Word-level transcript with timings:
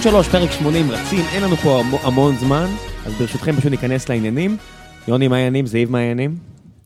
ציון 0.00 0.12
שלוש, 0.14 0.28
פרק 0.28 0.50
80 0.50 0.90
רצים, 0.90 1.24
אין 1.34 1.42
לנו 1.42 1.56
פה 1.56 1.80
המ- 1.80 1.94
המון 2.02 2.36
זמן, 2.36 2.66
אז 3.06 3.14
ברשותכם 3.14 3.56
פשוט 3.56 3.70
ניכנס 3.70 4.08
לעניינים. 4.08 4.56
יוני, 5.08 5.28
מה 5.28 5.36
העניינים? 5.36 5.66
זיו, 5.66 5.90
מה 5.90 5.98
העניינים? 5.98 6.30
אני 6.30 6.38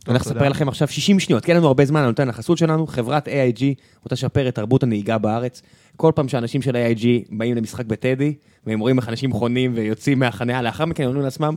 הולך 0.07 0.23
לספר. 0.27 0.49
לכם 0.49 0.69
עכשיו 0.69 0.89
60 0.89 1.21
שניות, 1.21 1.45
כי 1.45 1.51
אין 1.51 1.57
לנו 1.59 1.67
הרבה 1.67 1.85
זמן, 1.85 2.01
אני 2.01 2.09
נותן 2.09 2.29
לחסות 2.29 2.59
שלנו, 2.59 2.87
חברת 2.87 3.29
AIG 3.29 3.63
רוצה 4.03 4.15
לשפר 4.15 4.49
את 4.49 4.55
תרבות 4.55 4.83
הנהיגה 4.83 5.19
בארץ. 5.19 5.63
כל 5.97 6.13
פעם 6.15 6.29
שאנשים 6.29 6.63
של 6.63 6.77
AIG 6.77 7.05
באים 7.31 7.57
למשחק 7.57 7.85
בטדי, 7.87 8.35
והם 8.67 8.81
רואים 8.81 8.99
איך 8.99 9.09
אנשים 9.09 9.33
חונים 9.33 9.73
ויוצאים 9.75 10.19
מהחניה, 10.19 10.63
לאחר 10.63 10.85
מכן 10.85 11.03
הם 11.03 11.09
אומרים 11.09 11.25
לעצמם, 11.25 11.55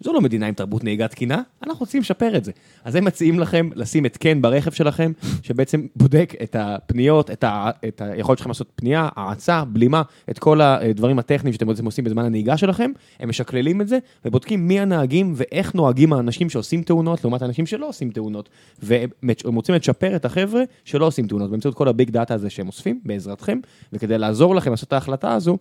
זו 0.00 0.12
לא 0.12 0.20
מדינה 0.20 0.46
עם 0.46 0.54
תרבות 0.54 0.84
נהיגה 0.84 1.08
תקינה, 1.08 1.42
אנחנו 1.62 1.80
רוצים 1.80 2.00
לשפר 2.00 2.36
את 2.36 2.44
זה. 2.44 2.52
אז 2.84 2.94
הם 2.94 3.04
מציעים 3.04 3.38
לכם 3.38 3.70
לשים 3.74 4.04
התקן 4.04 4.42
ברכב 4.42 4.70
שלכם, 4.70 5.12
שבעצם 5.42 5.86
בודק 5.96 6.34
את 6.42 6.56
הפניות, 6.58 7.30
את, 7.30 7.44
ה, 7.44 7.70
את 7.88 8.00
היכולת 8.00 8.38
שלכם 8.38 8.50
לעשות 8.50 8.68
פנייה, 8.74 9.08
האצה, 9.16 9.64
בלימה, 9.64 10.02
את 10.30 10.38
כל 10.38 10.60
הדברים 10.60 11.18
הטכניים 11.18 11.52
שאתם 11.52 11.66
בעצם 11.66 11.84
עושים 11.84 12.04
בזמן 12.04 12.24
הנהיגה 12.24 12.56
שלכם, 12.56 12.90
הם 13.20 13.28
משקללים 13.28 13.80
את 13.80 13.88
זה, 13.88 13.98
ובודקים 14.24 14.68
מי 14.68 14.80
הנהגים 14.80 15.32
ואיך 15.36 15.74
נוהגים 15.74 16.12
האנשים 16.12 16.50
שעושים 16.50 16.82
תאונות, 16.82 17.24
לעומת 17.24 17.42
האנשים 17.42 17.66
שלא 17.66 17.88
עושים 17.88 18.10
תאונות. 18.10 18.48
והם 18.82 19.54
רוצים 19.54 19.74
לצ'פר 19.74 20.16
את 20.16 20.24
החבר'ה 20.24 20.62
שלא 20.84 21.06
עושים 21.06 21.26
תאונות, 21.26 21.50
באמצעות 21.50 21.74
כל 21.74 21.88
הביג 21.88 22.10
דאטה 22.10 22.34
הזה 22.34 22.50
שהם 22.50 22.66
אוספים, 22.66 23.00
בעזרתכם, 23.04 23.58
וכדי 23.92 24.18
לעזור 24.18 24.54
לכם 24.54 24.70
לעשות 24.70 24.88
את 24.88 24.92
ההחלטה 24.92 25.32
הזו, 25.32 25.58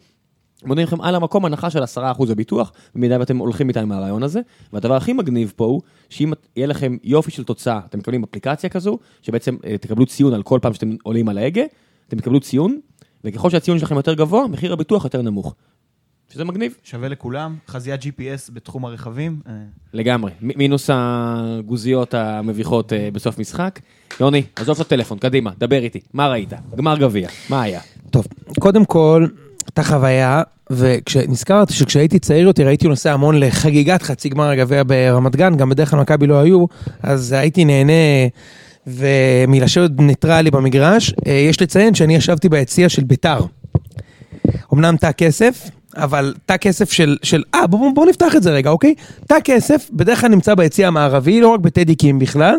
מודיעים 0.65 0.87
לכם 0.87 1.01
על 1.01 1.15
המקום 1.15 1.45
הנחה 1.45 1.69
של 1.69 1.83
10% 1.83 1.97
בביטוח, 2.29 2.71
במידה 2.95 3.19
ואתם 3.19 3.37
הולכים 3.37 3.67
איתה 3.67 3.81
עם 3.81 3.91
הרעיון 3.91 4.23
הזה. 4.23 4.39
והדבר 4.73 4.95
הכי 4.95 5.13
מגניב 5.13 5.53
פה 5.55 5.65
הוא, 5.65 5.81
שאם 6.09 6.33
יהיה 6.55 6.67
לכם 6.67 6.97
יופי 7.03 7.31
של 7.31 7.43
תוצאה, 7.43 7.79
אתם 7.89 7.99
מקבלים 7.99 8.23
אפליקציה 8.23 8.69
כזו, 8.69 8.97
שבעצם 9.21 9.55
אה, 9.65 9.77
תקבלו 9.77 10.05
ציון 10.05 10.33
על 10.33 10.43
כל 10.43 10.59
פעם 10.61 10.73
שאתם 10.73 10.95
עולים 11.03 11.29
על 11.29 11.37
ההגה, 11.37 11.63
אתם 12.07 12.17
תקבלו 12.17 12.39
ציון, 12.39 12.79
וככל 13.23 13.49
שהציון 13.49 13.79
שלכם 13.79 13.95
יותר 13.95 14.13
גבוה, 14.13 14.47
מחיר 14.47 14.73
הביטוח 14.73 15.03
יותר 15.03 15.21
נמוך. 15.21 15.55
שזה 16.33 16.45
מגניב, 16.45 16.75
שווה 16.83 17.07
לכולם, 17.09 17.55
חזיית 17.67 18.01
GPS 18.01 18.51
בתחום 18.53 18.85
הרכבים. 18.85 19.39
אה, 19.47 19.53
לגמרי. 19.93 20.31
מ- 20.41 20.57
מינוס 20.57 20.89
הגוזיות 20.93 22.13
המביכות 22.13 22.93
אה, 22.93 23.09
בסוף 23.13 23.39
משחק. 23.39 23.79
יוני, 24.19 24.43
עזוב 24.55 24.75
את 24.75 24.85
הטלפון, 24.85 25.17
קדימה, 25.17 25.51
דבר 25.57 25.75
איתי. 25.83 25.99
מה 26.13 26.27
ראית? 26.27 26.53
גמר 26.75 26.97
גביע, 26.97 27.29
מה 27.49 27.61
היה? 27.61 27.81
טוב, 28.11 28.27
קודם 28.59 28.85
כל, 28.85 29.27
הייתה 29.67 29.83
חוויה, 29.83 30.41
ונזכרתי 30.69 31.73
שכשהייתי 31.73 32.19
צעיר 32.19 32.47
יותר 32.47 32.67
הייתי 32.67 32.87
נוסע 32.87 33.13
המון 33.13 33.39
לחגיגת 33.39 34.01
חצי 34.01 34.29
גמר 34.29 34.49
הגביע 34.49 34.83
ברמת 34.87 35.35
גן, 35.35 35.55
גם 35.57 35.69
בדרך 35.69 35.89
כלל 35.89 35.99
מכבי 35.99 36.27
לא 36.27 36.39
היו, 36.39 36.65
אז 37.03 37.31
הייתי 37.31 37.65
נהנה 37.65 37.93
ומלשבת 38.87 39.91
ניטרלי 39.97 40.51
במגרש. 40.51 41.13
אה, 41.27 41.31
יש 41.31 41.61
לציין 41.61 41.95
שאני 41.95 42.15
ישבתי 42.15 42.49
ביציע 42.49 42.89
של 42.89 43.03
ביתר. 43.03 43.39
אמנם 44.73 44.97
תא 44.97 45.11
כסף, 45.11 45.69
אבל 45.95 46.33
תא 46.45 46.57
כסף 46.57 46.91
של, 46.91 47.17
של, 47.23 47.43
אה 47.55 47.67
בואו 47.67 47.81
בוא, 47.81 47.91
בוא 47.95 48.05
נפתח 48.05 48.35
את 48.35 48.43
זה 48.43 48.51
רגע, 48.51 48.69
אוקיי? 48.69 48.95
תא 49.27 49.35
כסף 49.43 49.89
בדרך 49.93 50.21
כלל 50.21 50.29
נמצא 50.29 50.55
ביציע 50.55 50.87
המערבי, 50.87 51.41
לא 51.41 51.47
רק 51.47 51.59
בטדי 51.59 51.95
קים 51.95 52.19
בכלל, 52.19 52.55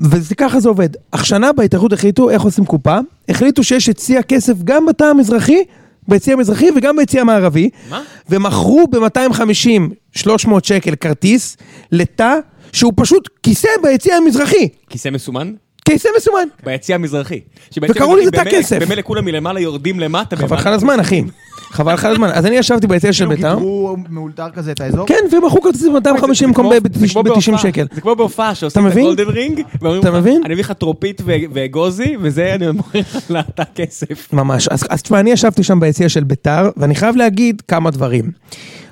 וזה 0.00 0.34
ככה 0.34 0.60
זה 0.60 0.68
עובד. 0.68 0.88
השנה 1.12 1.52
בהתאחדות 1.52 1.92
החליטו 1.92 2.30
איך 2.30 2.42
עושים 2.42 2.64
קופה, 2.64 2.98
החליטו 3.28 3.64
שיש 3.64 3.88
יציע 3.88 4.22
כסף 4.22 4.54
גם 4.64 4.86
בתא 4.86 5.04
המזרחי, 5.04 5.62
ביציע 6.08 6.34
המזרחי 6.34 6.66
וגם 6.76 6.96
ביציע 6.96 7.20
המערבי, 7.20 7.70
מה? 7.90 8.02
ומכרו 8.28 8.86
ב-250-300 8.90 10.50
שקל 10.62 10.94
כרטיס 10.94 11.56
לתא 11.92 12.34
שהוא 12.72 12.92
פשוט 12.96 13.28
כיסא 13.42 13.68
ביציע 13.82 14.16
המזרחי, 14.16 14.68
כיסא 14.90 15.08
מסומן? 15.08 15.52
כיסא 15.84 16.08
מסומן. 16.16 16.48
ביציע 16.64 16.94
המזרחי. 16.94 17.40
וקראו 17.82 18.16
לזה 18.16 18.30
תא 18.30 18.44
כסף. 18.50 18.82
במילא 18.82 19.02
כולם 19.02 19.24
מלמעלה 19.24 19.60
יורדים 19.60 20.00
למטה. 20.00 20.36
חבל 20.36 20.56
לך. 20.56 20.66
על 20.66 20.72
הזמן 20.72 21.00
אחי, 21.00 21.22
חבל 21.70 21.94
לך 21.94 22.04
הזמן. 22.04 22.30
אז 22.34 22.46
אני 22.46 22.56
ישבתי 22.56 22.86
ביציע 22.86 23.12
של 23.12 23.24
כאילו 23.24 23.36
בית"ר, 23.36 23.54
גידרו 23.54 23.96
מאולתר 24.10 24.50
כזה 24.50 24.72
את 24.72 24.80
האזור? 24.80 25.06
כן, 25.06 25.14
ומכרו 25.32 25.60
כרטיסים 25.62 25.92
ב-250 25.92 26.34
זה 26.34 26.46
במקום 26.46 26.52
כמו- 26.52 26.72
זה 26.94 27.06
כמו 27.12 27.22
ב-90 27.22 27.30
בהופעה. 27.32 27.58
שקל. 27.58 27.86
זה 27.94 28.00
כמו 28.00 28.16
בהופעה 28.16 28.54
שעושים 28.54 28.86
את? 28.86 28.92
הגולדן 28.92 29.28
רינג, 29.28 29.62
אתה 30.00 30.10
מבין? 30.10 30.42
אני 30.44 30.54
אביא 30.54 30.64
לך 30.64 30.72
טרופית 30.72 31.22
ואגוזי, 31.52 32.16
וזה 32.20 32.54
אני 32.54 32.70
מוכר 32.70 32.98
לך 32.98 33.18
לתא 33.30 33.62
כסף. 33.74 34.32
ממש. 34.32 34.68
אז 34.68 35.02
תשמע, 35.02 35.20
אני 35.20 35.30
ישבתי 35.30 35.62
שם 35.62 35.80
ביציע 35.80 36.08
של 36.08 36.24
ביתר, 36.24 36.70
ואני 36.76 36.94
חייב 36.94 37.16
להגיד 37.16 37.62
כמה 37.68 37.90
דברים. 37.90 38.30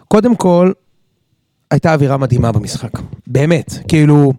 קודם 0.09 0.37
כל, 0.37 0.73
הייתה 1.71 1.93
אווירה 1.95 2.17
מדהימה 2.17 2.53
במשחק. 2.53 2.91
באמת. 3.27 3.75
כאילו, 3.89 4.33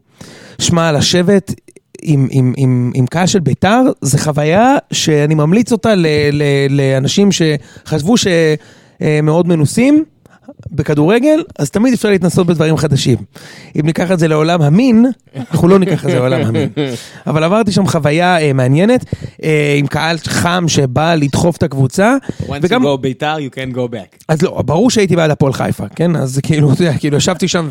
שמע, 0.59 0.91
לשבת 0.91 1.53
עם, 2.01 2.27
עם, 2.31 2.53
עם, 2.57 2.91
עם 2.95 3.05
קהל 3.07 3.27
של 3.27 3.39
ביתר, 3.39 3.81
זה 4.01 4.17
חוויה 4.17 4.75
שאני 4.91 5.35
ממליץ 5.35 5.71
אותה 5.71 5.95
ל, 5.95 6.07
ל, 6.31 6.43
לאנשים 6.69 7.29
שחשבו 7.31 8.15
שמאוד 8.17 9.47
מנוסים. 9.47 10.03
בכדורגל, 10.71 11.43
אז 11.59 11.69
תמיד 11.69 11.93
אפשר 11.93 12.09
להתנסות 12.09 12.47
בדברים 12.47 12.77
חדשים. 12.77 13.17
אם 13.79 13.85
ניקח 13.85 14.11
את 14.11 14.19
זה 14.19 14.27
לעולם 14.27 14.61
המין, 14.61 15.05
אנחנו 15.51 15.67
לא 15.67 15.79
ניקח 15.79 16.05
את 16.05 16.09
זה 16.09 16.15
לעולם 16.15 16.41
המין. 16.41 16.69
אבל 17.27 17.43
עברתי 17.43 17.71
שם 17.71 17.87
חוויה 17.87 18.41
אה, 18.41 18.53
מעניינת, 18.53 19.05
אה, 19.43 19.75
עם 19.77 19.87
קהל 19.87 20.17
חם 20.17 20.65
שבא 20.67 21.15
לדחוף 21.15 21.57
את 21.57 21.63
הקבוצה, 21.63 22.15
once 22.41 22.53
וגם, 22.61 22.83
you 22.83 22.85
go 22.85 22.97
ביתר, 22.97 23.35
you 23.37 23.53
can 23.53 23.75
go 23.75 23.91
back. 23.91 24.23
אז 24.27 24.41
לא, 24.41 24.61
ברור 24.65 24.89
שהייתי 24.89 25.15
בעד 25.15 25.31
הפועל 25.31 25.53
חיפה, 25.53 25.83
כן? 25.95 26.15
אז 26.15 26.39
כאילו, 26.43 26.73
אתה 26.73 26.83
יודע, 26.83 26.97
כאילו 26.97 27.17
ישבתי 27.17 27.47
שם 27.47 27.67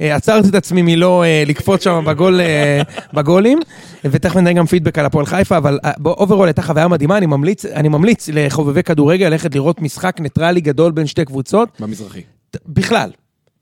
ועצרתי 0.00 0.48
את 0.48 0.54
עצמי 0.54 0.82
מלא 0.82 1.22
אה, 1.22 1.42
לקפוץ 1.46 1.84
שם 1.84 2.04
בגול, 2.06 2.40
אה, 2.40 2.82
בגולים, 3.12 3.58
ותכף 4.04 4.36
נדע 4.36 4.52
גם 4.52 4.66
פידבק 4.66 4.98
על 4.98 5.06
הפועל 5.06 5.26
חיפה, 5.26 5.56
אבל 5.56 5.78
overall 6.06 6.48
הייתה 6.48 6.62
חוויה 6.62 6.88
מדהימה, 6.88 7.18
אני 7.18 7.26
ממליץ, 7.26 7.64
אני 7.64 7.88
ממליץ 7.88 8.28
לחובבי 8.32 8.82
כדורגל 8.82 9.28
ללכת 9.28 9.54
לראות 9.54 9.82
משחק 9.82 10.20
ניטרלי 10.20 10.60
גדול 10.60 10.92
בין 10.92 11.06
שתי 11.06 11.24
קבוצות, 11.24 11.68
במזרחי. 11.80 12.22
בכלל. 12.66 13.10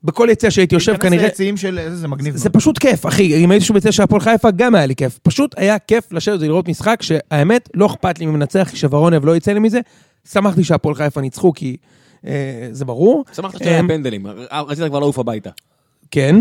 בכל 0.03 0.27
יציע 0.31 0.51
שהייתי 0.51 0.75
יושב 0.75 0.91
להיכנס 0.91 1.09
כנראה, 1.09 1.25
ליציעים 1.25 1.57
של... 1.57 1.79
איזה 1.79 1.95
זה 1.95 2.07
מגניב. 2.07 2.35
זה. 2.35 2.49
פשוט 2.49 2.77
כיף, 2.77 3.05
אחי. 3.05 3.43
אם 3.43 3.51
הייתי 3.51 3.65
שוב 3.65 3.73
ביציע 3.73 3.91
של 3.91 4.03
הפועל 4.03 4.21
חיפה, 4.21 4.51
גם 4.51 4.75
היה 4.75 4.85
לי 4.85 4.95
כיף. 4.95 5.19
פשוט 5.23 5.55
היה 5.57 5.79
כיף 5.79 6.11
לשבת 6.11 6.39
ולראות 6.41 6.67
משחק, 6.67 7.01
שהאמת, 7.01 7.69
לא 7.73 7.85
אכפת 7.85 8.19
לי 8.19 8.25
אם 8.25 8.33
מנצח, 8.33 8.67
כי 8.71 8.77
שברון 8.77 9.13
לב 9.13 9.25
לא 9.25 9.35
יצא 9.35 9.51
לי 9.51 9.59
מזה. 9.59 9.79
שמחתי 10.31 10.63
שהפועל 10.63 10.95
חיפה 10.95 11.21
ניצחו, 11.21 11.53
כי 11.53 11.77
אה, 12.27 12.67
זה 12.71 12.85
ברור. 12.85 13.25
שמחת 13.35 13.59
שהיה 13.59 13.81
פנדלים, 13.87 14.27
רצית 14.67 14.85
כבר 14.85 14.99
לעוף 14.99 15.19
הביתה. 15.19 15.49
כן. 16.15 16.35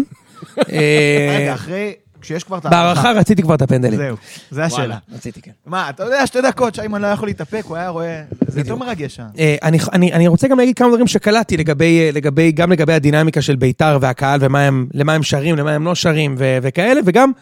אה, 0.73 1.37
רגע, 1.39 1.55
אחרי... 1.55 1.93
כשיש 2.21 2.45
כבר 2.45 2.59
את 2.59 2.67
בהערכה 2.67 3.13
רציתי 3.13 3.43
כבר 3.43 3.55
את 3.55 3.63
הפנדלים. 3.63 3.99
זהו, 3.99 4.17
זה 4.51 4.65
השאלה. 4.65 4.99
רציתי, 5.15 5.43
כן. 5.43 5.51
מה, 5.67 5.91
אתה 5.91 6.05
יודע, 6.05 6.27
שתי 6.27 6.43
דקות 6.43 6.75
שיימן 6.75 7.03
לא 7.03 7.07
יכול 7.07 7.29
להתאפק, 7.29 7.63
הוא 7.65 7.77
היה 7.77 7.89
רואה... 7.89 8.23
זה 8.49 8.61
יותר 8.61 8.77
מרגש. 8.77 9.21
אה. 9.21 9.27
אה, 9.39 9.57
אני, 9.63 9.79
אני, 9.93 10.13
אני 10.13 10.29
רוצה 10.29 10.49
גם 10.49 10.59
להגיד 10.59 10.77
כמה 10.77 10.89
דברים 10.89 11.07
שקלטתי 11.07 11.57
לגבי, 11.57 12.11
אה, 12.39 12.51
גם 12.55 12.73
לגבי 12.73 12.93
הדינמיקה 12.93 13.43
של 13.43 13.57
בית"ר 13.57 13.99
והקהל 14.01 14.41
ומה 14.43 14.61
הם, 14.61 14.87
למה 14.95 15.13
הם 15.13 15.23
שרים, 15.23 15.57
למה 15.57 15.73
הם 15.73 15.85
לא 15.85 15.95
שרים 15.95 16.35
וכאלה, 16.39 17.01
וגם 17.05 17.33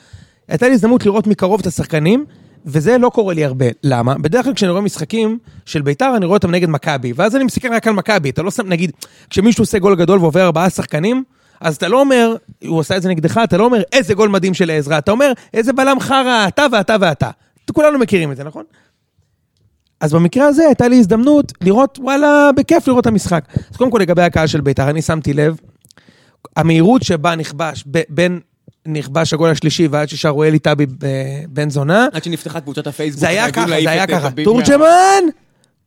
הייתה 0.49 0.69
לי 0.69 0.75
הזדמנות 0.75 1.07
לראות 1.07 1.27
מקרוב 1.27 1.61
את 1.61 1.67
השחקנים, 1.67 2.25
וזה 2.67 2.99
לא 2.99 3.09
קורה 3.09 3.35
לי 3.35 3.45
הרבה. 3.45 3.67
למה? 3.83 4.15
בדרך 4.15 4.45
כלל 4.45 4.55
כשאני 4.55 4.71
רואה 4.71 4.83
משחקים 4.83 5.39
של 5.67 5.83
בית"ר, 5.83 6.13
אני 6.17 6.27
רואה 6.27 6.37
אותם 6.37 6.51
נגד 6.51 6.69
מכבי, 6.69 7.13
ואז 7.17 7.37
אני 7.37 7.45
מסתכל 7.45 7.75
רק 7.75 7.87
על 7.87 7.93
מכבי, 7.93 8.31
אתה 8.31 8.43
לא 8.43 8.51
שם, 8.51 8.69
נגיד, 8.69 8.93
כשמישהו 9.31 9.63
עושה 9.63 9.79
גול 9.79 9.97
גדול 9.97 10.19
ועובר 10.19 10.45
ארבעה 10.45 10.71
שחקנים, 10.71 11.25
אז 11.63 11.77
אתה 11.77 11.89
לא 11.89 12.01
אומר, 12.01 12.35
הוא 12.67 12.79
עושה 12.79 12.97
את 12.97 13.03
זה 13.03 13.09
נגדך, 13.09 13.41
אתה 13.45 13.57
לא 13.57 13.65
אומר 13.65 13.83
איזה 13.93 14.15
גול 14.15 14.29
מדהים 14.29 14.55
של 14.55 14.71
עזרא, 14.71 14.99
אתה 14.99 15.11
אומר 15.13 15.33
איזה 15.55 15.73
בלם 15.73 16.01
חרא 16.01 16.49
אתה 16.49 16.67
ואתה 16.73 16.97
ואתה. 17.01 17.31
כולנו 17.73 17.99
מכירים 17.99 18.33
את 18.33 18.37
זה, 18.37 18.45
נכון? 18.45 18.65
אז 20.01 20.13
במקרה 20.15 20.47
הזה 20.47 20.63
הייתה 20.67 20.89
לי 20.89 20.99
הזדמנות 20.99 21.53
לראות, 21.61 21.99
וואלה, 22.03 22.51
בכיף 22.57 22.89
לראות 22.89 23.01
את 23.03 23.07
המשחק. 23.07 23.45
אז 23.71 23.77
קודם 23.77 23.91
כל 23.91 23.99
לגבי 23.99 24.23
הקהל 24.23 24.47
של 24.47 24.61
בית"ר, 24.61 24.91
אני 24.91 25.03
שמתי 25.03 25.33
לב, 25.33 25.57
המהירות 26.57 27.03
שבה 27.03 27.35
נכבש, 27.35 27.85
ב- 27.91 28.03
בין 28.09 28.41
נכבש 28.87 29.33
הגול 29.33 29.51
השלישי 29.51 29.87
ועד 29.87 30.09
ששרו 30.09 30.45
אלי 30.45 30.59
טבי 30.59 30.87
ב- 30.87 31.45
בן 31.49 31.71
זונה, 31.71 32.07
עד 32.13 32.25
שנפתחה 32.25 32.61
קבוצת 32.61 32.87
הפייסבוק, 32.87 33.21
זה 33.21 33.29
היה 33.29 33.53
ככה, 33.53 33.67
זה 33.67 33.75
היה 33.91 34.05
את 34.05 34.11
ככה, 34.11 34.29
תורג'מן! 34.45 35.23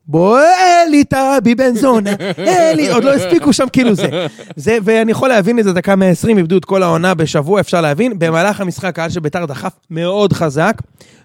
בוא 0.07 0.39
אלי 0.39 1.03
טבי 1.03 1.55
בן 1.55 1.75
זונה, 1.75 2.09
אלי, 2.47 2.91
עוד 2.91 3.03
לא 3.03 3.13
הספיקו 3.13 3.53
שם 3.53 3.65
כאילו 3.73 3.95
זה. 3.95 4.27
זה, 4.55 4.77
ואני 4.83 5.11
יכול 5.11 5.29
להבין 5.29 5.59
את 5.59 5.63
זה, 5.63 5.73
דקה 5.73 5.95
120, 5.95 6.37
איבדו 6.37 6.57
את 6.57 6.65
כל 6.65 6.83
העונה 6.83 7.13
בשבוע, 7.13 7.59
אפשר 7.59 7.81
להבין. 7.81 8.19
במהלך 8.19 8.61
המשחק, 8.61 8.85
הקהל 8.85 9.09
של 9.09 9.19
בית"ר 9.19 9.45
דחף 9.45 9.73
מאוד 9.89 10.33
חזק, 10.33 10.81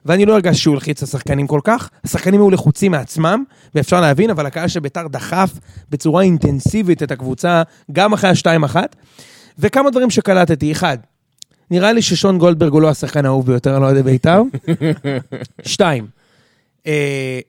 ואני 0.06 0.26
לא 0.26 0.32
הרגשתי 0.32 0.62
שהוא 0.62 0.74
הלחיץ 0.74 1.02
את 1.02 1.08
השחקנים 1.08 1.46
כל 1.46 1.60
כך. 1.64 1.90
השחקנים 2.04 2.40
היו 2.40 2.50
לחוצים 2.50 2.92
מעצמם, 2.92 3.44
ואפשר 3.74 4.00
להבין, 4.00 4.30
אבל 4.30 4.46
הקהל 4.46 4.68
של 4.68 4.80
בית"ר 4.80 5.08
דחף 5.08 5.50
בצורה 5.90 6.22
אינטנסיבית 6.22 7.02
את 7.02 7.10
הקבוצה, 7.10 7.62
גם 7.92 8.12
אחרי 8.12 8.30
השתיים 8.30 8.64
אחת. 8.64 8.96
וכמה 9.58 9.90
דברים 9.90 10.10
שקלטתי, 10.10 10.72
אחד, 10.72 10.98
נראה 11.70 11.92
לי 11.92 12.02
ששון 12.02 12.38
גולדברג 12.38 12.72
הוא 12.72 12.82
לא 12.82 12.88
השחקן 12.88 13.24
האהוב 13.24 13.46
ביותר 13.46 13.74
על 13.76 13.84
אוהדי 13.84 14.02
בית"ר. 14.02 14.42
שתיים, 15.64 16.06
אה, 16.86 17.40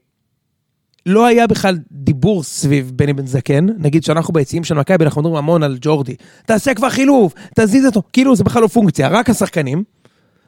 לא 1.05 1.25
היה 1.25 1.47
בכלל 1.47 1.77
דיבור 1.91 2.43
סביב 2.43 2.91
בני 2.95 3.13
בן 3.13 3.27
זקן, 3.27 3.67
נגיד 3.77 4.03
שאנחנו 4.03 4.33
ביציעים 4.33 4.63
של 4.63 4.75
מכבי, 4.75 5.05
אנחנו 5.05 5.21
מדברים 5.21 5.37
המון 5.37 5.63
על 5.63 5.77
ג'ורדי, 5.81 6.15
תעשה 6.45 6.73
כבר 6.73 6.89
חילוף, 6.89 7.33
תזיז 7.55 7.85
אותו, 7.85 8.01
כאילו 8.13 8.35
זה 8.35 8.43
בכלל 8.43 8.61
לא 8.61 8.67
פונקציה, 8.67 9.07
רק 9.07 9.29
השחקנים. 9.29 9.83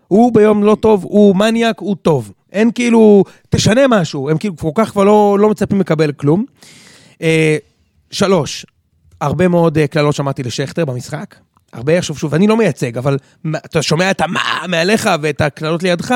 הוא 0.08 0.34
ביום 0.34 0.64
לא 0.64 0.78
טוב, 0.80 1.04
הוא 1.04 1.36
מניאק, 1.36 1.80
הוא 1.80 1.96
טוב. 2.02 2.32
אין 2.52 2.72
כאילו, 2.72 3.24
תשנה 3.50 3.82
משהו, 3.90 4.30
הם 4.30 4.38
כאילו 4.38 4.58
כל 4.58 4.72
כך 4.76 4.90
כבר 4.90 5.04
לא, 5.04 5.38
לא 5.40 5.50
מצפים 5.50 5.80
לקבל 5.80 6.12
כלום. 6.12 6.46
אה, 7.22 7.58
שלוש, 8.12 8.66
הרבה 9.22 9.48
מאוד 9.48 9.78
אה, 9.78 9.88
קללות 9.88 10.16
שמעתי 10.16 10.44
לשכטר 10.44 10.86
במשחק. 10.86 11.36
הרבה, 11.74 12.02
שוב, 12.02 12.18
שוב, 12.18 12.34
אני 12.34 12.48
לא 12.48 12.58
מייצג, 12.58 12.98
אבל 12.98 13.18
אתה 13.56 13.82
שומע 13.82 14.12
את 14.12 14.22
המה 14.22 14.42
מעליך 14.68 15.10
ואת 15.22 15.42
הקללות 15.42 15.84
לידך, 15.84 16.16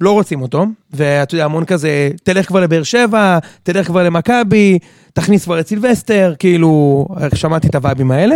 לא 0.00 0.12
רוצים 0.12 0.42
אותו. 0.42 0.66
ואתה 0.92 1.34
יודע, 1.34 1.44
המון 1.44 1.64
כזה, 1.64 2.10
תלך 2.22 2.46
כבר 2.46 2.60
לבאר 2.60 2.82
שבע, 2.82 3.38
תלך 3.62 3.86
כבר 3.86 4.02
למכבי, 4.02 4.78
תכניס 5.12 5.44
כבר 5.44 5.60
את 5.60 5.68
סילבסטר, 5.68 6.34
כאילו, 6.38 7.06
שמעתי 7.34 7.68
את 7.68 7.74
הווייבים 7.74 8.10
האלה. 8.10 8.34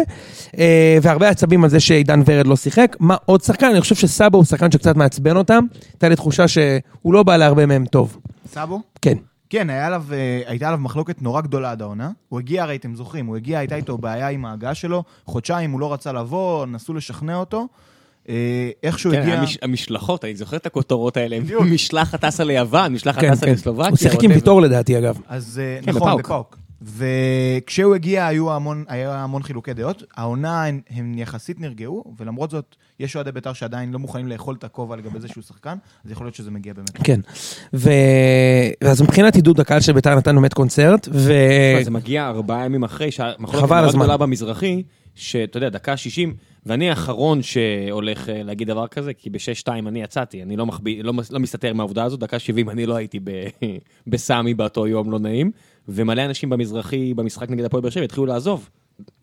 אה, 0.58 0.98
והרבה 1.02 1.28
עצבים 1.28 1.64
על 1.64 1.70
זה 1.70 1.80
שעידן 1.80 2.22
ורד 2.26 2.46
לא 2.46 2.56
שיחק. 2.56 2.96
מה 3.00 3.16
עוד 3.26 3.42
שחקן? 3.42 3.66
אני 3.66 3.80
חושב 3.80 3.94
שסאבו 3.94 4.36
הוא 4.36 4.44
שחקן 4.44 4.70
שקצת 4.70 4.96
מעצבן 4.96 5.36
אותם. 5.36 5.64
הייתה 5.92 6.08
לי 6.08 6.16
תחושה 6.16 6.48
שהוא 6.48 7.14
לא 7.14 7.22
בא 7.22 7.36
להרבה 7.36 7.66
מהם 7.66 7.86
טוב. 7.86 8.18
סאבו? 8.52 8.80
כן. 9.02 9.14
כן, 9.50 9.70
עליו, 9.70 10.04
אה, 10.12 10.42
הייתה 10.46 10.66
עליו 10.66 10.78
מחלוקת 10.78 11.22
נורא 11.22 11.40
גדולה 11.40 11.70
עד 11.70 11.82
העונה. 11.82 12.10
הוא 12.28 12.40
הגיע, 12.40 12.62
הרי 12.62 12.76
אתם 12.76 12.94
זוכרים, 12.94 13.26
הוא 13.26 13.36
הגיע, 13.36 13.58
הייתה 13.58 13.76
איתו 13.76 13.98
בעיה 13.98 14.28
עם 14.28 14.44
ההגעה 14.44 14.74
שלו, 14.74 15.04
חודשיים 15.24 15.70
הוא 15.70 15.80
לא 15.80 15.92
רצה 15.92 16.12
לבוא, 16.12 16.66
נסו 16.66 16.94
לשכנע 16.94 17.36
אותו. 17.36 17.66
אה, 18.28 18.34
איכשהו 18.82 19.10
כן, 19.10 19.22
הגיע... 19.22 19.40
המש- 19.42 19.58
המשלחות, 19.62 20.24
אני 20.24 20.36
זוכר 20.36 20.56
את 20.56 20.66
הכותרות 20.66 21.16
האלה. 21.16 21.38
משלחת 21.60 22.24
טסה 22.24 22.44
ליוון, 22.44 22.92
משלחת 22.92 23.20
כן, 23.20 23.34
טסה 23.34 23.46
כן. 23.46 23.52
לסלובקיה. 23.52 23.90
הוא 23.90 23.96
שיחק 23.98 24.24
עם. 24.24 24.30
ויטור 24.30 24.62
לדעתי, 24.62 24.98
אגב. 24.98 25.18
אז 25.28 25.60
אה, 25.64 25.78
כן, 25.84 25.90
נכון, 25.90 26.08
בפאוק. 26.18 26.20
בפאוק. 26.20 26.58
וכשהוא 26.86 27.94
הגיע 27.94 28.26
היו 28.26 28.52
המון, 28.52 28.84
היה 28.88 29.22
המון 29.22 29.42
חילוקי 29.42 29.72
דעות. 29.74 30.02
העונה 30.16 30.64
הם, 30.64 30.80
הם 30.90 31.18
יחסית 31.18 31.60
נרגעו, 31.60 32.04
ולמרות 32.18 32.50
זאת, 32.50 32.76
יש 33.00 33.16
אוהדי 33.16 33.32
בית"ר 33.32 33.52
שעדיין 33.52 33.92
לא 33.92 33.98
מוכנים 33.98 34.28
לאכול 34.28 34.54
את 34.58 34.64
הכובע 34.64 34.96
לגבי 34.96 35.20
זה 35.20 35.28
שהוא 35.28 35.42
שחקן, 35.44 35.76
אז 36.04 36.10
יכול 36.10 36.26
להיות 36.26 36.34
שזה 36.34 36.50
מגיע 36.50 36.72
באמת. 36.72 36.90
כן. 37.04 37.20
ו... 37.74 37.90
אז 38.80 39.02
מבחינת 39.02 39.34
עידוד 39.36 39.60
הקהל 39.60 39.80
של 39.80 39.92
בית"ר 39.92 40.14
נתן 40.14 40.34
באמת 40.34 40.54
קונצרט, 40.54 41.08
ו... 41.12 41.32
זה 41.82 41.90
מגיע 41.90 42.28
ארבעה 42.28 42.64
ימים 42.64 42.84
אחרי 42.84 43.10
שהמחלוקת 43.10 43.68
מאוד. 43.70 43.88
גדולה 43.94 44.16
במזרחי, 44.16 44.82
שאתה 45.14 45.56
יודע, 45.56 45.68
דקה 45.68 45.96
60, 45.96 46.34
ואני 46.66 46.90
האחרון 46.90 47.42
שהולך 47.42 48.28
אה, 48.28 48.42
להגיד 48.42 48.68
דבר 48.68 48.86
כזה, 48.86 49.14
כי 49.14 49.30
ב-6-2 49.30 49.68
אני 49.68 50.02
יצאתי, 50.02 50.42
אני 50.42 50.56
לא, 50.56 50.66
מחביא, 50.66 51.04
לא, 51.04 51.12
לא 51.30 51.40
מסתתר 51.40 51.72
מהעובדה 51.72 52.04
הזאת, 52.04 52.20
דקה 52.20 52.38
70 52.38 52.70
אני 52.70 52.86
לא 52.86 52.94
הייתי 52.94 53.20
ב- 53.24 53.46
בסמי 54.06 54.54
באותו 54.54 54.86
יום 54.86 55.10
לא 55.10 55.18
נעים, 55.18 55.50
ומלא 55.88 56.24
אנשים 56.24 56.50
במזרחי, 56.50 57.14
במשחק 57.14 57.50
נגד 57.50 57.64
הפועל 57.64 57.82
באר 57.82 57.90
שבע, 57.90 58.04
התחילו 58.04 58.26
לעזוב. 58.26 58.70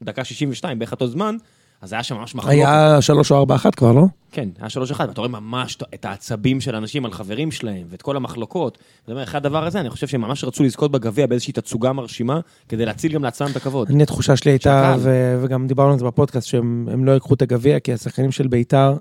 דקה 0.02 0.24
62, 0.24 0.80
בערך 0.80 0.92
אותו 0.92 1.08
זמן, 1.08 1.38
אז 1.82 1.94
היה 1.94 2.04
שם 2.04 2.16
ממש 2.16 2.36
מחלוקת. 2.36 2.56
היה 2.58 3.02
שלוש 3.02 3.32
או 3.32 3.38
ארבע 3.38 3.56
אחת 3.56 3.76
כבר, 3.76 3.92
לא? 3.92 4.04
כן, 4.32 4.50
היה 4.60 4.70
שלוש 4.70 4.92
אחד, 4.92 5.08
ואתה 5.08 5.22
רואה 5.22 5.32
ממש 5.32 5.78
את 5.94 6.06
העצבים 6.06 6.62
של 6.62 6.76
אנשים 6.76 7.06
על 7.06 7.12
חברים 7.12 7.52
שלהם, 7.52 7.84
ואת 7.90 8.02
כל 8.02 8.16
המחלוקות. 8.16 8.78
זאת 9.02 9.10
אומרת, 9.10 9.28
אחרי 9.28 9.38
הדבר 9.38 9.66
הזה, 9.66 9.80
אני 9.80 9.90
חושב 9.90 10.08
שהם 10.08 10.22
ממש 10.22 10.44
רצו 10.44 10.64
לזכות 10.64 10.92
בגביע 10.92 11.28
באיזושהי 11.28 11.54
תצוגה 11.54 11.94
מרשימה, 11.94 12.40
כדי 12.70 12.86
להציל 12.86 13.14
גם 13.14 13.24
לעצמם 13.24 13.48
את 13.52 13.56
הכבוד. 13.56 13.90
אני, 13.90 14.04
התחושה 14.04 14.36
שלי 14.36 14.52
הייתה. 14.52 14.96
ו... 15.00 15.40
וגם 15.44 15.68
דיברנו 15.68 15.92
על 15.94 16.00
זה 16.00 16.06
בפודקאסט, 16.06 16.48
שהם 16.48 16.88
הם 16.92 17.06
לא 17.06 17.12
ייקחו 17.12 17.34
את 17.34 17.42
הגביע, 17.42 17.80
כי 17.80 17.94
השחקנים 17.94 18.32
של 18.32 18.48
בית"ר 18.48 18.94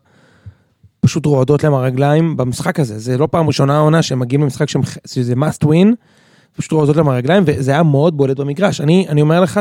פשוט 1.01 1.27
רועדות 1.27 1.65
להם 1.65 1.75
הרגליים 1.75 2.37
במשחק 2.37 2.81
הזה. 2.81 2.99
זה 2.99 3.19
לא 3.19 3.29
פעם 3.31 3.47
ראשונה 3.47 3.77
העונה 3.77 4.03
שהם 4.03 4.19
מגיעים 4.19 4.43
למשחק 4.43 4.69
שהם- 4.69 4.83
שזה 5.07 5.35
must 5.35 5.65
win, 5.67 5.89
פשוט 6.57 6.73
רועדות 6.73 6.97
להם 6.97 7.09
הרגליים, 7.09 7.43
וזה 7.47 7.71
היה 7.71 7.83
מאוד 7.83 8.17
בולט 8.17 8.37
במגרש. 8.41 8.81
אני, 8.81 9.07
אני 9.09 9.21
אומר 9.21 9.41
לך 9.41 9.61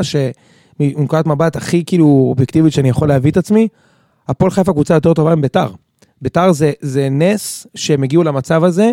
שמנקודת 0.79 1.25
מבט 1.25 1.55
הכי 1.55 1.85
כאילו 1.85 2.05
אובייקטיבית 2.05 2.73
שאני 2.73 2.89
יכול 2.89 3.07
להביא 3.07 3.31
את 3.31 3.37
עצמי, 3.37 3.67
הפועל 4.27 4.51
חיפה 4.51 4.73
קבוצה 4.73 4.93
יותר 4.93 5.13
טובה 5.13 5.35
מביתר. 5.35 5.71
ביתר 6.21 6.51
זה, 6.51 6.71
זה 6.81 7.09
נס 7.11 7.67
שהם 7.75 8.03
הגיעו 8.03 8.23
למצב 8.23 8.63
הזה, 8.63 8.91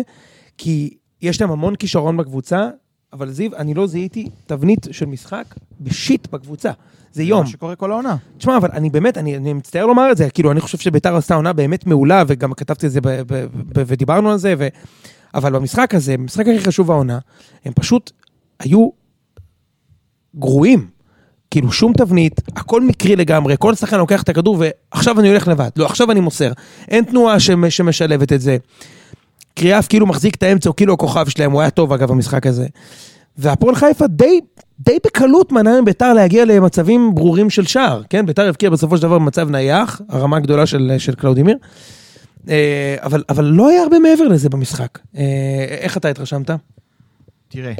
כי 0.57 0.97
יש 1.21 1.41
להם 1.41 1.51
המון 1.51 1.75
כישרון 1.75 2.17
בקבוצה, 2.17 2.69
אבל 3.13 3.31
זיו, 3.31 3.55
אני 3.55 3.73
לא 3.73 3.87
זיהיתי 3.87 4.29
תבנית 4.45 4.87
של 4.91 5.05
משחק 5.05 5.45
בשיט 5.81 6.27
בקבוצה. 6.31 6.71
זה 7.11 7.23
יום. 7.23 7.41
מה 7.41 7.47
שקורה 7.47 7.75
כל 7.75 7.91
העונה. 7.91 8.15
תשמע, 8.37 8.57
אבל 8.57 8.69
אני 8.73 8.89
באמת, 8.89 9.17
אני, 9.17 9.37
אני 9.37 9.53
מצטער 9.53 9.85
לומר 9.85 10.11
את 10.11 10.17
זה, 10.17 10.29
כאילו, 10.29 10.51
אני 10.51 10.61
חושב 10.61 10.77
שביתר 10.77 11.15
עשתה 11.15 11.35
עונה 11.35 11.53
באמת 11.53 11.85
מעולה, 11.85 12.23
וגם 12.27 12.53
כתבתי 12.53 12.85
את 12.85 12.91
זה 12.91 13.01
ב, 13.01 13.07
ב, 13.07 13.45
ב, 13.53 13.83
ודיברנו 13.87 14.31
על 14.31 14.37
זה, 14.37 14.53
ו... 14.57 14.67
אבל 15.33 15.53
במשחק 15.53 15.95
הזה, 15.95 16.17
במשחק 16.17 16.45
הכי 16.47 16.59
חשוב 16.59 16.91
העונה, 16.91 17.19
הם 17.65 17.73
פשוט 17.73 18.11
היו 18.59 18.89
גרועים. 20.35 20.87
כאילו, 21.51 21.71
שום 21.71 21.93
תבנית, 21.93 22.41
הכל 22.55 22.81
מקרי 22.81 23.15
לגמרי, 23.15 23.55
כל 23.59 23.75
שחקן 23.75 23.97
לוקח 23.97 24.23
את 24.23 24.29
הכדור, 24.29 24.63
ועכשיו 24.91 25.19
אני 25.19 25.27
הולך 25.29 25.47
לבד. 25.47 25.69
לא, 25.75 25.85
עכשיו 25.85 26.11
אני 26.11 26.19
מוסר. 26.19 26.51
אין 26.89 27.03
תנועה 27.03 27.39
שמ- 27.39 27.69
שמשלבת 27.69 28.33
את 28.33 28.41
זה. 28.41 28.57
קריאף 29.55 29.87
כאילו 29.87 30.05
מחזיק 30.07 30.35
את 30.35 30.43
האמצע, 30.43 30.69
הוא 30.69 30.75
כאילו 30.75 30.93
הכוכב 30.93 31.27
שלהם, 31.29 31.51
הוא 31.51 31.61
היה 31.61 31.69
טוב 31.69 31.93
אגב 31.93 32.09
במשחק 32.09 32.47
הזה. 32.47 32.67
והפועל 33.37 33.75
חיפה 33.75 34.07
די, 34.07 34.39
די 34.79 34.97
בקלות 35.05 35.51
מנע 35.51 35.81
מביתר 35.81 36.13
להגיע 36.13 36.45
למצבים 36.45 37.15
ברורים 37.15 37.49
של 37.49 37.65
שער, 37.65 38.01
כן? 38.09 38.25
ביתר 38.25 38.49
הבקיע 38.49 38.69
בסופו 38.69 38.97
של 38.97 39.03
דבר 39.03 39.19
במצב 39.19 39.49
נייח, 39.49 40.01
הרמה 40.09 40.37
הגדולה 40.37 40.65
של, 40.65 40.91
של 40.97 41.15
קלאודימיר. 41.15 41.57
אה, 42.49 42.95
אבל, 43.03 43.23
אבל 43.29 43.45
לא 43.45 43.69
היה 43.69 43.83
הרבה 43.83 43.99
מעבר 43.99 44.23
לזה 44.27 44.49
במשחק. 44.49 44.99
אה, 45.17 45.23
איך 45.69 45.97
אתה 45.97 46.07
התרשמת? 46.09 46.49
תראה, 47.49 47.73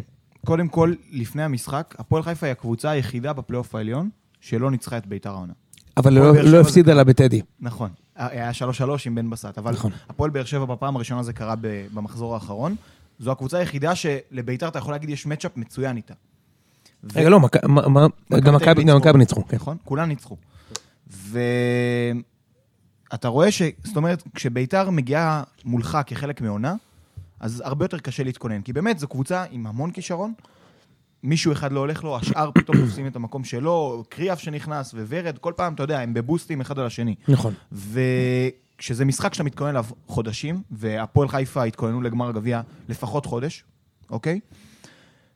קודם 0.48 0.68
כל, 0.68 0.94
לפני 1.12 1.44
המשחק, 1.44 1.96
הפועל 2.00 2.24
חיפה 2.24 2.46
היא 2.46 2.52
הקבוצה 2.52 2.90
היחידה 2.90 3.34
בפלייאוף 3.34 3.76
העליון 3.76 4.10
שלא 4.42 4.72
ניצחה 4.72 4.98
את 4.98 5.08
בית"ר 5.08 5.30
העונה. 5.30 5.54
אבל 5.98 6.14
לא, 6.14 6.44
לא 6.44 6.62
הפסידה. 6.62 6.94
לה 6.94 7.04
בטדי. 7.04 7.42
נכון. 7.60 7.90
היה 8.16 8.52
3-3 8.52 8.54
עם 9.06 9.16
בן 9.16 9.30
בסט, 9.30 9.58
אבל 9.58 9.72
נכון. 9.72 9.92
הפועל 10.10 10.32
באר 10.32 10.44
שבע 10.44 10.66
בפעם 10.66 10.96
הראשונה 10.96 11.24
זה 11.24 11.34
קרה 11.34 11.56
במחזור 11.94 12.34
האחרון. 12.34 12.76
זו 13.20 13.32
הקבוצה 13.32 13.58
היחידה 13.58 13.96
שלביתר 13.96 14.68
אתה 14.68 14.80
יכול 14.80 14.94
להגיד 14.94 15.10
יש 15.10 15.26
מצ'אפ 15.26 15.58
מצוין 15.58 15.98
איתה. 15.98 16.14
רגע, 17.16 17.30
לא, 17.30 17.40
גם 18.32 18.56
מכבי 18.56 18.84
גם 18.84 18.98
מכבי 18.98 19.18
ניצחו. 19.18 19.48
כן. 19.48 19.56
נכון? 19.56 19.78
כולם 19.84 20.10
ניצחו. 20.10 20.38
ואתה 21.08 22.18
רואה 23.28 23.52
ש... 23.52 23.62
זאת 23.84 23.98
אומרת, 23.98 24.24
כשביתר 24.36 24.90
מגיעה 24.90 25.44
מולך 25.66 25.98
כחלק 26.06 26.42
מעונה, 26.42 26.76
אז 27.40 27.64
הרבה 27.66 27.86
יותר 27.86 28.00
קשה 28.00 28.24
להתכונן. 28.24 28.62
כי 28.62 28.74
באמת, 28.74 29.00
זו 29.00 29.08
קבוצה 29.08 29.44
עם 29.52 29.68
המון 29.68 29.92
כישרון. 29.92 30.34
מישהו 31.24 31.52
אחד 31.52 31.72
לא 31.72 31.80
הולך 31.80 32.04
לו, 32.04 32.18
השאר 32.18 32.52
פתאום 32.52 32.78
תופסים 32.78 33.08
את 33.08 33.16
המקום 33.16 33.44
שלו, 33.44 34.04
קריאף 34.10 34.40
שנכנס 34.40 34.94
וורד, 34.94 35.38
כל 35.38 35.54
פעם, 35.56 35.74
אתה 35.74 35.84
יודע, 35.84 36.00
הם 36.00 36.14
בבוסטים 36.14 36.62
אחד 36.62 36.80
על 36.80 36.86
השני. 36.86 37.16
נכון. 37.28 37.54
וכשזה 37.72 39.06
משחק 39.06 39.34
שאתה 39.34 39.44
מתכונן 39.44 39.70
אליו 39.70 39.86
חודשים, 40.08 40.62
והפועל 40.72 41.28
חיפה 41.28 41.64
התכוננו 41.64 42.02
לגמר 42.02 42.30
הגביע 42.30 42.62
לפחות 42.90 43.26
חודש, 43.26 43.64
אוקיי? 44.10 44.40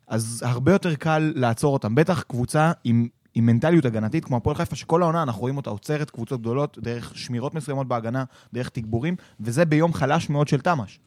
אז 0.08 0.44
הרבה 0.46 0.72
יותר 0.72 0.96
קל 0.96 1.34
לעצור 1.36 1.74
אותם. 1.74 1.96
בטח 1.96 2.22
קבוצה 2.22 2.72
עם, 2.84 3.08
עם 3.34 3.46
מנטליות 3.46 3.86
הגנתית, 3.86 4.26
כמו 4.26 4.38
הפועל 4.38 4.56
חיפה, 4.56 4.76
שכל 4.76 5.02
העונה 5.02 5.24
אנחנו 5.24 5.42
רואים 5.42 5.58
אותה 5.58 5.70
עוצרת 5.70 6.10
קבוצות 6.10 6.42
גדולות, 6.42 6.78
דרך 6.82 7.18
שמירות 7.18 7.56
מסוימות 7.56 7.88
בהגנה, 7.88 8.24
דרך 8.54 8.70
תגבורים, 8.70 9.16
וזה 9.40 9.66
ביום 9.66 9.94
חלש 9.94 10.30
מאוד 10.30 10.48
של 10.48 10.62
תמ"ש. 10.62 11.00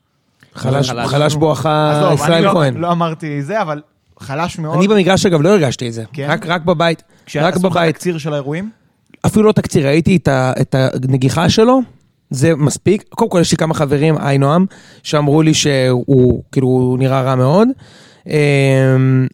חלש, 0.55 1.35
בואכה 1.35 2.11
ישראל 2.15 2.45
לא, 2.45 2.51
כהן. 2.51 2.77
לא 2.77 2.93
אמרתי 2.93 3.43
זה, 3.43 3.63
אבל 3.63 3.83
חלש 4.19 4.59
מאוד. 4.59 4.79
אני 4.79 4.89
במגרש 4.89 5.27
אגב 5.27 5.43
לא 5.43 5.49
הרגשתי 5.49 5.89
את 5.89 5.93
זה. 5.93 6.05
כן? 6.13 6.27
רק 6.31 6.47
רק 6.47 6.63
בבית. 6.63 7.03
לך 7.35 7.57
בבית. 7.57 7.95
תקציר 7.95 8.19
של 8.19 8.33
האירועים, 8.33 8.71
אפילו 9.27 9.45
לא 9.45 9.53
תקציר, 9.53 9.87
ראיתי 9.87 10.19
את, 10.27 10.75
הנגיחה 10.75 11.49
שלו, 11.49 11.81
זה 12.31 12.57
מספיק. 12.57 13.05
קודם 13.09 13.31
כל 13.31 13.39
יש 13.41 13.51
לי 13.51 13.57
כמה 13.57 13.75
חברים, 13.75 14.17
היי 14.19 14.39
נועם, 14.39 14.67
שאמרו 15.03 15.43
לי 15.43 15.55
שהוא 15.55 16.43
כאילו 16.53 16.67
הוא 16.67 16.99
נראה 16.99 17.23
רע 17.23 17.35
מאוד. 17.35 17.69
אמ, 18.27 19.27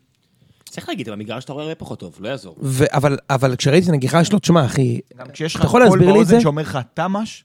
צריך 0.69 0.89
להגיד, 0.89 1.09
במגרש 1.09 1.45
אתה 1.45 1.53
רואה 1.53 1.65
הרבה 1.65 1.75
פחות 1.75 1.99
טוב, 1.99 2.17
לא 2.21 2.29
יעזור. 2.29 2.57
אבל, 2.93 3.17
אבל 3.31 3.57
כשראיתי 3.57 3.87
את 3.87 3.93
הנגיחה 3.93 4.25
שלו, 4.25 4.39
תשמע 4.39 4.65
אחי, 4.65 5.00
גם 5.19 5.27
כשיש 5.33 5.55
לך 5.55 5.61
אתה 5.61 5.67
יכול 5.67 5.89
קול 5.89 5.99
להסביר 5.99 6.12
לי 6.12 6.21
את 6.21 6.27
זה? 6.27 6.33
באוזן 6.33 6.43
שאומר 6.43 6.62
לך 6.62 6.79
תמ"ש, 6.95 7.45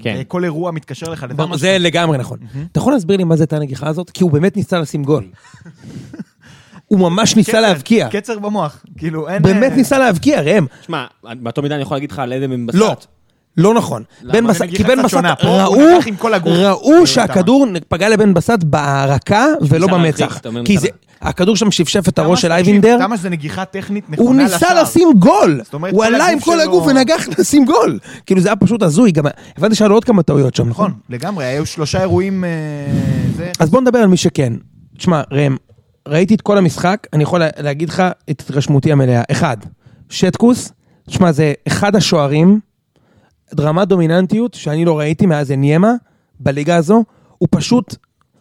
כן. 0.00 0.22
כל 0.28 0.44
אירוע 0.44 0.70
מתקשר 0.70 1.10
לך 1.10 1.26
לתמ"ש. 1.28 1.60
זה 1.60 1.76
לגמרי 1.78 2.18
נכון. 2.18 2.38
אתה 2.72 2.78
יכול 2.78 2.92
להסביר 2.92 3.16
לי 3.16 3.24
מה 3.24 3.36
זה 3.36 3.42
הייתה 3.42 3.56
הנגיחה 3.56 3.88
הזאת? 3.88 4.10
כי 4.10 4.22
הוא 4.22 4.30
באמת 4.30 4.56
ניסה 4.56 4.78
לשים 4.78 5.04
גול. 5.04 5.24
הוא 6.90 6.98
ממש 6.98 7.36
ניסה 7.36 7.52
קצר, 7.52 7.60
להבקיע. 7.60 8.08
קצר 8.08 8.38
במוח, 8.38 8.84
כאילו 8.98 9.28
אין... 9.28 9.42
באמת 9.42 9.72
אה, 9.72 9.76
ניסה 9.76 9.98
להבקיע, 9.98 10.40
ראם. 10.40 10.66
שמע, 10.82 11.06
באותו 11.22 11.62
מידה 11.62 11.74
אני 11.74 11.82
יכול 11.82 11.96
להגיד 11.96 12.12
לך 12.12 12.18
על 12.18 12.32
עדן 12.32 12.50
בן 12.50 12.66
בסט. 12.66 12.78
לא. 12.78 12.96
לא 13.56 13.74
נכון. 13.74 14.02
בן 14.22 14.46
זה 14.46 14.48
בסט, 14.52 14.62
כי 14.76 14.82
בן 14.84 15.02
בסט, 15.02 15.14
הוא 15.42 15.50
ראו. 15.50 15.78
ראו 16.46 17.06
שהכדור 17.06 17.66
פגע 17.88 18.08
לבן 18.08 18.34
בסט 18.34 18.64
ברקה 18.64 19.46
ולא 19.60 19.86
במצח. 19.86 20.40
כי 20.64 20.78
זה, 20.78 20.88
הכדור 21.22 21.56
שם 21.56 21.70
שפשף 21.70 22.08
את 22.08 22.18
הראש 22.18 22.42
של 22.42 22.48
תמ"ש, 22.48 22.56
אייבינדר, 22.56 22.94
תקשיב, 22.96 23.06
תמ"ש 23.08 23.20
זה 23.20 23.30
נגיחה 23.30 23.64
טכנית 23.64 24.10
נכונה 24.10 24.28
הוא 24.28 24.34
לשער. 24.34 24.58
ניסה 24.70 24.82
לשים 24.82 25.08
גול. 25.18 25.60
הוא 25.72 25.88
כל 25.90 26.04
עלה 26.14 26.26
עם 26.28 26.40
כל 26.40 26.60
הגוף 26.60 26.86
ונגח 26.86 27.28
לשים 27.38 27.64
גול. 27.64 27.98
כאילו 28.26 28.40
זה 28.40 28.48
היה 28.48 28.56
פשוט 28.56 28.82
הזוי, 28.82 29.12
גם 29.12 29.24
הבנתי 29.58 29.74
שהיה 29.74 29.88
לו 29.88 29.94
עוד 29.96 30.04
כמה 30.04 30.22
טעויות 30.22 30.54
שם, 30.54 30.68
נכון? 30.68 30.90
נכון, 30.90 31.00
לגמרי, 31.10 31.44
היו 31.44 31.66
שלושה 31.66 32.00
אירועים... 32.00 32.44
אה, 32.44 32.48
זה... 33.36 33.50
אז 33.58 33.70
בוא 33.70 33.80
נדבר 33.80 33.98
על 33.98 34.06
מי 34.08 34.16
שכן. 34.16 34.52
תשמע, 34.98 35.22
ראם, 35.32 35.56
ראיתי 36.08 36.34
את 36.34 36.40
כל 36.40 36.58
המשחק, 36.58 37.06
אני 37.12 37.22
יכול 37.22 37.40
לה- 37.40 37.48
להגיד 37.58 37.88
לך 37.88 38.02
את 38.30 38.40
התרשמותי 38.40 38.92
המלאה. 38.92 39.22
אחד, 39.30 39.56
שטקוס, 40.08 40.72
תשמע, 41.08 41.32
זה 41.32 41.52
אחד 41.66 41.96
השוערים, 41.96 42.60
רמת 43.60 43.88
דומיננטיות 43.88 44.54
שאני 44.54 44.84
לא 44.84 44.98
ראיתי 44.98 45.26
מאז 45.26 45.52
אניימה 45.52 45.92
בליגה 46.40 46.76
הזו, 46.76 47.04
הוא 47.38 47.48
פשוט, 47.50 47.96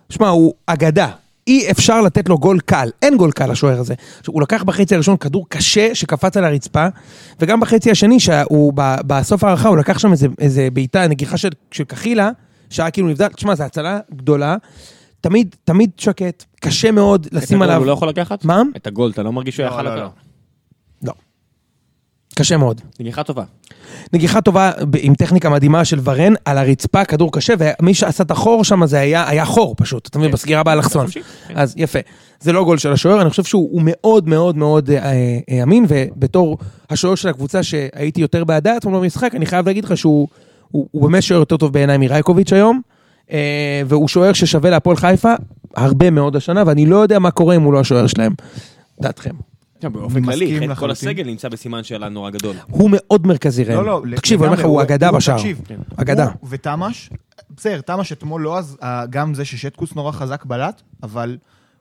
תשמע, 0.08 0.28
הוא 0.28 0.54
אגדה. 0.66 1.12
אי 1.48 1.72
אפשר 1.72 2.02
לתת 2.02 2.30
לו 2.30 2.38
גול 2.38 2.60
קל, 2.60 2.90
אין 3.02 3.18
גול 3.18 3.32
קל 3.32 3.52
לשוער 3.52 3.80
הזה. 3.80 3.94
עכשיו, 4.20 4.34
הוא 4.34 4.42
לקח 4.42 4.64
בחצי 4.64 4.96
הראשון 4.96 5.18
כדור 5.18 5.46
קשה 5.50 5.96
שקפץ 5.96 6.38
על 6.38 6.46
הרצפה, 6.46 6.88
וגם 7.40 7.60
בחצי 7.60 7.92
השני, 7.92 8.20
שהוא 8.20 8.74
ב- 8.76 8.96
בסוף 9.08 9.44
ההערכה, 9.44 9.70
הוא 9.70 9.78
לקח 9.78 10.00
שם 10.00 10.12
איזה, 10.12 10.28
איזה 10.40 10.68
בעיטה, 10.74 11.08
נגיחה 11.08 11.38
של, 11.38 11.50
של 11.72 11.84
קחילה, 11.84 12.30
שהיה 12.70 12.92
כאילו 12.92 13.08
נבדל, 13.08 13.28
תשמע, 13.28 13.56
זו 13.56 13.64
הצלה 13.64 14.00
גדולה, 14.16 14.56
תמיד, 15.22 15.56
תמיד 15.64 15.90
שקט, 15.98 16.44
קשה 16.60 16.92
מאוד 16.92 17.26
את 17.26 17.34
לשים 17.34 17.62
הגול 17.62 17.70
עליו... 17.70 17.82
הוא 17.82 17.88
לא 17.88 17.92
יכול 17.92 18.10
לקחת? 18.10 18.46
מה? 18.46 18.62
את 18.78 18.88
הגול, 18.88 19.12
אתה 19.12 19.24
לא 19.24 19.32
מרגיש 19.32 19.56
שהוא 19.56 19.66
לא, 19.66 19.72
יכל 19.72 19.82
לא, 19.82 19.96
לקחת? 19.96 20.12
קשה 22.40 22.58
מאוד. 22.58 22.82
נגיחה 23.00 23.24
טובה. 23.24 23.44
נגיחה 24.14 24.42
טובה 24.42 24.72
עם 25.00 25.16
טכניקה 25.16 25.50
מדהימה 25.50 25.86
של 25.86 26.00
ורן, 26.04 26.34
על 26.46 26.58
הרצפה, 26.58 27.06
כדור 27.06 27.32
קשה, 27.34 27.54
ומי 27.60 27.94
שעשה 27.94 28.24
את 28.24 28.32
החור 28.32 28.64
שם 28.64 28.86
זה 28.86 29.00
היה, 29.00 29.30
היה 29.30 29.46
חור 29.46 29.76
פשוט, 29.78 30.08
אתה 30.08 30.20
מבין, 30.20 30.30
כן. 30.30 30.34
בסגירה 30.34 30.64
באלכסון. 30.64 31.08
כן. 31.08 31.22
אז 31.56 31.74
יפה. 31.78 32.00
זה 32.40 32.54
לא 32.54 32.64
גול 32.64 32.78
של 32.78 32.92
השוער, 32.92 33.22
אני 33.22 33.30
חושב 33.30 33.44
שהוא 33.44 33.70
הוא 33.72 33.82
מאוד 33.86 34.30
מאוד 34.30 34.58
מאוד 34.58 34.90
אה, 34.90 35.12
אה, 35.50 35.64
אמין, 35.64 35.86
ובתור 35.88 36.58
השוער 36.90 37.16
של 37.16 37.30
הקבוצה 37.30 37.64
שהייתי 37.64 38.22
יותר 38.22 38.44
בעדה 38.44 38.78
אתמול 38.78 39.00
במשחק, 39.00 39.36
אני 39.36 39.46
חייב 39.46 39.68
להגיד 39.68 39.86
לך 39.86 39.98
שהוא 39.98 40.28
הוא, 40.72 40.88
הוא 40.92 41.10
באמת 41.10 41.24
שוער 41.24 41.40
יותר 41.40 41.58
טוב 41.58 41.74
בעיניי 41.74 41.98
מרייקוביץ' 41.98 42.54
היום, 42.54 42.82
אה, 43.32 43.82
והוא 43.88 44.08
שוער 44.08 44.34
ששווה 44.34 44.70
להפועל 44.70 44.96
חיפה 44.96 45.34
הרבה 45.76 46.10
מאוד 46.10 46.36
השנה, 46.36 46.64
ואני 46.66 46.86
לא 46.86 46.96
יודע 46.96 47.20
מה 47.20 47.32
קורה 47.32 47.56
אם 47.56 47.62
הוא 47.62 47.74
לא 47.74 47.80
השוער 47.80 48.08
שלהם. 48.08 48.34
דעתכם. 49.02 49.49
כן, 49.80 49.94
באופן 49.94 50.24
כללי, 50.24 50.76
כל. 50.76 50.92
הסגל 50.92 51.24
נמצא 51.24 51.50
בסימן 51.50 51.84
שאלה 51.84 52.10
נורא 52.10 52.30
גדול. 52.30 52.56
הוא 52.70 52.90
מאוד 52.94 53.28
מרכזי 53.28 53.64
ראם. 53.64 53.86
לא, 53.86 54.02
לא, 54.06 54.16
תקשיב, 54.16 54.44
אני 54.44 54.48
אומר 54.48 54.60
לך, 54.60 54.66
הוא 54.66 54.82
אגדה 54.82 55.12
בשער. 55.12 55.38
תקשיב, 55.38 55.62
אגדה. 55.96 56.26
הוא 56.40 56.50
ותמ"ש, 56.50 57.10
בסדר, 57.56 57.82
תמ"ש 57.82 58.12
אתמול 58.12 58.42
לא 58.42 58.58
אז, 58.58 58.78
אה, 58.84 59.06
גם 59.10 59.34
זה 59.34 59.46
ששטקוס 59.46 59.96
נורא 59.96 60.12
חזק 60.12 60.46
בלט, 60.46 60.82
אבל 61.04 61.38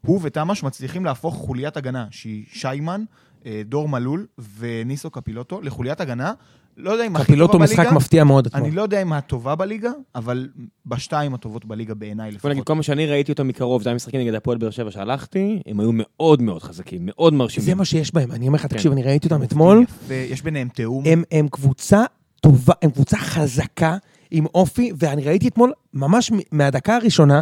הוא 0.07 0.21
ותמ"ש 0.23 0.62
מצליחים 0.62 1.05
להפוך 1.05 1.35
חוליית 1.35 1.76
הגנה, 1.76 2.07
שהיא 2.11 2.45
שיימן, 2.52 3.05
אה, 3.47 3.62
דור 3.64 3.88
מלול 3.88 4.26
וניסו 4.59 5.11
קפילוטו, 5.11 5.61
לחוליית 5.62 6.00
הגנה. 6.00 6.33
לא 6.81 6.91
יודע 6.91 7.07
אם 7.07 7.17
הכי 7.17 7.25
קפילוטו 7.25 7.53
טובה 7.53 7.65
משחק 7.65 7.79
בליגה, 7.79 7.93
מפתיע 7.97 8.25
מאוד 8.25 8.47
אתמול. 8.47 8.65
אני 8.65 8.75
לא 8.75 8.83
יודע 8.83 9.03
אם 9.03 9.13
הטובה 9.13 9.55
בליגה, 9.55 9.91
אבל 10.15 10.49
בשתיים 10.87 11.35
הטובות 11.35 11.65
בליגה 11.65 11.95
בעיניי 11.95 12.31
בוא 12.31 12.35
לפחות. 12.37 12.51
נגיד, 12.51 12.65
כל 12.65 12.75
מה 12.75 12.83
שאני 12.83 13.07
ראיתי 13.07 13.33
אותו 13.33 13.45
מקרוב, 13.45 13.83
זה 13.83 13.89
היה 13.89 13.95
משחקים 13.97 14.21
נגד 14.21 14.35
הפועל 14.35 14.59
באר 14.59 14.71
שבע 14.71 14.91
שהלכתי, 14.91 15.63
הם 15.67 15.81
היו 15.81 15.91
מאוד 15.93 16.43
מאוד 16.43 16.63
חזקים, 16.63 17.01
מאוד 17.03 17.35
מרשימים. 17.35 17.67
זה 17.67 17.75
מה 17.75 17.85
שיש 17.85 18.15
בהם, 18.15 18.33
אני 18.33 18.47
אומר 18.47 18.57
לך, 18.57 18.63
כן. 18.63 18.69
תקשיב, 18.69 18.93
אני 18.93 19.03
ראיתי 19.03 19.27
אותם 19.29 19.43
אתמול, 19.43 19.85
ויש 20.07 20.43
ביניהם 20.43 20.69
תיאום. 20.69 21.05
הם, 21.31 21.49
קבוצה 21.49 22.05
טובה, 22.41 22.75
הם 22.83 22.91
קבוצה 22.91 23.17
חזקה, 23.17 23.97
עם 24.31 24.47
אופי, 24.55 24.93
ואני 24.99 25.25
ראיתי 25.25 25.49
אתמול, 25.49 25.73
ממש 25.95 26.33
מהדקה 26.53 26.97
הראשונה, 26.97 27.41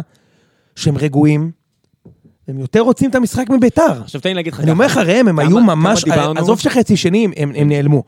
שהם 0.75 0.97
רגועים, 0.97 1.51
הם 2.47 2.59
יותר 2.59 2.79
רוצים 2.79 3.09
את 3.09 3.15
המשחק 3.15 3.49
מביתר. 3.49 4.01
עכשיו 4.01 4.21
תן 4.21 4.29
לי 4.29 4.35
להגיד 4.35 4.53
לך 4.53 4.59
אני 4.59 4.71
אומר 4.71 4.85
לך, 4.85 4.97
ראם, 4.97 5.27
הם 5.27 5.35
כמה- 5.35 5.41
היו 5.41 5.57
כמה 5.57 5.75
ממש, 5.75 6.03
דיברנו? 6.03 6.39
עזוב 6.39 6.59
שחצי 6.59 6.97
שני, 6.97 7.25
הם, 7.25 7.31
הם, 7.37 7.51
הם 7.55 7.69
נעלמו. 7.69 8.03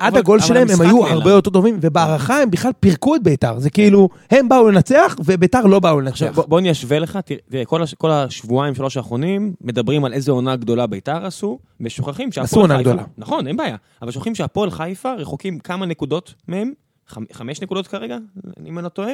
עד 0.00 0.16
הגול 0.16 0.40
שלהם 0.40 0.68
הם 0.70 0.80
היו 0.80 1.02
נעלם. 1.02 1.12
הרבה 1.12 1.30
יותר 1.30 1.50
טובים, 1.50 1.78
ובהערכה 1.80 2.42
הם 2.42 2.50
בכלל 2.50 2.72
פירקו 2.80 3.14
את 3.14 3.22
ביתר. 3.22 3.58
זה 3.58 3.70
כאילו, 3.70 4.08
הם 4.30 4.48
באו 4.48 4.68
לנצח, 4.68 5.16
וביתר 5.24 5.66
לא 5.66 5.80
באו 5.80 6.00
לנצח. 6.00 6.38
בוא, 6.46 6.58
אני 6.58 6.70
אשווה 6.70 6.98
לך, 6.98 7.18
תראה, 7.48 7.64
כל, 7.64 7.82
הש, 7.82 7.94
כל 7.94 8.10
השבועיים, 8.10 8.74
שלוש 8.74 8.96
האחרונים, 8.96 9.52
מדברים 9.60 10.04
על 10.04 10.12
איזה 10.12 10.32
עונה 10.32 10.56
גדולה 10.56 10.86
ביתר 10.86 11.26
עשו, 11.26 11.58
ושוכחים 11.80 12.32
שהפועל 12.32 12.44
עשו 12.44 12.60
עונה 12.60 12.76
חיפה... 12.76 12.90
גדולה. 12.90 13.04
נכון, 13.18 13.46
אין 13.46 13.56
בעיה, 13.56 13.76
אבל 14.02 14.10
שוכחים 14.10 14.34
שהפועל 14.34 14.70
חיפה 14.70 15.14
רחוקים 15.14 15.58
כמה 15.58 15.86
נקודות 15.86 16.34
מהם, 16.48 16.72
חמ, 17.08 17.24
חמש 17.32 17.60
נקודות 17.60 17.86
כרגע, 17.86 18.18
אם 18.66 18.78
אני 18.78 18.84
לא 18.84 18.88
טועה. 18.88 19.12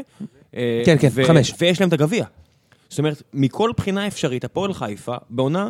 אה, 0.57 0.83
כן, 0.87 0.97
כן, 1.01 1.09
חמש. 1.27 1.55
ויש 1.61 1.81
להם 1.81 1.89
את 1.89 1.93
הגביע. 1.93 2.25
זאת 2.89 2.99
אומרת, 2.99 3.23
מכל 3.35 3.71
בחינה 3.77 4.07
אפשרית, 4.07 4.45
הפועל 4.45 4.75
חיפה 4.75 5.17
בעונה 5.31 5.69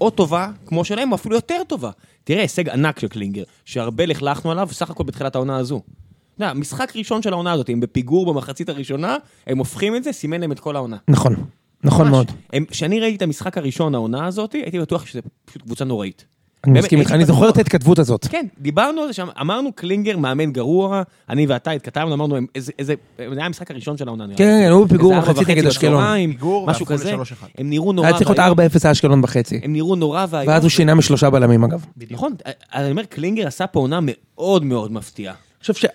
או 0.00 0.10
טובה, 0.10 0.50
כמו 0.66 0.84
שלהם, 0.84 1.10
או 1.10 1.16
אפילו 1.16 1.34
יותר 1.34 1.62
טובה. 1.68 1.90
תראה, 2.24 2.42
הישג 2.42 2.68
ענק 2.68 2.98
של 2.98 3.08
קלינגר, 3.08 3.42
שהרבה 3.64 4.06
לכלכנו 4.06 4.50
עליו, 4.50 4.68
סך 4.72 4.90
הכל 4.90 5.04
בתחילת 5.04 5.34
העונה 5.34 5.56
הזו. 5.56 5.80
אתה 6.34 6.44
יודע, 6.44 6.54
משחק 6.54 6.92
ראשון 6.96 7.22
של 7.22 7.32
העונה 7.32 7.52
הזאת, 7.52 7.68
הם 7.68 7.80
בפיגור 7.80 8.26
במחצית 8.26 8.68
הראשונה, 8.68 9.16
הם 9.46 9.58
הופכים 9.58 9.96
את 9.96 10.04
זה, 10.04 10.12
סימן 10.12 10.40
להם 10.40 10.52
את 10.52 10.60
כל 10.60 10.76
העונה. 10.76 10.96
נכון, 11.08 11.36
נכון 11.84 12.08
ממש. 12.08 12.12
מאוד. 12.12 12.32
כשאני 12.70 13.00
ראיתי 13.00 13.16
את 13.16 13.22
המשחק 13.22 13.58
הראשון, 13.58 13.94
העונה 13.94 14.26
הזאת, 14.26 14.52
הייתי 14.52 14.78
בטוח 14.78 15.06
שזה 15.06 15.20
פשוט 15.44 15.62
קבוצה 15.62 15.84
נוראית. 15.84 16.24
אני 16.64 16.78
מסכים 16.78 17.00
איתך, 17.00 17.12
אני 17.12 17.24
זוכר. 17.24 17.48
את 17.48 17.56
ההתכתבות 17.56 17.98
הזאת. 17.98 18.26
כן, 18.30 18.46
דיברנו 18.58 19.00
על 19.00 19.06
זה 19.06 19.12
שם, 19.12 19.28
אמרנו 19.40 19.72
קלינגר 19.72 20.18
מאמן 20.18 20.52
גרוע, 20.52 21.02
אני 21.28 21.46
ואתה 21.46 21.70
התכתבנו, 21.70 22.14
אמרנו, 22.14 22.36
איזה, 22.54 22.72
זה 22.80 22.94
היה 23.18 23.46
המשחק 23.46 23.70
הראשון 23.70 23.96
של 23.96 24.08
העונה, 24.08 24.26
נראה 24.26 24.38
כן, 24.38 24.44
לי. 24.44 24.50
כן, 24.50 24.66
היו 24.66 24.84
בפיגור 24.84 25.18
וחצי 25.18 25.40
נגד 25.48 25.66
אשקלון. 25.66 26.04
משהו 26.04 26.66
והפכו 26.66 26.86
כזה. 26.86 27.14
הם 27.58 27.70
נראו 27.70 27.92
נורא 27.92 28.06
היה 28.06 28.16
צריך 28.16 28.30
להיות 28.30 28.56
ואיום. 28.58 28.70
4-0 28.86 28.90
אשקלון 28.92 29.22
בחצי. 29.22 29.60
הם 29.64 29.72
נראו 29.72 29.96
נורא 29.96 30.26
ואיום. 30.30 30.48
ואז 30.48 30.62
הוא 30.62 30.70
שינה 30.70 30.94
משלושה 30.94 31.30
בלמים 31.30 31.64
אגב. 31.64 31.84
נכון, 32.10 32.32
אני 32.74 32.90
אומר, 32.90 33.04
קלינגר 33.04 33.46
עשה 33.46 33.66
פה 33.66 33.80
עונה 33.80 33.98
מאוד 34.02 34.64
מאוד 34.64 34.92
מפתיעה. 34.92 35.34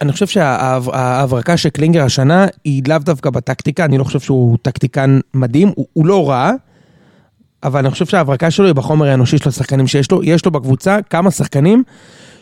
אני 0.02 0.12
חושב 0.12 0.28
שההברקה 0.28 1.58
של 1.58 1.70
קלינגר 1.70 2.04
השנה 2.04 2.48
היא 2.64 2.84
לאו 2.88 2.98
דווקא 2.98 3.30
בטקטיקה, 3.30 3.86
אני 3.86 3.98
לא 3.98 4.04
חושב 4.04 4.20
שהוא 4.20 4.58
טקטיקן 4.62 5.20
מדהים, 5.34 5.72
הוא 5.94 6.06
לא 6.06 6.30
רע, 6.30 6.52
אבל 7.64 7.80
אני 7.80 7.90
חושב 7.92 8.06
שההברקה 8.06 8.52
שלו 8.52 8.66
היא 8.66 8.74
בחומר 8.74 9.08
האנושי 9.08 9.38
של 9.38 9.50
השחקנים 9.50 9.88
שיש 9.88 10.12
לו. 10.12 10.24
יש 10.24 10.46
לו 10.46 10.52
בקבוצה 10.52 10.98
כמה 11.10 11.32
שחקנים 11.32 11.84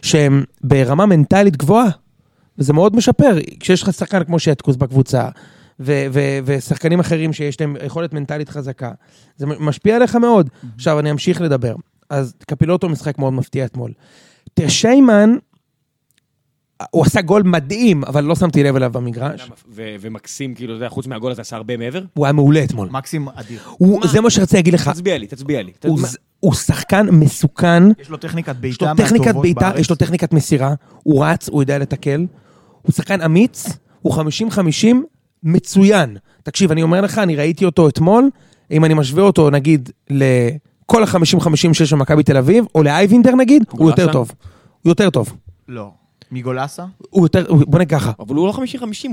שהם 0.02 0.44
ברמה 0.64 1.06
מנטלית 1.06 1.58
גבוהה, 1.58 1.90
וזה 2.58 2.74
מאוד 2.74 2.96
משפר. 2.96 3.38
כשיש 3.60 3.84
לך 3.84 3.94
שחקן 3.94 4.24
כמו 4.24 4.40
שטקוס 4.40 4.76
בקבוצה, 4.76 5.30
ו- 5.80 6.06
ו- 6.14 6.40
ושחקנים 6.46 7.00
אחרים 7.00 7.34
שיש 7.34 7.62
להם 7.62 7.76
יכולת 7.86 8.14
מנטלית 8.14 8.50
חזקה, 8.50 8.92
זה 9.38 9.46
משפיע 9.46 9.96
עליך 9.96 10.16
מאוד. 10.16 10.50
עכשיו 10.76 11.00
אני 11.00 11.12
אמשיך 11.12 11.42
לדבר. 11.42 11.76
אז 12.10 12.34
קפילוטו 12.48 12.90
משחק 12.90 13.18
מאוד 13.18 13.34
מפתיע 13.34 13.66
אתמול. 13.66 13.92
תראה, 14.54 14.70
שיימן, 14.70 15.36
הוא 16.92 17.06
עשה 17.06 17.22
גול 17.22 17.44
מדהים, 17.44 18.04
אבל 18.04 18.24
לא 18.24 18.36
שמתי 18.36 18.64
לב 18.64 18.76
אליו 18.76 18.92
במגרש. 18.92 19.52
ו- 19.72 19.96
ומקסים, 20.02 20.54
כאילו, 20.56 20.74
אתה 20.74 20.84
יודע, 20.84 20.90
חוץ 20.90 21.08
מהגול 21.08 21.32
הזה 21.32 21.42
עשה 21.42 21.56
הרבה 21.56 21.78
מעבר. 21.78 22.02
הוא 22.14 22.26
היה 22.26 22.34
מעולה 22.34 22.64
אתמול. 22.64 22.90
מקסים 22.92 23.28
אדיר. 23.36 23.60
הוא, 23.78 24.08
זה 24.08 24.22
מה 24.22 24.30
שרציתי 24.30 24.56
להגיד 24.58 24.74
לך, 24.74 24.90
תצביע 24.90 25.18
לי, 25.18 25.28
תצביע 25.28 25.62
לי. 25.64 25.72
הוא, 25.86 26.00
מה- 26.00 26.08
ז- 26.08 26.18
הוא 26.40 26.54
שחקן 26.54 27.08
מסוכן, 27.12 27.84
יש 28.02 28.10
לו 28.10 28.18
טכניקת 28.18 28.56
בעיטה 28.56 28.68
יש 28.68 28.82
לו 28.82 29.06
טכניקת 29.06 29.26
מהטובות 29.26 29.42
בעיטה, 29.44 29.60
בארץ. 29.60 29.80
יש 29.80 29.90
לו 29.90 29.96
טכניקת 29.96 30.34
מסירה, 30.34 30.74
הוא 31.04 31.26
רץ, 31.26 31.50
הוא 31.50 31.62
יודע 31.62 31.78
לתקל, 31.78 32.26
הוא 32.82 32.92
שחקן 32.94 33.22
אמיץ, 33.22 33.66
הוא 34.02 34.14
50-50, 34.14 34.22
מצוין. 35.44 36.18
תקשיב, 36.44 36.72
אני 36.72 36.84
אומר 36.84 37.02
לך, 37.02 37.18
אני 37.18 37.36
ראיתי 37.36 37.66
אותו 37.66 37.90
אתמול, 37.90 38.30
אם 38.72 38.86
אני 38.86 38.94
משווה 38.94 39.24
אותו 39.24 39.50
נגיד 39.50 39.90
לכל 40.10 41.04
ה-50-50 41.04 41.74
שיש 41.74 41.94
במכבי 41.94 42.24
תל 42.24 42.38
אביב, 42.38 42.66
או 42.76 42.84
לאייבינדר 42.84 43.36
נגיד, 43.36 43.64
הוא 43.72 43.90
יותר? 43.90 44.12
טוב. 44.12 44.32
הוא 44.84 44.92
יותר 44.92 45.10
טוב. 45.10 45.34
לא. 45.68 45.92
מגולסה? 46.32 46.86
הוא 47.10 47.26
יותר, 47.26 47.46
הוא- 47.50 47.64
בוא 47.68 47.80
נגיד 47.80 47.92
ככה, 47.98 48.12
אבל 48.20 48.36
הוא 48.36 48.48
לא 48.48 48.54
50-50, 48.54 48.60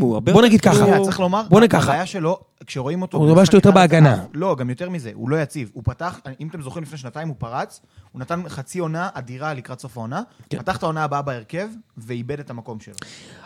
הוא 0.00 0.14
הרבה 0.14 0.32
בוא 0.32 0.42
נגיד 0.42 0.60
ככה. 0.60 0.74
שנייה, 0.74 1.00
צריך 1.00 1.20
לומר, 1.20 1.42
בוא 1.50 1.60
נגיד 1.60 1.70
ככה. 1.72 1.90
הבעיה 1.90 2.06
שלו, 2.06 2.38
כשרואים 2.66 3.02
אותו... 3.02 3.18
הוא 3.18 3.26
לו 3.26 3.58
יותר 3.58 3.70
בהגנה. 3.70 4.24
לא, 4.34 4.56
גם 4.58 4.70
יותר 4.70 4.90
מזה, 4.90 5.10
הוא 5.14 5.28
לא 5.30 5.36
יציב. 5.42 5.70
הוא 5.72 5.82
פתח, 5.86 6.20
אם 6.40 6.48
אתם 6.48 6.62
זוכרים 6.62 6.82
לפני 6.84 6.98
שנתיים, 6.98 7.28
הוא 7.28 7.36
פרץ, 7.38 7.80
הוא 8.12 8.20
נתן 8.20 8.40
חצי 8.48 8.78
עונה 8.78 9.08
אדירה 9.14 9.54
לקראת 9.54 9.80
סוף 9.80 9.96
העונה, 9.96 10.22
כן. 10.50 10.58
פתח 10.58 10.76
את 10.76 10.82
העונה 10.82 11.04
הבאה 11.04 11.22
בהרכב, 11.22 11.68
ואיבד 11.98 12.40
את 12.40 12.50
המקום 12.50 12.80
שלו. 12.80 12.94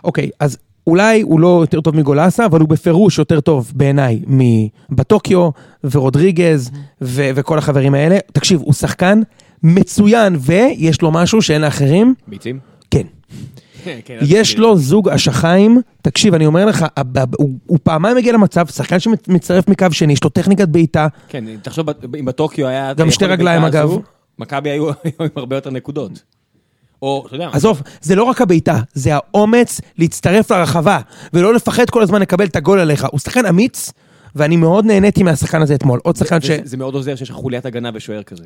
אוקיי, 0.04 0.30
אז 0.40 0.58
אולי 0.86 1.20
הוא 1.20 1.40
לא 1.40 1.58
יותר 1.62 1.80
טוב 1.80 1.96
מגולסה, 1.96 2.46
אבל 2.46 2.60
הוא 2.60 2.68
בפירוש 2.68 3.18
יותר 3.18 3.40
טוב 3.40 3.72
בעיניי 3.74 4.22
מבטוקיו 4.26 5.50
ורודריגז 5.84 6.70
ו- 7.02 7.30
וכל 7.34 7.58
החברים 7.58 7.94
האלה. 7.94 8.18
תקשיב, 8.32 8.60
הוא 8.60 8.72
שחקן 8.72 9.22
מצוין, 9.62 10.36
ויש 10.40 11.02
לו 11.02 11.10
משהו 11.12 11.42
שאין 11.42 11.60
לאחרים. 11.60 12.14
ביצים? 12.28 12.58
כן. 12.90 13.06
כן, 13.84 13.98
כן, 14.04 14.18
יש 14.22 14.58
לו 14.58 14.76
זוג 14.76 15.08
אשכיים, 15.08 15.80
תקשיב, 16.02 16.34
אני 16.34 16.46
אומר 16.46 16.66
לך, 16.66 16.86
הוא, 17.38 17.50
הוא 17.66 17.78
פעמיים 17.82 18.16
מגיע 18.16 18.32
למצב, 18.32 18.66
שחקן 18.66 19.00
שמצטרף 19.00 19.68
מקו 19.68 19.86
שני, 19.90 20.12
יש 20.12 20.24
לו 20.24 20.30
טכניקת 20.30 20.68
בעיטה, 20.68 21.08
כן, 21.28 21.44
תחשוב, 21.62 21.86
אם 22.18 22.24
בטוקיו 22.24 22.66
היה... 22.66 22.94
גם 22.94 23.10
שתי 23.10 23.24
רגליים, 23.24 23.64
אגב. 23.64 23.90
מכבי 24.38 24.70
היו 24.74 24.88
עם 25.20 25.28
הרבה 25.36 25.56
יותר 25.56 25.70
נקודות. 25.70 26.22
או, 27.02 27.24
אתה 27.26 27.34
יודע... 27.34 27.48
עזוב, 27.52 27.82
זה 28.00 28.14
לא 28.14 28.22
רק 28.22 28.40
הבעיטה, 28.40 28.80
זה 28.94 29.10
האומץ 29.14 29.80
להצטרף 29.98 30.50
לרחבה, 30.50 30.98
ולא 31.32 31.54
לפחד 31.54 31.90
כל 31.90 32.02
הזמן 32.02 32.20
לקבל 32.22 32.46
את 32.46 32.56
הגול 32.56 32.80
עליך. 32.80 33.06
הוא 33.10 33.20
שחקן 33.20 33.46
אמיץ, 33.46 33.92
ואני 34.34 34.56
מאוד 34.56 34.84
נהניתי 34.84 35.22
מהשחקן 35.22 35.62
הזה 35.62 35.74
אתמול. 35.74 36.00
עוד 36.02 36.16
שחקן 36.16 36.40
ש... 36.40 36.50
זה 36.64 36.76
מאוד 36.76 36.94
עוזר 36.94 37.14
שיש 37.14 37.30
לך 37.30 37.36
חוליית 37.36 37.66
הגנה 37.66 37.90
ושוער 37.94 38.22
כזה. 38.22 38.44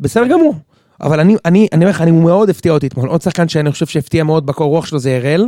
בסדר 0.00 0.26
גמור. 0.26 0.54
אבל 1.02 1.20
אני, 1.20 1.36
אומר 1.74 1.88
לך, 1.88 2.00
אני 2.00 2.10
מאוד 2.10 2.50
הפתיע 2.50 2.72
אותי 2.72 2.86
אתמול. 2.86 3.08
עוד 3.08 3.22
שחקן 3.22 3.48
שאני 3.48 3.72
חושב 3.72 3.86
שהפתיע 3.86 4.24
מאוד 4.24 4.46
בקור 4.46 4.70
רוח 4.70 4.86
שלו 4.86 4.98
זה 4.98 5.16
אראל. 5.16 5.46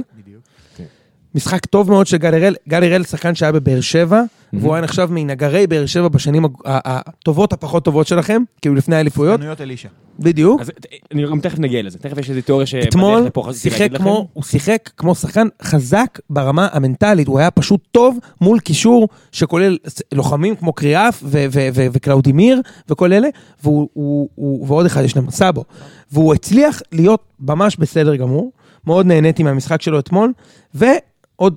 משחק 1.34 1.66
טוב 1.66 1.90
מאוד 1.90 2.06
של 2.06 2.16
גל 2.16 2.34
הראל, 2.34 2.54
גל 2.68 2.84
הראל 2.84 3.04
שחקן 3.04 3.34
שהיה 3.34 3.52
בבאר 3.52 3.80
שבע, 3.80 4.22
והוא 4.52 4.74
היה 4.74 4.84
נחשב 4.84 5.08
מנגרי 5.10 5.66
באר 5.66 5.86
שבע 5.86 6.08
בשנים 6.08 6.44
הטובות 6.64 7.52
הפחות 7.52 7.84
טובות 7.84 8.06
שלכם, 8.06 8.42
כאילו 8.62 8.74
לפני 8.74 8.96
האליפויות, 8.96 9.40
חנויות 9.40 9.60
אלישע. 9.60 9.88
בדיוק. 10.18 10.60
אז 10.60 10.70
אני 11.12 11.26
גם 11.26 11.40
תכף 11.40 11.58
נגיע 11.58 11.82
לזה, 11.82 11.98
תכף 11.98 12.18
יש 12.18 12.30
איזו 12.30 12.40
תיאוריה 12.40 12.66
שבדרך 12.66 12.88
אתמול 12.88 13.20
לפה 13.20 13.40
רציתי 13.40 13.62
שיחק 13.62 13.80
להגיד 13.80 13.94
לכם. 13.94 14.04
כמו, 14.04 14.28
הוא 14.32 14.44
שיחק 14.44 14.90
כמו 14.96 15.14
שחקן 15.14 15.48
חזק 15.62 16.18
ברמה 16.30 16.68
המנטלית, 16.72 17.28
הוא 17.28 17.38
היה 17.38 17.50
פשוט 17.50 17.80
טוב 17.92 18.18
מול 18.40 18.60
קישור 18.60 19.08
שכולל 19.32 19.78
לוחמים 20.12 20.56
כמו 20.56 20.72
קריאף 20.72 21.22
ו- 21.22 21.44
ו- 21.52 21.68
ו- 21.74 21.86
וקלאודימיר 21.92 22.60
וכל 22.88 23.12
אלה, 23.12 23.28
והוא, 23.62 23.88
הוא, 23.92 24.28
הוא, 24.34 24.66
ועוד 24.68 24.86
אחד 24.86 25.04
יש 25.04 25.16
להם, 25.16 25.30
סאבו. 25.30 25.64
והוא 26.12 26.34
הצליח 26.34 26.82
להיות 26.92 27.20
ממש 27.40 27.76
בסדר 27.76 28.16
גמור, 28.16 28.52
מאוד 28.86 29.06
נהניתי 29.06 29.42
מהמשחק 29.42 29.82
שלו 29.82 29.98
אתמול, 29.98 30.32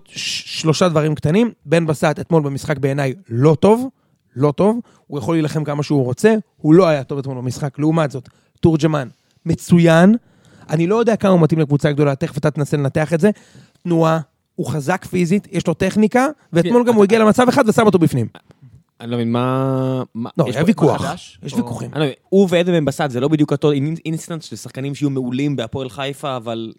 ש- 0.06 0.62
שלושה 0.62 0.90
דברים 0.90 1.16
קטנים, 1.16 1.52
בן 1.66 1.86
בסט 1.86 2.20
אתמול 2.20 2.44
במשחק 2.44 2.78
בעיניי 2.78 3.14
לא 3.30 3.56
טוב, 3.60 3.88
לא 4.36 4.52
טוב, 4.52 4.80
הוא 5.08 5.20
יכול 5.20 5.36
להילחם 5.36 5.64
כמה 5.64 5.84
שהוא 5.84 6.04
רוצה, 6.06 6.36
הוא 6.58 6.74
לא 6.74 6.88
היה 6.88 7.04
טוב 7.04 7.18
אתמול 7.20 7.38
במשחק, 7.38 7.80
לעומת 7.80 8.12
זאת, 8.12 8.30
תורג'מן, 8.60 9.08
מצוין, 9.46 10.16
אני 10.70 10.88
לא 10.88 10.96
יודע 10.96 11.16
כמה 11.16 11.32
הוא 11.32 11.42
מתאים 11.42 11.60
לקבוצה 11.60 11.92
גדולה, 11.92 12.16
תכף 12.16 12.38
אתה 12.38 12.52
תנסה 12.52 12.78
לנתח 12.78 13.14
את 13.14 13.20
זה. 13.20 13.30
תנועה, 13.84 14.20
הוא 14.56 14.68
חזק 14.68 15.06
פיזית, 15.06 15.48
יש 15.52 15.68
לו 15.68 15.74
טכניקה, 15.74 16.28
ואתמול 16.54 16.84
גם 16.88 16.96
הוא 16.96 17.04
הגיע 17.04 17.20
למצב 17.20 17.48
אחד 17.50 17.70
ושם 17.70 17.86
אותו 17.86 18.00
בפנים. 18.00 18.28
אני 19.02 19.12
לא 19.12 19.18
מבין, 19.18 19.32
מה... 19.32 20.04
לא, 20.38 20.46
יש 20.50 20.56
היה 20.56 20.64
ויכוח? 20.68 21.14
יש 21.44 21.54
ויכוחים. 21.54 21.92
לא 21.96 22.06
הוא 22.30 22.48
ועדן 22.52 22.72
בן 22.72 22.86
בסט 22.86 23.10
זה 23.10 23.20
לא 23.20 23.28
בדיוק 23.28 23.52
אותו 23.52 23.72
in- 23.72 24.00
instance 24.06 24.44
של 24.44 24.56
שחקנים 24.56 24.96
שיהיו 24.96 25.10
מעולים 25.10 25.56
בהפועל 25.56 25.90
חיפה, 25.90 26.36
אבל 26.36 26.74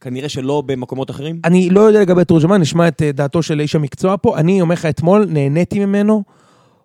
כנראה 0.00 0.28
שלא 0.28 0.62
במקומות 0.66 1.10
אחרים. 1.10 1.40
אני 1.44 1.70
לא 1.70 1.80
יודע 1.80 2.00
לגבי 2.00 2.24
תורג'מן, 2.24 2.60
נשמע 2.60 2.88
את 2.88 3.02
אה, 3.02 3.12
דעתו 3.12 3.42
של 3.42 3.60
איש 3.60 3.74
המקצוע 3.74 4.16
פה. 4.22 4.38
אני 4.38 4.60
אומר 4.60 4.72
לך, 4.72 4.86
אתמול 4.86 5.26
נהניתי 5.28 5.78
ממנו, 5.78 6.22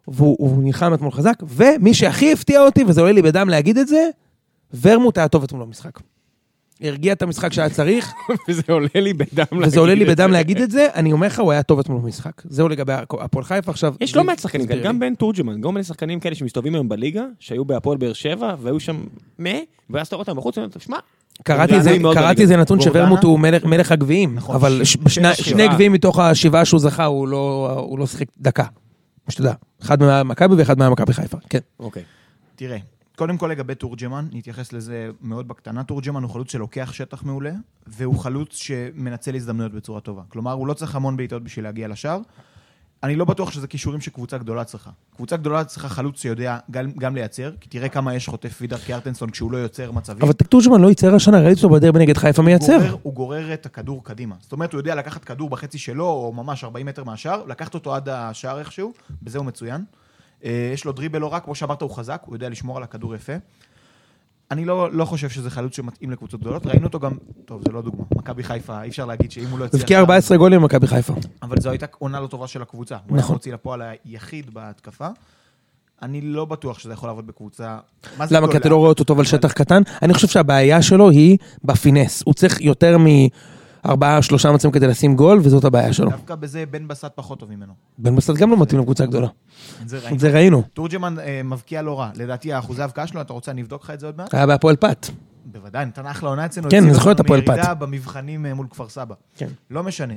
והוא 0.08 0.36
הוא 0.40 0.64
נלחם 0.64 0.94
אתמול 0.94 1.12
חזק, 1.12 1.44
ומי 1.48 1.94
שהכי 1.94 2.34
הפתיע 2.34 2.62
אותי, 2.62 2.84
וזה 2.84 3.02
עולה 3.02 3.14
לי 3.14 3.22
בדם 3.22 3.50
להגיד 3.50 3.78
את 3.78 3.88
זה, 3.88 4.10
ורמוט 4.82 5.18
היה 5.18 5.28
טוב 5.28 5.44
אתמול 5.44 5.66
במשחק. 5.66 6.00
הרגיע 6.82 7.14
את 7.14 7.22
המשחק 7.22 7.54
שהיה 7.54 7.70
צריך, 7.70 8.14
וזה 8.50 8.64
עולה 8.70 8.88
לי 8.96 9.14
בדם 9.14 9.46
להגיד 9.52 9.68
וזה 9.68 9.80
עולה 9.80 9.96
לי 9.96 10.04
את 10.04 10.10
בדם 10.10 10.28
זה. 10.30 10.34
להגיד 10.34 10.62
את 10.62 10.72
זה, 10.72 10.88
אני 10.96 11.12
אומר 11.12 11.28
לך, 11.28 11.40
הוא 11.40 11.52
היה 11.52 11.64
טוב 11.64 11.80
אתמול 11.80 12.02
במשחק. 12.02 12.42
זהו 12.46 12.70
לגבי 12.70 12.94
הפועל 12.94 13.46
חיפה 13.46 13.72
עכשיו. 13.72 13.96
יש 14.02 14.16
לא 14.16 14.24
מעט 14.24 14.40
שחקנים 14.40 14.68
כאלה, 14.68 14.84
גם. 14.84 15.00
בן 15.00 15.16
תורג'מן, 15.16 15.62
גם 15.62 15.74
מיני 15.74 15.84
שחקנים 15.84 16.20
כאלה 16.20 16.36
שמסתובבים 16.36 16.76
היום 16.76 16.90
בליגה, 16.90 17.26
שהיו 17.40 17.66
בהפועל 17.66 17.98
באר 17.98 18.14
שבע, 18.14 18.56
והיו 18.62 18.80
שם 18.80 19.04
מה, 19.40 19.50
ואז 19.90 20.08
אתה 20.08 20.16
רואה 20.16 20.24
אותם 20.28 20.38
בחוץ, 20.38 20.58
ואתה 20.58 20.68
אומר, 20.76 20.86
שמע, 20.86 20.98
קראתי 21.44 21.74
איזה- 21.76 22.00
מאוד 22.00 22.16
קראתי. 22.18 22.42
איזה 22.42 22.58
נתון? 22.58 22.82
שוורמוט 22.82 23.24
הוא 23.24 23.40
מלך- 23.40 23.66
מלך 23.66 23.92
הגביעים, 23.92 24.36
נכון, 24.36 24.56
אבל 24.56 24.82
ש- 24.84 24.98
ש- 25.08 25.20
שני. 25.42 25.68
גביעים 25.68 25.92
מתוך 25.94 26.20
השבעה 26.20 26.66
שהוא 26.66 26.80
זכה, 26.80 27.06
הוא 27.06 27.28
לא 27.28 27.76
הוא 27.80 28.00
לא 28.00 28.08
שיחק 28.08 28.28
דקה. 28.38 28.64
שתדע, 29.30 29.54
אחד 29.82 30.02
מהמכבי 30.02 30.56
ואחד 30.56 30.78
מהמכבי 30.80 31.14
חיפה, 31.14 31.38
כן. 31.50 31.60
אוקיי. 31.80 32.04
תראה, 32.56 32.78
קודם 33.16 33.38
כל 33.38 33.48
לגבי 33.48 33.76
תורג'מן, 33.76 34.28
נתייחס 34.34 34.74
לזה 34.74 35.10
מאוד 35.22 35.48
בקטנה. 35.48 35.84
תורג'מן 35.84 36.24
הוא 36.24 36.32
חלוץ 36.32 36.52
שלוקח 36.52 36.90
שטח 36.94 37.24
מעולה, 37.24 37.52
והוא 37.88 38.20
חלוץ 38.20 38.56
שמנצל 38.56 39.36
הזדמנויות 39.36 39.74
בצורה 39.74 40.00
טובה. 40.00 40.22
כלומר, 40.30 40.52
הוא 40.52 40.68
לא 40.68 40.74
צריך 40.74 40.96
המון 40.96 41.18
בעיטות 41.18 41.44
בשביל 41.44 41.66
להגיע 41.66 41.88
לשער. 41.88 42.20
אני 43.04 43.16
לא 43.16 43.26
בטוח 43.26 43.52
שזה 43.52 43.68
כישורים 43.68 44.02
שקבוצה 44.02 44.38
גדולה 44.38 44.64
צריכה. 44.64 44.90
קבוצה 45.16 45.38
גדולה 45.38 45.64
צריכה 45.64 45.90
חלוץ 45.90 46.22
שיודע 46.22 46.58
גם, 46.72 46.92
גם 46.92 47.16
לייצר, 47.16 47.52
כי 47.62 47.70
תראה 47.70 47.90
כמה 47.90 48.18
אש 48.18 48.28
חוטף 48.28 48.58
וידר 48.62 48.78
קיארטנסון 48.78 49.30
כשהוא 49.30 49.52
לא 49.52 49.58
יוצר 49.58 49.92
מצבים. 49.92 50.24
אבל 50.24 50.34
טורג'מן 50.34 50.82
לא 50.82 50.88
ייצר 50.88 51.16
השנה, 51.16 51.40
ראיתי 51.40 51.64
אותו 51.64 51.76
בדרבי 51.76 52.00
נגד 52.00 52.18
חיפה 52.18 52.42
מייצר. 52.42 52.78
גורר, 52.78 52.96
הוא 53.04 53.14
גורר 53.14 53.54
את 53.54 53.66
הכדור 53.66 54.04
קדימה. 54.04 54.36
זאת 54.40 54.52
אומרת, 54.52 54.74
הוא 54.74 54.80
יודע 54.80 54.96
לקחת 54.96 55.24
כדור 55.24 55.50
בחצי 55.50 55.78
שלו, 55.78 56.06
או 56.06 56.34
ממש 56.34 56.64
40 56.64 56.86
מטר 56.86 57.04
מהשער, 57.04 57.44
לקחת 57.48 57.74
אותו 57.74 57.96
עד 57.96 58.10
השער 58.10 58.60
איכשהו, 58.60 58.94
בזה 59.24 59.38
הוא 59.38 59.46
מצוין. 59.46 59.84
אה, 60.46 60.72
יש 60.74 60.86
לו 60.86 60.92
דריבל 60.92 61.20
לא 61.20 61.34
רע, 61.34 61.40
כמו 61.40 61.56
שאמרת, 61.56 61.82
הוא 61.82 61.92
חזק, 61.92 62.22
הוא 62.26 62.36
יודע 62.36 62.50
לשמור 62.50 62.78
על 62.78 62.84
הכדור 62.84 63.16
יפה. 63.16 63.34
אני 64.52 64.66
לא, 64.66 64.92
לא 64.94 65.06
חושב 65.06 65.30
שזה 65.30 65.50
חלוץ 65.50 65.76
שמתאים 65.76 66.12
לקבוצות 66.12 66.40
גדולות, 66.40 66.66
ראינו 66.66 66.84
אותו 66.86 67.00
גם, 67.00 67.12
טוב, 67.46 67.62
זה 67.68 67.72
לא 67.74 67.82
דוגמה, 67.82 68.04
מכבי 68.16 68.44
חיפה, 68.44 68.82
אי 68.84 68.90
אפשר 68.90 69.06
להגיד 69.06 69.32
שאם 69.32 69.44
הוא 69.44 69.60
לא 69.60 69.64
הוא 69.64 69.66
הצליח... 69.66 69.82
הבקיע 69.82 69.98
שם- 69.98 70.02
14 70.02 70.38
גולים 70.38 70.62
במכבי 70.62 70.88
חיפה. 70.88 71.14
אבל 71.44 71.60
זו 71.60 71.70
הייתה 71.70 71.86
עונה 72.00 72.20
לא 72.20 72.28
טובה 72.28 72.48
של 72.48 72.62
הקבוצה. 72.62 72.96
הוא 73.08 73.16
היה 73.16 73.24
נכון. 73.24 73.34
מוציא 73.34 73.54
לפועל 73.54 73.82
היחיד 74.06 74.54
בהתקפה. 74.54 75.08
אני 76.02 76.22
לא 76.22 76.46
בטוח 76.46 76.80
שזה 76.80 76.94
יכול 76.94 77.10
לעבוד 77.10 77.28
בקבוצה... 77.28 77.78
מה 78.18 78.28
זה 78.28 78.36
למה? 78.36 78.52
כי 78.52 78.58
אתה? 78.58 78.70
לא 78.70 78.76
רואה 78.78 78.90
אותו 78.90 79.04
טוב 79.04 79.20
על 79.20 79.26
אבל- 79.26 79.38
שטח 79.38 79.52
קטן? 79.52 79.82
אני 80.02 80.14
חושב 80.14 80.28
שהבעיה 80.28 80.82
שלו 80.82 81.10
היא 81.10 81.38
בפינס. 81.64 82.24
הוא 82.26 82.34
צריך 82.34 82.62
יותר 82.62 82.98
מארבעה, 83.86 84.22
שלושה 84.22 84.52
מצבים 84.52 84.72
כדי 84.72 84.88
לשים 84.88 85.16
גול, 85.16 85.40
וזאת 85.44 85.64
הבעיה 85.64 85.94
שלו. 85.94 86.10
דווקא 86.10 86.36
בזה 86.36 86.66
בן 86.66 86.88
בסט 86.88 87.12
פחות 87.16 87.40
טוב 87.40 87.52
ממנו. 87.52 87.74
בן 87.98 88.16
בסט 88.16 88.34
גם 88.34 88.50
לא 88.50 88.62
מתאים 88.62 88.80
לקבוצה 88.80 89.06
גדולה. 89.06 89.28
את 90.14 90.20
זה 90.20 90.30
ראינו. 90.32 90.64
תורג'מן 90.74 91.20
אה, 91.20 91.42
מבקיע 91.44 91.82
לא 91.82 92.00
רע. 92.00 92.10
לדעתי 92.16 92.54
האחוזי 92.54 92.82
ההבקעה 92.82 93.08
שלו, 93.08 93.22
אתה 93.22 93.34
רוצה, 93.34 93.52
אני 93.52 93.62
אבדוק 93.62 93.84
לך 93.84 93.90
את 93.90 94.00
זה 94.00 94.06
עוד 94.06 94.18
מעט? 94.18 94.34
היה 94.34 94.48
בהפועל 94.48 94.76
פ"ת. 94.76 95.08
בוודאי, 95.46 95.86
נתן 95.86 96.06
אחלה 96.06 96.30
עונה 96.30 96.46
אצלנו. 96.46 96.70
כן, 96.70 96.84
אני 96.84 96.94
זוכר 96.94 97.12
את 97.12 97.20
הפועל 97.20 97.42
פ"ת. 97.42 97.50
מירידה 97.50 97.74
במבחנים 97.74 98.46
אה, 98.46 98.54
מול 98.54 98.68
כפר 98.70 98.90
סבא. 98.90 99.16
כן. 99.36 99.48
לא 99.70 99.84
משנה. 99.84 100.14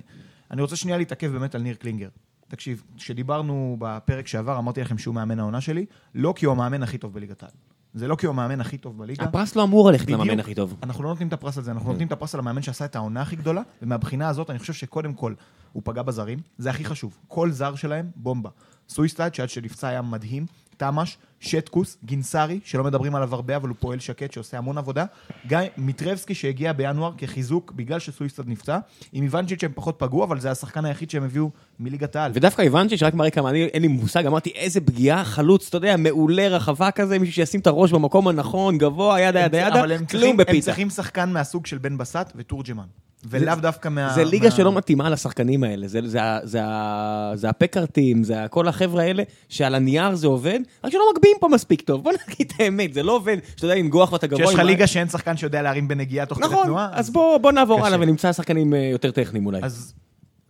אני 0.51 0.63
רוצה 0.63 0.77
שנייה 0.77 0.99
להתעכב 0.99 1.33
באמת 1.33 1.55
על 1.55 1.63
ניר 1.63 1.75
קלינגר. 1.75 2.09
תקשיב, 2.49 2.83
כשדיברנו 2.97 3.77
בפרק 3.79 4.27
שעבר, 4.27 4.59
אמרתי 4.59 4.81
לכם 4.81 4.99
שהוא 4.99 5.15
מאמן 5.15 5.39
העונה 5.39 5.61
שלי, 5.61 5.87
לא 6.15 6.33
כי 6.37 6.47
הוא 6.47 6.53
המאמן 6.53 6.83
הכי 6.83 6.99
טוב 6.99 7.15
בליגת 7.15 7.43
העל. 7.43 7.53
זה 7.95 8.09
לא 8.09 8.17
כי 8.17 8.27
הוא 8.27 8.33
המאמן 8.33 8.61
הכי 8.61 8.79
טוב 8.79 8.99
בליגה. 8.99 9.25
הפרס 9.25 9.57
לא 9.57 9.63
אמור 9.63 9.91
ללכת. 9.91 10.11
למאמן 10.11 10.41
הכי 10.41 10.55
טוב. 10.55 10.77
אנחנו 10.83 11.05
לא 11.05 11.09
נותנים 11.09 11.29
את 11.29 11.33
הפרס 11.33 11.59
על 11.59 11.65
זה, 11.65 11.71
אנחנו 11.71 11.91
נותנים 11.91 12.07
את 12.07 12.13
הפרס 12.13 12.35
על 12.35 12.41
המאמן 12.41 12.63
שעשה 12.63 12.85
את 12.85 12.97
העונה 12.97 13.23
הכי 13.23 13.37
גדולה, 13.37 13.63
ומהבחינה 13.83 14.29
הזאת 14.29 14.51
אני 14.51 14.59
חושב 14.59 14.73
שקודם 14.73 15.15
כל 15.15 15.35
הוא 15.73 15.83
פגע 15.85 16.03
בזרים, 16.03 16.39
זה 16.59 16.71
הכי 16.71 16.85
חשוב. 16.85 17.19
כל 17.29 17.51
זר 17.51 17.75
שלהם, 17.75 18.11
בומבה. 18.17 18.51
סויסטאד, 18.89 19.35
שעד 19.35 19.49
שנפצע 19.49 19.89
היה 19.89 20.03
מדהים, 20.03 20.47
תמ"ש, 20.77 21.17
שטקוס, 21.41 21.97
גינסארי, 22.05 22.61
שלא 22.65 22.85
מדברים 22.85 23.15
עליו 23.15 23.35
הרבה, 23.35 23.57
אבל 23.57 23.69
הוא 23.69 23.77
פועל 23.81 23.99
שקט, 23.99 24.33
שעושה 24.33 24.59
המון 24.59 24.79
עבודה. 24.79 25.05
גיא 25.47 25.59
מיטרבסקי 25.77 26.35
שהגיע 26.35 26.73
בינואר 26.73 27.13
כחיזוק 27.19 27.73
בגלל 27.77 27.99
שסויסטאד 27.99 28.49
נפצע. 28.49 28.79
עם 29.13 29.23
איוונצ'יץ' 29.23 29.65
הם 29.65 29.71
פחות 29.75 29.95
פגעו, 29.99 30.25
אבל 30.25 30.41
זה 30.41 30.51
השחקן 30.51 30.85
היחיד 30.85 31.11
שהם 31.11 31.25
הביאו 31.25 31.51
מליגת 31.81 32.17
העל. 32.17 32.31
ודווקא 32.35 32.63
הבנתי 32.63 32.99
שרק 32.99 33.15
מראה 33.15 33.31
כמה, 33.31 33.51
אני, 33.51 33.65
אין 33.65 33.83
לי 33.83 33.89
מושג, 33.89 34.27
אמרתי 34.27 34.51
איזה 34.51 34.81
פגיעה, 34.81 35.25
חלוץ, 35.25 35.69
אתה 35.69 35.77
יודע, 35.77 35.97
מעולה, 35.97 36.49
רחבה 36.49 36.91
כזה, 36.91 37.19
מישהו 37.19 37.35
שישים 37.35 37.61
את 37.61 37.67
הראש 37.67 37.93
במקום 37.93 38.29
הנכון, 38.29 38.79
גבוה, 38.79 39.21
ידה 39.21 39.41
ידה 39.41 39.59
ידה, 39.59 39.83
כלום 39.83 40.07
צריכים, 40.07 40.31
הם 40.31 40.37
בפיתה. 40.37 40.65
צריכים 40.65 40.91
שחקן 40.91 41.33
מהסוג 41.33 41.67
של 41.67 41.79
בן 41.79 41.99
בסט 41.99 42.33
ותורג'מן. 42.37 43.04
ולאו 43.31 43.55
דווקא 43.55 43.89
מה... 43.89 44.13
זה 44.15 44.25
ליגה 44.25 44.49
מה- 44.49 44.55
שלא 44.55 44.73
מתאימה 44.73 45.11
לשחקנים 45.11 45.65
האלה, 45.65 45.89
זה, 45.89 46.01
זה, 46.05 46.19
זה, 46.43 46.61
זה 47.35 47.49
הפקארטים, 47.49 48.25
זה 48.25 48.37
כל 48.51 48.69
החבר'ה 48.69 49.03
האלה, 49.03 49.23
שעל 49.49 49.75
הנייר 49.75 50.15
זה 50.15 50.27
עובד, 50.27 50.61
רק 50.85 50.93
שלא 50.93 51.03
מגביהים 51.15 51.37
פה 51.41 51.49
מספיק 51.49 51.81
טוב, 51.81 52.05
בוא 52.05 52.13
נגיד 52.29 52.53
את 52.57 52.61
האמת, 52.61 52.95
זה 52.95 53.03
לא 53.03 53.17
עובד, 53.17 53.37
שאתה 53.57 53.65
יודע 53.65 53.75
לנגוח 53.75 54.13
ואתה 54.13 54.27
גבוה. 54.27 54.41
כשיש 54.45 54.55
לך 54.55 54.61
עם 54.61 54.67
ליגה 54.67 54.87
שאין 54.87 55.09
שחקן 55.09 55.37
שיודע 55.37 55.63
להרים 55.63 55.89
בנגיעה 55.89 56.27
תוך 56.27 56.39
כדי 56.39 56.47
נכון, 56.47 56.65
תנועה. 56.65 56.89
אז 56.93 57.11
בוא, 57.11 57.39
בוא 57.39 57.53
נעבור. 57.53 57.87
הלאה 57.87 57.99
ונמצא 58.01 58.33
שחקנים 58.33 58.75
אה, 58.75 58.79
יותר 58.93 59.11
טכניים 59.11 59.47
אולי. 59.47 59.61
אז 59.63 59.95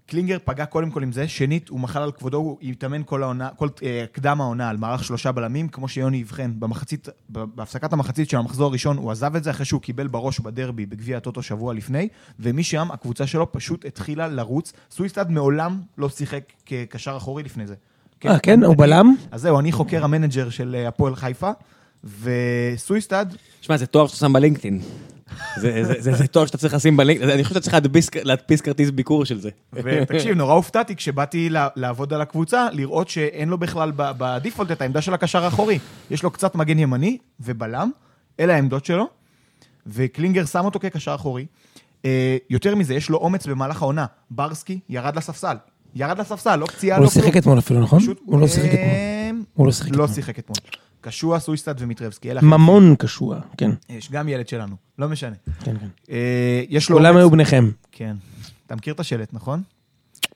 קלינגר 0.06 0.36
פגע 0.44 0.66
קודם 0.66 0.90
כל 0.90 1.02
עם 1.02 1.12
זה, 1.12 1.28
שנית, 1.28 1.68
הוא 1.68 1.80
מחל 1.80 2.02
על 2.02 2.12
כבודו, 2.12 2.36
הוא 2.36 2.58
התאמן 2.62 3.02
כל 3.06 3.22
העונה, 3.22 3.48
כל 3.56 3.68
אה, 3.82 4.04
קדם 4.12 4.40
העונה 4.40 4.68
על 4.70 4.76
מערך 4.76 5.04
שלושה 5.04 5.32
בלמים, 5.32 5.68
כמו 5.68 5.88
שיוני 5.88 6.22
אבחן, 6.22 6.52
במחצית, 6.58 7.08
בהפסקת 7.28 7.92
המחצית 7.92 8.30
של 8.30 8.36
המחזור 8.36 8.66
הראשון, 8.68 8.96
הוא 8.96 9.10
עזב 9.10 9.36
את 9.36 9.44
זה 9.44 9.50
אחרי 9.50 9.64
שהוא 9.64 9.80
קיבל 9.80 10.06
בראש 10.06 10.40
בדרבי 10.40 10.86
בגביע 10.86 11.16
הטוטו 11.16 11.42
שבוע 11.42 11.74
לפני, 11.74 12.08
ומשם 12.40 12.88
הקבוצה 12.92 13.26
שלו 13.26 13.52
פשוט 13.52 13.84
התחילה 13.84 14.28
לרוץ. 14.28 14.72
סויסטד 14.90 15.30
מעולם 15.30 15.80
לא 15.98 16.08
שיחק 16.08 16.42
כקשר 16.66 17.16
אחורי 17.16 17.42
לפני 17.42 17.66
זה. 17.66 17.74
אה, 18.26 18.38
כן? 18.38 18.52
אני- 18.52 18.66
הוא 18.66 18.76
בלם? 18.76 19.14
אז 19.30 19.40
זהו, 19.40 19.58
אני 19.60 19.72
חוקר 19.72 20.04
המנג'ר 20.04 20.50
של 20.50 20.74
אה, 20.78 20.88
הפועל 20.88 21.16
חיפה, 21.16 21.50
וסויסטד, 22.20 23.26
שמע, 23.60 23.76
זה 23.76 23.86
תואר 23.86 24.06
שאתה 24.06 24.18
שם 24.18 24.32
בלינקדאין. 24.32 24.80
זה- 25.56 25.84
זה- 25.84 25.94
זה 26.00 26.12
זה 26.12 26.26
תואר 26.26 26.46
שאתה 26.46 26.58
צריך 26.58 26.74
לשים 26.74 26.96
בלינקדאין, 26.96 27.30
אני 27.30 27.44
חושב 27.44 27.54
שאתה 27.54 27.64
צריך 27.70 27.76
להדפיס- 28.24 28.60
כרטיס 28.60 28.90
ביקור 28.90 29.24
של 29.24 29.40
זה. 29.40 29.50
ותקשיב, 29.72 30.36
נורא 30.36 30.52
הופתעתי 30.54 30.96
כשבאתי 30.96 31.48
לעבוד 31.76 32.12
על 32.12 32.20
הקבוצה, 32.20 32.66
לראות 32.72 33.08
שאין 33.08 33.48
לו 33.48 33.58
בכלל 33.58 33.92
ב 33.96 34.05
default 34.06 34.70
את 34.70 34.80
העמדה 34.82 35.00
של 35.00 35.14
הקשר 35.14 35.44
האחורי. 35.44 35.78
יש 36.10 36.22
לו 36.22 36.30
קצת 36.30 36.54
מגן 36.54 36.78
ימני 36.78 37.18
ובלם, 37.40 37.90
אלה 38.40 38.54
העמדות 38.54 38.84
שלו, 38.84 39.08
וקלינגר 39.86 40.44
שם 40.44 40.64
אותו 40.64 40.80
כקשר 40.80 41.14
אחורי. 41.14 41.46
אה, 42.04 42.36
יותר 42.50 42.74
מזה, 42.74 42.94
יש 42.94 43.10
לו 43.10 43.18
אומץ 43.18 43.46
במהלך 43.46 43.82
העונה. 43.82 44.06
ברסקי 44.30 44.80
ירד 44.88 45.16
לספסל. 45.16 45.56
ירד 45.94 46.18
לספסל, 46.20 46.56
לא 46.56 46.66
פציעה, 46.66 46.96
הוא 46.96 47.02
לא 47.02 47.06
לא 47.06 47.10
שיחק 47.10 47.36
אתמול 47.36 47.58
אפילו, 47.58 47.80
נכון? 47.80 47.98
פשוט, 48.00 48.20
הוא 48.24 48.40
לא 48.40 48.46
שיחק 48.48 48.68
אתמול. 48.68 48.80
אה, 48.88 49.30
הוא 49.54 49.66
לא 49.66 49.72
שיחק 49.72 49.96
לא 49.96 50.06
אתמול. 50.38 50.56
קשוע, 51.04 51.38
סויסטד 51.38 51.74
ומיטרבסקי. 51.78 52.28
ממון 52.42 52.94
קשוע, 52.98 53.40
כן. 53.58 53.70
יש 53.88 54.10
גם 54.10 54.28
ילד 54.28 54.48
שלנו, 54.48 54.76
לא 54.98 55.08
משנה. 55.08 55.36
כן, 55.64 55.78
כן. 55.78 55.86
אה, 56.10 56.62
יש 56.68 56.90
לו 56.90 56.96
כולם 56.96 57.16
היו 57.16 57.30
בניכם. 57.30 57.70
כן. 57.92 58.16
אתה 58.66 58.76
מכיר 58.76 58.94
את 58.94 59.00
השלט, 59.00 59.28
נכון? 59.32 59.62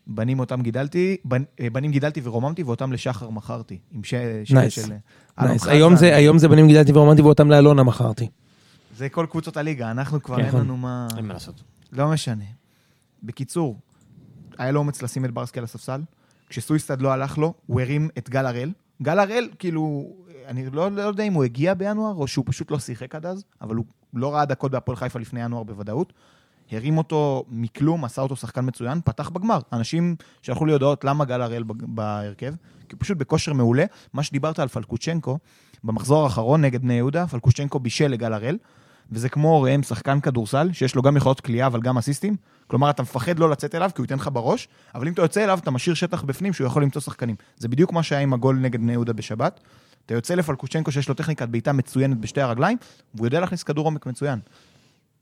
בנים 0.07 0.41
אותם 0.41 0.63
גידלתי, 0.63 1.17
בנ, 1.25 1.43
אה, 1.61 1.71
בנים 1.71 1.91
גידלתי 1.91 2.21
ורוממתי 2.25 2.63
ואותם 2.63 2.93
לשחר 2.93 3.31
מכרתי. 3.31 3.79
עם 3.93 4.05
ש... 4.05 4.15
שלט 4.45 4.59
nice. 4.59 4.73
של... 4.75 4.83
nice. 5.41 5.67
היום 5.67 5.97
זה- 5.97 6.17
היום 6.17 6.39
זה 6.39 6.49
בנים 6.49 6.67
גידלתי 6.69 6.93
ורוממתי 6.93 7.23
ואותם 7.23 7.51
לאלונה 7.51 7.83
מכרתי. 7.83 8.29
זה 8.97 9.09
כל 9.09 9.27
קבוצות 9.31 9.57
הליגה, 9.57 9.91
אנחנו 9.91 10.23
כבר 10.23 10.37
כן. 10.37 10.45
אין 10.45 10.55
לנו 10.55 10.77
מה... 10.77 11.09
אין 11.17 11.27
מה 11.27 11.35
לעשות. 11.35 11.63
לא 11.93 12.09
משנה. 12.09 12.45
בקיצור, 13.23 13.79
היה 14.59 14.71
לו 14.73 14.79
אומץ 14.81 15.03
לשים 15.03 15.25
את 15.25 15.31
ברסקי 15.31 15.59
על 15.59 15.65
הספסל. 15.65 16.01
כשסויסטד 16.49 17.03
לא 17.03 17.13
הלך 17.13 17.39
לו, 17.39 17.55
הוא 17.67 17.81
הרים 17.81 18.09
את 18.19 18.31
גל 18.31 18.47
הראל. 18.47 18.73
גל 19.03 19.19
הראל, 19.19 19.49
כאילו, 19.59 20.13
אני 20.49 20.71
לא, 20.71 20.91
לא 20.91 21.03
יודע 21.03 21.25
אם 21.25 21.33
הוא 21.33 21.45
הגיע 21.45 21.75
בינואר, 21.75 22.15
או 22.15 22.27
שהוא 22.27 22.45
פשוט 22.49 22.71
לא 22.71 22.79
שיחק 22.79 23.15
עד 23.15 23.27
אז, 23.27 23.45
אבל 23.61 23.77
הוא 23.77 23.85
לא 24.15 24.35
ראה 24.35 24.45
דקות 24.45 24.71
בהפועל 24.71 24.97
חיפה 24.97 25.19
לפני 25.19 25.41
ינואר 25.41 25.63
בוודאות. 25.63 26.13
הרים 26.71 26.99
אותו 26.99 27.45
מכלום, 27.49 28.05
עשה 28.05 28.23
אותו 28.23 28.37
שחקן 28.37 28.67
מצוין, 28.67 29.01
פתח 29.05 29.29
בגמר. 29.29 29.59
אנשים 29.73 30.17
שלחו 30.43 30.67
לי 30.67 30.73
הודעות 30.73 31.05
למה 31.05 31.25
גל 31.25 31.43
הראל 31.43 31.63
בהרכב, 31.67 32.55
כי 32.89 32.95
הוא 32.95 33.01
פשוט 33.01 33.19
בכושר 33.19 33.53
מעולה. 33.53 33.85
מה 34.13 34.23
שדיברת 34.23 34.59
על 34.59 34.69
פלקוצ'נקו, 34.69 35.39
במחזור 35.85 36.25
האחרון 36.25 36.61
נגד 36.61 36.83
בני 36.83 36.95
יהודה, 36.95 37.27
פלקוצ'נקו 37.27 37.79
בישל 37.79 38.09
לגל 38.09 38.33
הראל, 38.33 38.59
וזה 39.13 39.29
כמו 39.29 39.63
ראם, 39.63 39.83
שחקן 39.83 40.21
כדורסל, 40.21 40.73
שיש 40.73 40.95
לו 40.95 41.03
גם 41.03 41.17
יכולות 41.17 41.41
כליאה 41.41 41.67
אבל 41.67 41.81
גם 41.81 41.99
אסיסטים. 41.99 42.37
כלומר, 42.67 42.91
אתה 42.91 43.03
מפחד 43.03 43.39
לא 43.39 43.51
לצאת 43.51 43.75
אליו 43.75 43.91
כי 43.95 44.01
הוא 44.01 44.05
ייתן 44.05 44.15
לך 44.15 44.31
בראש, 44.33 44.69
אבל 44.95 45.07
אם 45.09 45.13
אתה 45.13 45.23
יוצא 45.23 45.45
אליו, 45.45 45.59
אתה 45.59 45.71
משאיר 45.71 45.95
שטח 45.95 46.23
בפנים 46.23 46.53
שהוא 46.53 46.67
יכול 46.67 46.83
למצוא 46.83 47.03
שחקנים. 47.03 47.37
זה 47.57 47.69
בדיוק 47.69 47.93
מה 47.93 48.03
שהיה 48.03 48.21
עם 48.21 48.33
הגול 48.33 48.57
נגד 48.57 48.81
בני 48.81 48.93
יהודה 48.93 49.13
בשבת. 49.13 49.61
אתה 50.09 50.17
יוצא 50.17 50.35
לפלקוצ'נקו 50.35 50.93
שיש 50.93 51.09
לו 51.09 51.15
טכניקת 51.15 51.49
בעיטה 51.49 51.73
מצוינת 51.73 52.19
בשתי 52.19 52.41
הרגליים, 52.41 52.79
והוא 53.15 53.27
יודע 53.27 53.41
להכניס 53.41 53.63
כדור 53.63 53.85
עומק 53.85 54.07
מצוין. 54.07 54.39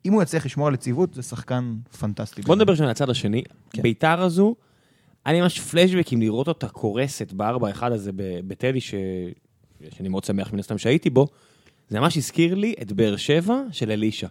אם 0.05 0.13
הוא 0.13 0.23
יצליח 0.23 0.47
לשמור 0.47 0.69
על 0.69 0.75
יציבות, 0.75 1.15
זה 1.15 1.23
שחקן 1.23 1.75
פנטסטי. 2.01 2.43
בוא 2.43 2.57
נדבר 2.57 2.75
שנייה 2.75 2.87
על 2.87 2.91
הצד 2.91 3.11
השני. 3.11 3.43
כן. 3.71 3.83
ביתר 3.83 4.21
הזו, 4.21 4.55
היה 5.25 5.35
לי 5.35 5.41
ממש 5.41 5.61
פלשבקים 5.61 6.21
לראות 6.21 6.49
אותה 6.49 6.69
קורסת 6.69 7.33
בארבע 7.33 7.71
אחד 7.71 7.93
הזה 7.93 8.11
בטדי, 8.47 8.81
ש... 8.81 8.95
שאני 9.97 10.09
מאוד 10.09 10.25
שמח 10.25 10.53
מן 10.53 10.59
הסתם 10.59 10.79
שהייתי 10.79 11.11
בו. 11.11 11.27
זה 11.89 12.01
ממש 12.01 12.17
הזכיר 12.17 12.55
לי 12.55 12.75
את 12.83 12.93
באר 12.93 13.17
שבע 13.17 13.61
של 13.73 13.91
אלישע. 13.91 14.29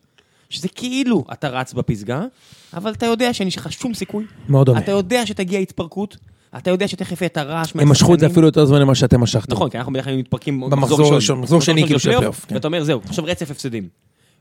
שזה 0.49 0.67
כאילו 0.67 1.25
אתה 1.33 1.49
רץ 1.49 1.73
בפסגה, 1.73 2.25
אבל 2.73 2.91
אתה 2.91 3.05
יודע 3.05 3.33
שאין 3.33 3.47
לך 3.47 3.71
שום 3.71 3.93
סיכוי. 3.93 4.25
מאוד 4.49 4.65
דומה. 4.65 4.79
אתה 4.79 4.91
יודע 4.91 5.25
שתגיע 5.25 5.59
התפרקות, 5.59 6.17
אתה 6.57 6.69
יודע 6.69 6.87
שתכף 6.87 7.21
יהיה 7.21 7.27
את 7.27 7.37
הרעש 7.37 7.73
הם 7.75 7.89
משכו 7.89 8.13
את 8.13 8.19
זה. 8.19 8.27
אפילו 8.27 8.47
יותר 8.47 8.65
זמן 8.65 8.83
ממה 8.83 8.95
שאתם 8.95 9.21
משכתם. 9.21 9.53
נכון, 9.53 9.69
כי 9.69 9.77
אנחנו 9.77 9.93
בדרך 9.93 10.05
כלל 10.05 10.17
מתפרקים 10.17 10.69
במחזור 10.69 11.13
הראשון, 11.13 11.39
מחזור 11.39 11.61
שני 11.61 11.83
כאילו 11.83 11.99
של 11.99 12.11
הפלייאוף, 12.11 12.45
כן. 12.45 12.55
ואתה 12.55 12.67
אומר, 12.67 12.83
זהו, 12.83 13.01
עכשיו 13.05 13.25
רצף 13.25 13.51
הפסדים. 13.51 13.87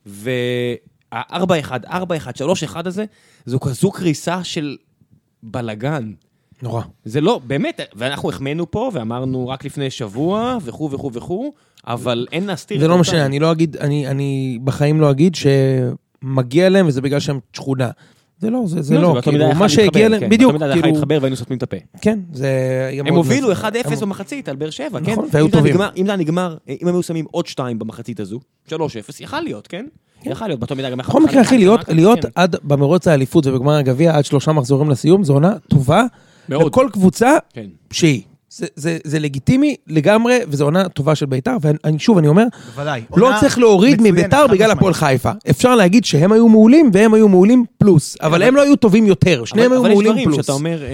וה-4-1, 0.07 1.17
4-1, 1.87 1.91
3-1 2.75 2.77
הזה, 2.85 3.05
זו 3.47 3.61
כזו 3.61 3.91
קריסה 3.91 4.45
של 4.45 4.77
בלגן. 5.43 6.13
נורא. 6.63 6.83
זה 7.05 7.21
לא, 7.21 7.41
באמת, 7.47 7.81
ואנחנו 7.95 8.29
החמאנו 8.29 8.71
פה 8.71 8.91
ואמרנו 8.93 9.49
רק 9.49 9.65
לפני 9.65 9.91
שבוע 9.91 10.59
וכו' 10.65 10.91
וכו' 10.91 11.11
וכו', 11.13 11.53
אבל 11.87 12.27
אין 12.33 12.47
להסתיר. 12.47 12.81
זה 12.81 12.89
לא. 12.89 12.99
משנה, 12.99 13.27
אני 13.27 13.39
לא 13.39 13.53
אגיד, 13.53 13.77
אני, 13.77 14.07
אני 14.07 14.59
בחיים 14.65 15.01
לא 15.01 15.11
אגיד 15.11 15.35
שמגיע 15.35 16.69
להם 16.69 16.87
וזה 16.87 17.01
בגלל 17.01 17.21
שהם 17.21 17.41
שכונה. 17.53 17.91
זה 18.45 18.51
לא, 18.51 18.63
זה, 18.67 18.83
זה 18.83 18.95
לא, 18.99 19.13
באותו 19.13 19.33
מידה 19.33 19.45
כאילו, 19.45 19.59
מה 19.61 19.69
שהגיע 19.69 20.09
להם, 20.09 20.21
כן, 20.21 20.29
בדיוק, 20.29 20.53
באותו 20.53 20.65
מידה 20.65 20.73
יכול 20.75 20.83
כאילו, 20.83 20.95
להתחבר 20.95 21.19
והיינו 21.21 21.37
סותמים 21.37 21.57
את 21.59 21.63
הפה. 21.63 21.77
כן, 22.01 22.19
זה... 22.33 22.49
הם 23.07 23.15
הובילו 23.15 23.51
מזל. 23.51 23.61
1-0 23.61 23.67
הם- 23.93 24.01
במחצית 24.01 24.49
על 24.49 24.57
באר 24.57 24.71
שבע, 24.71 25.01
כן? 25.05 25.13
נכון, 25.13 25.29
והיו 25.33 25.49
טובים. 25.49 25.73
נגמר- 25.75 25.91
אם 25.97 26.07
זה 26.07 26.11
היה 26.13 26.17
נגמר, 26.19 26.57
אם 26.69 26.89
הם 26.89 26.95
היו 26.95 27.03
שמים 27.03 27.25
עוד 27.31 27.47
שתיים 27.47 27.79
במחצית 27.79 28.21
הזו, 28.21 28.41
3-0, 28.69 28.73
יכל 29.21 29.41
להיות, 29.41 29.67
כן? 29.67 29.87
יכל 30.25 30.47
להיות, 30.47 30.61
באותו 30.61 30.77
מידה 30.77 30.91
גם 30.91 30.99
בכל 30.99 31.23
מקרה, 31.25 31.41
אחי, 31.43 31.59
להיות, 31.59 31.85
כן. 31.85 31.97
להיות 31.97 32.19
עד 32.35 32.57
במרוץ 32.65 33.09
האליפות 33.09 33.47
ובגמר 33.47 33.73
הגביע 33.73 34.17
עד 34.17 34.25
שלושה 34.25 34.53
מחזורים 34.53 34.91
לסיום, 34.91 35.25
זו 35.25 35.33
עונה 35.33 35.53
טובה 35.71 36.03
מאוד. 36.49 36.67
לכל 36.67 36.89
קבוצה 36.93 37.31
כן. 37.53 37.67
שהיא. 37.93 38.23
זה, 38.57 38.67
זה, 38.77 38.99
זה 39.05 39.19
לגיטימי 39.19 39.77
לגמרי, 39.87 40.39
וזו 40.49 40.65
עונה 40.65 40.89
טובה 40.89 41.15
של 41.15 41.27
בית"ר, 41.27 41.57
ואני 41.61 41.99
שוב, 41.99 42.19
אני 42.19 42.29
אומר, 42.29 42.45
בוודאי. 42.75 43.03
לא 43.17 43.31
צריך 43.41 43.59
להוריד 43.59 44.03
מביתר 44.03 44.47
בגלל. 44.47 44.71
הפועל 44.71 44.93
חיפה. 44.95 45.31
אפשר 45.51 45.75
להגיד 45.75 46.05
שהם 46.05 46.33
היו 46.33 46.49
מעולים, 46.49 46.91
והם 46.93 47.15
היו 47.15 47.29
מעולים 47.29 47.65
פלוס. 47.79 48.17
אבל 48.23 48.43
הם 48.43 48.57
לא 48.57 48.63
היו 48.63 48.77
טובים 48.77 49.07
יותר, 49.07 49.45
שניהם 49.45 49.73
היו 49.73 49.81
אבל 49.81 49.89
יש 49.91 49.93
מעולים 49.95 50.13
דברים 50.13 50.25
פלוס. 50.29 50.41
שאתה 50.41 50.53
אומר, 50.53 50.83
אה, 50.83 50.89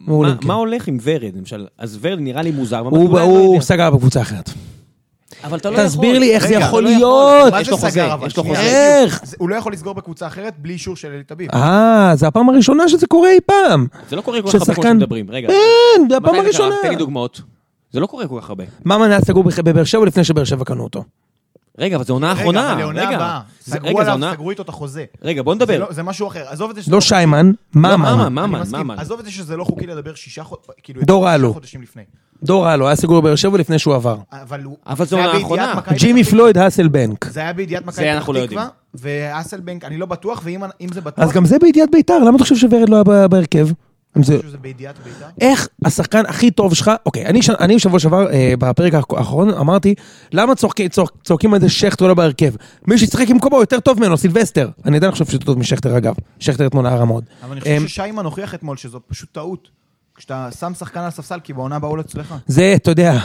מעולים, 0.00 0.32
מה- 0.34 0.38
כן. 0.42 0.48
מה 0.48 0.54
הולך 0.54 0.88
עם 0.88 0.98
ורד, 1.02 1.30
למשל? 1.36 1.66
אז 1.78 1.98
ורד 2.00 2.18
נראה 2.20 2.42
לי 2.42 2.50
מוזר. 2.50 2.78
הוא 2.78 3.12
לא 3.18 3.20
הוא 3.22 3.52
יודע. 3.54 3.64
סגר 3.64 3.90
בקבוצה 3.90 4.20
אחרת. 4.20 4.50
אבל 5.44 5.58
אתה 5.58 5.70
לא 5.70 5.74
יכול. 5.74 5.86
תסביר 5.86 6.18
לי 6.18 6.34
איך 6.34 6.46
זה 6.46 6.56
רגע, 6.56 6.64
יכול 6.66 6.82
לא 6.84 6.90
להיות. 6.90 7.52
מה 7.52 7.60
יש 7.60 7.66
זה 7.66 7.70
לו 7.70 7.76
חוזה, 7.76 7.90
סגר, 7.90 8.14
אבל? 8.14 8.26
יש 8.26 8.36
לו 8.36 8.42
חוזה. 8.44 8.60
איך? 8.60 9.20
הוא 9.38 9.48
לא 9.48 9.56
יכול 9.56 9.72
לסגור 9.72 9.94
בקבוצה 9.94 10.26
אחרת 10.26 10.54
בלי 10.58 10.72
אישור 10.72 10.96
של 10.96 11.08
אלי 11.08 11.24
טביב. 11.24 11.50
אה, 11.54 12.12
זה 12.14 12.26
הפעם 12.26 12.48
הראשונה 12.48 12.88
שזה 12.88 13.06
קורה 13.06 13.30
אי 13.30 13.38
פעם. 13.46 13.86
זה 14.10 14.16
לא 14.16 14.20
קורה 14.20 14.42
כל 14.42 14.48
כך 14.48 14.54
הרבה 14.54 14.74
כמו 14.74 14.82
שמדברים. 14.82 15.30
רגע. 15.30 15.48
אין, 15.48 16.08
זה 16.10 16.16
הפעם? 16.16 16.34
הראשונה. 16.34 16.74
תן 16.82 16.88
לי 16.88 16.96
דוגמאות. 16.96 17.40
זה 17.92 18.00
לא 18.00 18.06
קורה 18.06 18.28
כל 18.28 18.38
כך 18.42 18.48
הרבה. 18.48 18.64
ממן 18.84 19.10
היה 19.10 19.20
סגור 19.20 19.44
בבאר 19.64 19.84
שבע 19.84 20.04
לפני 20.04 20.24
שבאר 20.24 20.44
שבע 20.44 20.64
קנו 20.64 20.84
אותו. 20.84 21.04
רגע, 21.78 21.96
אבל 21.96 22.04
זו 22.04 22.12
עונה 22.12 22.26
רגע, 22.26 22.38
האחרונה. 22.38 22.72
אבל 22.72 22.80
לעונה 22.80 23.00
רגע. 23.06 23.16
הבאה. 23.16 23.40
זה- 23.64 23.72
סגרו 23.72 23.88
רגע, 23.98 24.12
עליו, 24.12 24.50
איתו 24.50 24.62
את 24.62 24.68
החוזה. 24.68 25.04
רגע, 25.22 25.42
בוא 25.42 25.54
נדבר. 25.54 25.78
לא- 25.78 25.86
זה 25.92 26.02
משהו 26.02 26.28
אחר. 26.28 26.44
עזוב 26.48 26.70
את 26.70 26.76
זה 26.76 26.82
שזה 26.82 26.92
לא 26.92 27.00
שיימן, 27.00 27.52
ממן, 27.74 27.94
ממן. 28.30 28.62
ממן. 28.72 28.98
עזוב 28.98 29.18
את 29.18 29.24
זה 29.24 29.30
שזה 29.30 29.56
לא 29.56 29.64
חוקי 29.64 29.86
לדבר 29.86 30.14
שישה 30.14 30.44
חודשים, 30.44 30.74
כאילו. 30.82 31.02
חודשים 31.52 31.82
לפני. 31.82 32.02
דור 32.42 32.66
הלו 32.68 32.86
היה 32.86 32.96
סגור 32.96 33.20
בבאר 33.20 33.36
שבע 33.36 33.58
לפני 33.58 33.78
שהוא 33.78 33.94
עבר. 33.94 34.16
אבל 34.32 34.62
הוא... 34.62 34.76
אבל 34.86 35.04
זו 35.06 35.18
האחרונה. 35.18 35.74
ג'ימי. 35.94 36.24
פלויד 36.24 36.58
האסלבנק. 36.58 37.24
זה 37.30 37.40
היה 37.40 37.52
בידיעת 37.52 37.82
מכבי 37.86 37.94
זה 37.96 38.02
פתח 38.02 38.16
אנחנו 38.18 38.32
לא 38.32 38.46
תקווה, 38.46 38.68
ואסלבנק, 38.94 39.84
אני 39.84 39.96
לא 39.98 40.06
בטוח, 40.06 40.40
ואם 40.44 40.60
אם 40.80 40.88
זה 40.94 41.00
בטוח... 41.00 41.24
אז 41.24 41.32
גם 41.32 41.44
זה 41.44 41.58
בידיעת 41.58 41.90
בית"ר, 41.90 42.18
למה 42.18 42.36
אתה 42.36 42.44
חושב 42.44 42.56
שוורד 42.56 42.88
לא 42.88 43.02
היה 43.12 43.28
בהרכב? 43.28 43.68
אני 44.16 44.24
חושב 44.24 44.42
שזה 44.42 44.58
בידיעת 44.58 44.94
בית"ר. 45.04 45.26
איך 45.40 45.68
השחקן 45.84 46.22
הכי 46.28 46.50
טוב 46.50 46.74
שלך, 46.74 46.90
אוקיי, 47.06 47.26
אני, 47.26 47.42
ש- 47.42 47.50
אני 47.50 47.78
שבוע 47.78 47.98
שעבר, 47.98 48.30
אה, 48.32 48.54
בפרק 48.58 48.94
האח- 48.94 49.04
האחרון, 49.16 49.50
אמרתי, 49.50 49.94
למה 50.32 50.54
צוח, 50.54 50.72
צועקים 51.24 51.54
על 51.54 51.60
זה 51.60 51.68
שכטר 51.68 52.06
לא 52.06 52.14
בהרכב? 52.14 52.52
מי 52.86 52.98
שישחק 52.98 53.30
עם 53.30 53.38
קובו 53.38 53.60
יותר 53.60 53.80
טוב 53.80 53.98
ממנו, 54.00 54.16
סילבסטר. 54.16 54.68
אני 54.84 54.96
עדיין 54.96 55.12
חושב 55.12 55.24
שהוא 55.24 55.34
יותר 55.34 55.46
טוב 55.46 55.58
משכטר 55.58 55.96
אגב. 55.96 56.14
שכטר 56.38 56.66
אתמול 56.66 56.86
היה 56.86 56.96
רע 56.96 57.04
מאוד. 57.04 57.24
אבל 57.44 57.52
אני 57.52 57.76
אמ, 57.76 57.76
חושב 57.82 57.88
ששיימן 57.88 58.24
הוכיח 58.24 58.54
אתמול 58.54 58.76
שזו 58.76 59.00
פשוט 59.08 59.28
טעות. 59.32 59.68
כשאתה 60.16 60.48
שם 60.60 60.72
שחקן 60.74 61.00
על 61.00 61.06
הספסל, 61.06 61.40
כי 61.44 61.52
בעונה 61.52 61.76
הבאה 61.76 61.90
הוא 61.90 61.96
לא 61.96 62.02
אצלך. 62.02 62.34
זה, 62.46 62.72
אתה 62.76 62.90
יודע, 62.90 63.18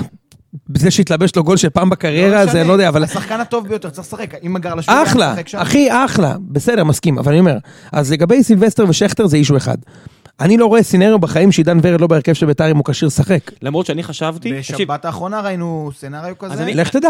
זה 0.77 0.91
שהתלבש 0.91 1.35
לו 1.35 1.43
גול 1.43 1.57
של 1.57 1.69
פעם 1.69 1.89
בקריירה, 1.89 2.45
זה 2.45 2.51
משנה. 2.51 2.63
לא 2.63 2.73
יודע, 2.73 2.89
אבל... 2.89 3.03
השחקן 3.03 3.39
הטוב 3.39 3.67
ביותר 3.67 3.89
צריך 3.89 4.07
לשחק. 4.07 4.33
אם 4.43 4.55
הגר. 4.55 4.73
היה 4.87 5.03
אחלה, 5.03 5.33
משחק. 5.33 5.55
אחי, 5.55 5.87
אחלה, 6.05 6.35
בסדר, 6.47 6.83
מסכים, 6.83 7.19
אבל 7.19 7.31
אני 7.31 7.39
אומר, 7.39 7.57
אז 7.91 8.11
לגבי 8.11 8.43
סילבסטר 8.43 8.85
ושכטר 8.89 9.27
זה 9.27 9.37
אישו 9.37 9.57
אחד. 9.57 9.77
אני 10.39 10.57
לא 10.57 10.65
רואה 10.65 10.83
סינריו 10.83 11.19
בחיים 11.19 11.51
שעידן 11.51 11.79
ורד 11.83 12.01
לא 12.01 12.07
בהרכב 12.07 12.33
של 12.33 12.45
בית"ר 12.45 12.71
אם 12.71 12.77
הוא 12.77 12.85
כשיר 12.85 13.07
לשחק. 13.07 13.51
למרות 13.61 13.85
שאני 13.85 14.03
חשבתי... 14.03 14.53
בשבת 14.53 15.05
האחרונה 15.05 15.41
ראינו 15.41 15.91
סצנריו 15.97 16.37
כזה. 16.39 16.63
אני- 16.63 16.73
לך 16.73 16.89
תדע. 16.89 17.09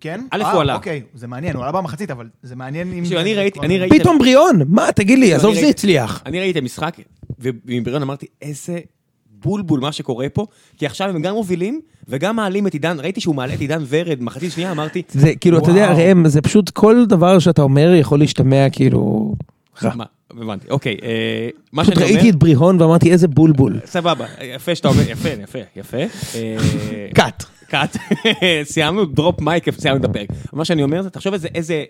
כן? 0.00 0.20
א', 0.30 0.42
אה, 0.42 0.52
הוא 0.52 0.60
עלה. 0.60 0.74
אוקיי, 0.74 1.02
זה 1.14 1.26
מעניין, 1.26 1.56
הוא 1.56 1.62
עלה 1.62 1.72
במחצית, 1.72 2.10
אבל 2.10 2.26
זה 2.42 2.56
מעניין 2.56 2.92
אם... 2.92 2.98
תקשיב, 3.04 3.14
זה- 3.14 3.20
אני 3.20 3.34
זה 3.34 3.40
ראיתי- 3.40 3.58
ראיתי- 3.78 3.98
פתאום 4.00 4.18
בריאון, 4.18 4.60
מה, 4.68 4.88
תגיד 4.94 5.18
לי, 5.18 5.34
עזוב 5.34 5.52
אני 5.52 5.60
זה 5.60 5.66
הצליח. 5.68 6.22
אני 6.26 6.40
ראיתי 6.40 6.58
את 6.58 6.62
המשחק, 6.62 6.96
ומבריון 7.42 8.02
אמרתי, 8.02 8.26
איזה 8.42 8.78
בולבול 9.44 9.80
מה 9.80 9.92
שקורה 9.92 10.28
פה, 10.28 10.46
כי 10.76 10.86
עכשיו 10.86 11.08
הם 11.08 11.22
גם 11.22 11.34
מובילים, 11.34 11.80
וגם 12.08 12.36
מעלים 12.36 12.66
את 12.66 12.72
עידן, 12.72 13.00
ראיתי 13.00 13.20
שהוא 13.20 13.34
מעלה 13.34 13.54
את 13.54 13.60
עידן 13.60 13.82
ורד, 13.88 14.22
מחצית 14.22 14.52
שנייה, 14.52 14.70
אמרתי, 14.70 15.02
זה 15.08 15.32
כאילו, 15.40 15.58
אתה 15.58 15.70
יודע. 15.70 15.92
ראם, 15.92 16.28
זה 16.28 16.42
פשוט 16.42 16.70
כל 16.70 17.04
דבר 17.08 17.38
שאתה 17.38 17.62
אומר 17.62 17.94
יכול 17.94 18.18
להשתמע 18.18 18.70
כאילו... 18.72 19.34
מה, 19.82 20.04
הבנתי, 20.30 20.66
אוקיי, 20.70 20.96
אה, 21.02 21.48
מה 21.72 21.82
פשוט 21.82 21.94
שאני 21.94 22.04
אומר, 22.04 22.14
ראיתי 22.14 22.30
את 22.30 22.36
בריאון 22.36 22.80
ואמרתי, 22.80 23.12
איזה 23.12 23.28
בולבול. 23.28 23.80
סבבה, 23.84 24.26
יפה 24.42 24.74
שאתה 24.74 24.88
אומר, 24.88 25.02
יפה, 25.08 25.28
יפה, 25.28 25.58
יפה. 25.76 25.96
אה, 26.34 26.56
cut. 27.14 27.44
cut, 27.68 27.96
סיימנו, 28.72 29.04
drop 29.04 29.40
mic, 29.40 29.70
סיימנו 29.78 30.00
את 30.00 30.04
הפרק. 30.04 30.28
מה 30.52 30.64
שאני 30.64 30.82
אומר 30.82 31.02
זה, 31.02 31.10
תחשוב 31.10 31.32
איזה, 31.32 31.48
איזה, 31.54 31.84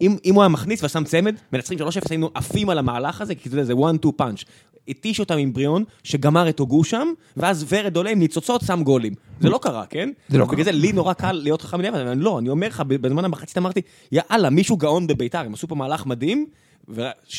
אם, 0.00 0.16
אם 0.24 0.34
הוא 0.34 0.42
היה 0.42 0.48
מכניס 0.48 0.84
ושם 0.84 1.04
צמד, 1.04 1.34
מנצחים 1.52 1.78
3-0, 1.78 1.82
היינו 2.10 2.30
עפים 2.34 2.70
על 2.70 2.78
המהלך 2.78 3.20
הזה, 3.20 3.34
כי 3.34 3.48
אתה 3.48 3.56
יודע, 3.56 3.64
זה 3.64 3.72
one 3.72 4.06
two 4.06 4.10
punch. 4.20 4.44
התיש 4.88 5.20
אותם 5.20 5.38
עם 5.38 5.52
בריאון, 5.52 5.84
שגמר 6.04 6.48
את 6.48 6.58
הוגו 6.58 6.84
שם, 6.84 7.08
ואז 7.36 7.66
ורד 7.68 7.96
עולה 7.96 8.10
עם 8.10 8.18
ניצוצות, 8.18 8.60
שם 8.66 8.82
גולים. 8.82 9.14
זה 9.40 9.48
לא 9.48 9.58
קרה, 9.62 9.86
כן? 9.86 10.10
זה 10.28 10.38
לא 10.38 10.44
אז 10.44 10.50
בגלל 10.50 10.64
זה 10.64 10.72
לי 10.72 10.92
נורא 10.92 11.12
קל 11.12 11.32
להיות 11.32 11.62
חכם 11.62 11.78
מדי, 11.78 11.88
אבל 11.88 12.18
לא, 12.18 12.38
אני 12.38 12.48
אומר 12.48 12.66
לך, 12.66 12.82
בזמן 12.86 13.24
המחצית 13.24 13.58
אמרתי, 13.58 13.80
יאללה, 14.12 14.50
מישהו 14.50 14.76
גאון 14.76 15.06
בביתר, 15.06 15.38
הם 15.38 15.54
עשו 15.54 15.68
פה 15.68 15.74
מהלך 15.74 16.06
מדהים, 16.06 16.46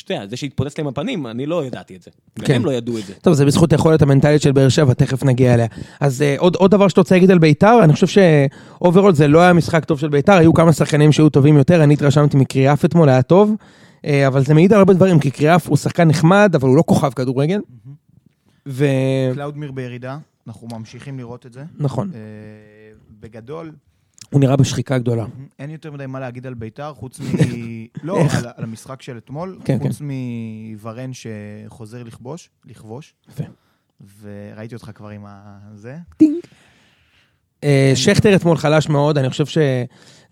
יודע, 0.09 0.27
זה 0.29 0.37
שהתפוצץ 0.37 0.77
להם 0.77 0.87
בפנים, 0.87 1.27
אני 1.27 1.45
לא 1.45 1.65
ידעתי 1.65 1.95
את 1.95 2.01
זה. 2.01 2.11
כן. 2.45 2.55
הם 2.55 2.65
לא 2.65 2.71
ידעו 2.71 2.97
את 2.97 3.05
זה. 3.05 3.13
טוב, 3.21 3.33
זה 3.33 3.45
בזכות 3.45 3.71
היכולת 3.71 4.01
המנטלית 4.01 4.41
של 4.41 4.51
באר 4.51 4.69
שבע, 4.69 4.93
תכף 4.93 5.23
נגיע 5.23 5.53
אליה. 5.53 5.67
אז 5.99 6.21
אה, 6.21 6.35
עוד, 6.37 6.55
עוד 6.55 6.71
דבר 6.71 6.87
שאתה 6.87 7.01
רוצה 7.01 7.15
להגיד 7.15 7.31
על 7.31 7.39
ביתר, 7.39 7.79
אני 7.83 7.93
חושב 7.93 8.07
ש 8.07 8.31
overall 8.31 9.13
זה 9.13 9.27
לא 9.27 9.39
היה 9.39 9.53
משחק 9.53 9.85
טוב 9.85 9.99
של 9.99 10.09
ביתר, 10.09 10.33
היו 10.33 10.53
כמה 10.53 10.73
שחקנים 10.73 11.11
שהיו 11.11 11.29
טובים 11.29 11.57
יותר, 11.57 11.83
אני 11.83 11.93
התרשמתי 11.93 12.37
מקריאף 12.37 12.85
אתמול, 12.85 13.09
היה 13.09 13.21
טוב, 13.21 13.55
אבל 14.27 14.43
זה 14.43 14.53
מעיד 14.53 14.73
על 14.73 14.79
הרבה 14.79 14.93
דברים, 14.93 15.19
כי 15.19 15.31
קריאף 15.31 15.67
הוא 15.67 15.77
שחקן 15.77 16.07
נחמד, 16.07 16.51
אבל 16.55 16.67
הוא 16.67 16.77
לא 16.77 16.83
כוכב 16.87 17.11
כדורגל. 17.11 17.61
ו... 18.67 18.85
קלאודמיר 19.33 19.71
בירידה, 19.71 20.17
אנחנו 20.47 20.67
ממשיכים 20.67 21.17
לראות 21.17 21.45
את 21.45 21.53
זה. 21.53 21.63
נכון, 21.79 22.11
אה, 22.13 22.19
בגדול, 23.19 23.71
הוא 24.31 24.39
נראה 24.39 24.55
בשחיקה 24.55 24.97
גדולה. 24.97 25.25
אין 25.59 25.69
יותר 25.69 25.91
מדי 25.91 26.05
מה 26.05 26.19
להגיד 26.19 26.47
על 26.47 26.53
ביתר, 26.53 26.93
חוץ 26.93 27.19
מ... 27.19 27.23
לא? 28.07 28.19
על, 28.19 28.45
על 28.55 28.63
המשחק 28.63 29.01
של 29.01 29.17
אתמול, 29.17 29.59
כן, 29.65 29.77
חוץ 29.81 30.01
מוורן 30.01 31.11
שחוזר 31.13 32.03
לכבוש, 32.03 32.49
לכבוש, 32.65 33.13
יפה. 33.29 33.43
וראיתי 34.21 34.75
אותך 34.75 34.91
כבר 34.95 35.09
עם 35.09 35.25
ה... 35.25 35.59
זה. 35.75 35.97
טינג. 36.17 36.39
אה, 37.63 37.91
שכטר 37.95 38.35
אתמול 38.35 38.57
חלש 38.57 38.89
מאוד, 38.89 39.17
אני 39.17 39.29
חושב 39.29 39.45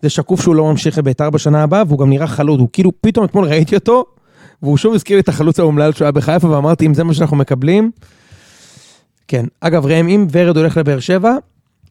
שזה 0.00 0.10
שקוף 0.10 0.42
שהוא 0.42 0.54
לא 0.54 0.70
ממשיך 0.70 0.98
לביתר 0.98 1.30
בשנה 1.30 1.62
הבאה, 1.62 1.82
והוא 1.86 1.98
גם 1.98 2.10
נראה 2.10 2.26
חלוד, 2.26 2.60
הוא 2.60 2.68
כאילו, 2.72 2.92
פתאום 3.00 3.24
אתמול 3.24 3.48
ראיתי 3.48 3.74
אותו, 3.74 4.04
והוא 4.62 4.76
שוב 4.76 4.94
הזכיר 4.94 5.16
לי 5.16 5.20
את 5.20 5.28
החלוץ 5.28 5.60
האומלל 5.60 5.92
שהוא 5.92 6.04
היה 6.04 6.12
בחיפה, 6.12 6.50
ואמרתי, 6.50 6.86
אם 6.86 6.94
זה 6.94 7.04
מה 7.04 7.14
שאנחנו 7.14 7.36
מקבלים... 7.36 7.90
כן. 9.28 9.46
אגב, 9.60 9.86
ראם, 9.86 10.08
אם 10.08 10.26
ורד 10.32 10.56
הולך 10.56 10.76
לבאר 10.76 11.00
שבע, 11.00 11.36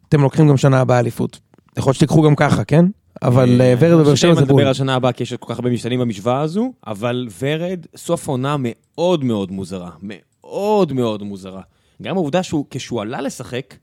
אתם 0.10 0.22
לוקחים 0.22 0.48
גם 0.48 0.58
שנה 0.58 0.80
הבאה 0.80 1.00
אליפות. 1.00 1.39
יכול 1.78 1.89
להיות 1.89 1.95
שתיקחו 1.95 2.22
גם 2.22 2.36
ככה, 2.36 2.63
כן? 2.63 2.86
אבל 3.22 3.62
אה, 3.62 3.74
ורד 3.80 4.00
בבאר 4.00 4.15
שבע 4.15 4.34
זה 4.34 4.45
בול. 4.45 4.56
נדבר 4.56 4.67
על 4.67 4.74
שנה 4.74 4.95
הבאה, 4.95 5.12
כי 5.12 5.24
יש 5.24 5.34
כל 5.34 5.54
כך 5.54 5.60
הרבה 5.60 5.69
משתנים 5.69 6.00
במשוואה 6.00 6.41
הזו, 6.41 6.72
אבל 6.88 7.28
ורד, 7.39 7.86
סוף 7.95 8.28
עונה 8.28 8.56
מאוד 8.60 9.24
מאוד 9.24 9.52
מוזרה. 9.52 9.89
מאוד 10.04 10.93
מאוד 10.93 11.24
מוזרה. 11.24 11.62
גם 12.02 12.15
העובדה 12.15 12.43
שהוא, 12.43 12.65
כשהוא 12.69 13.02
עלה 13.02 13.22
לשחק, 13.22 13.76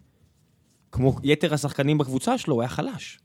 כמו 0.93 1.17
יתר 1.23 1.55
השחקנים 1.55 1.99
בקבוצה 1.99 2.39
שלו, 2.39 2.55
הוא 2.55 2.63
היה 2.63 2.69
חלש. 2.69 3.19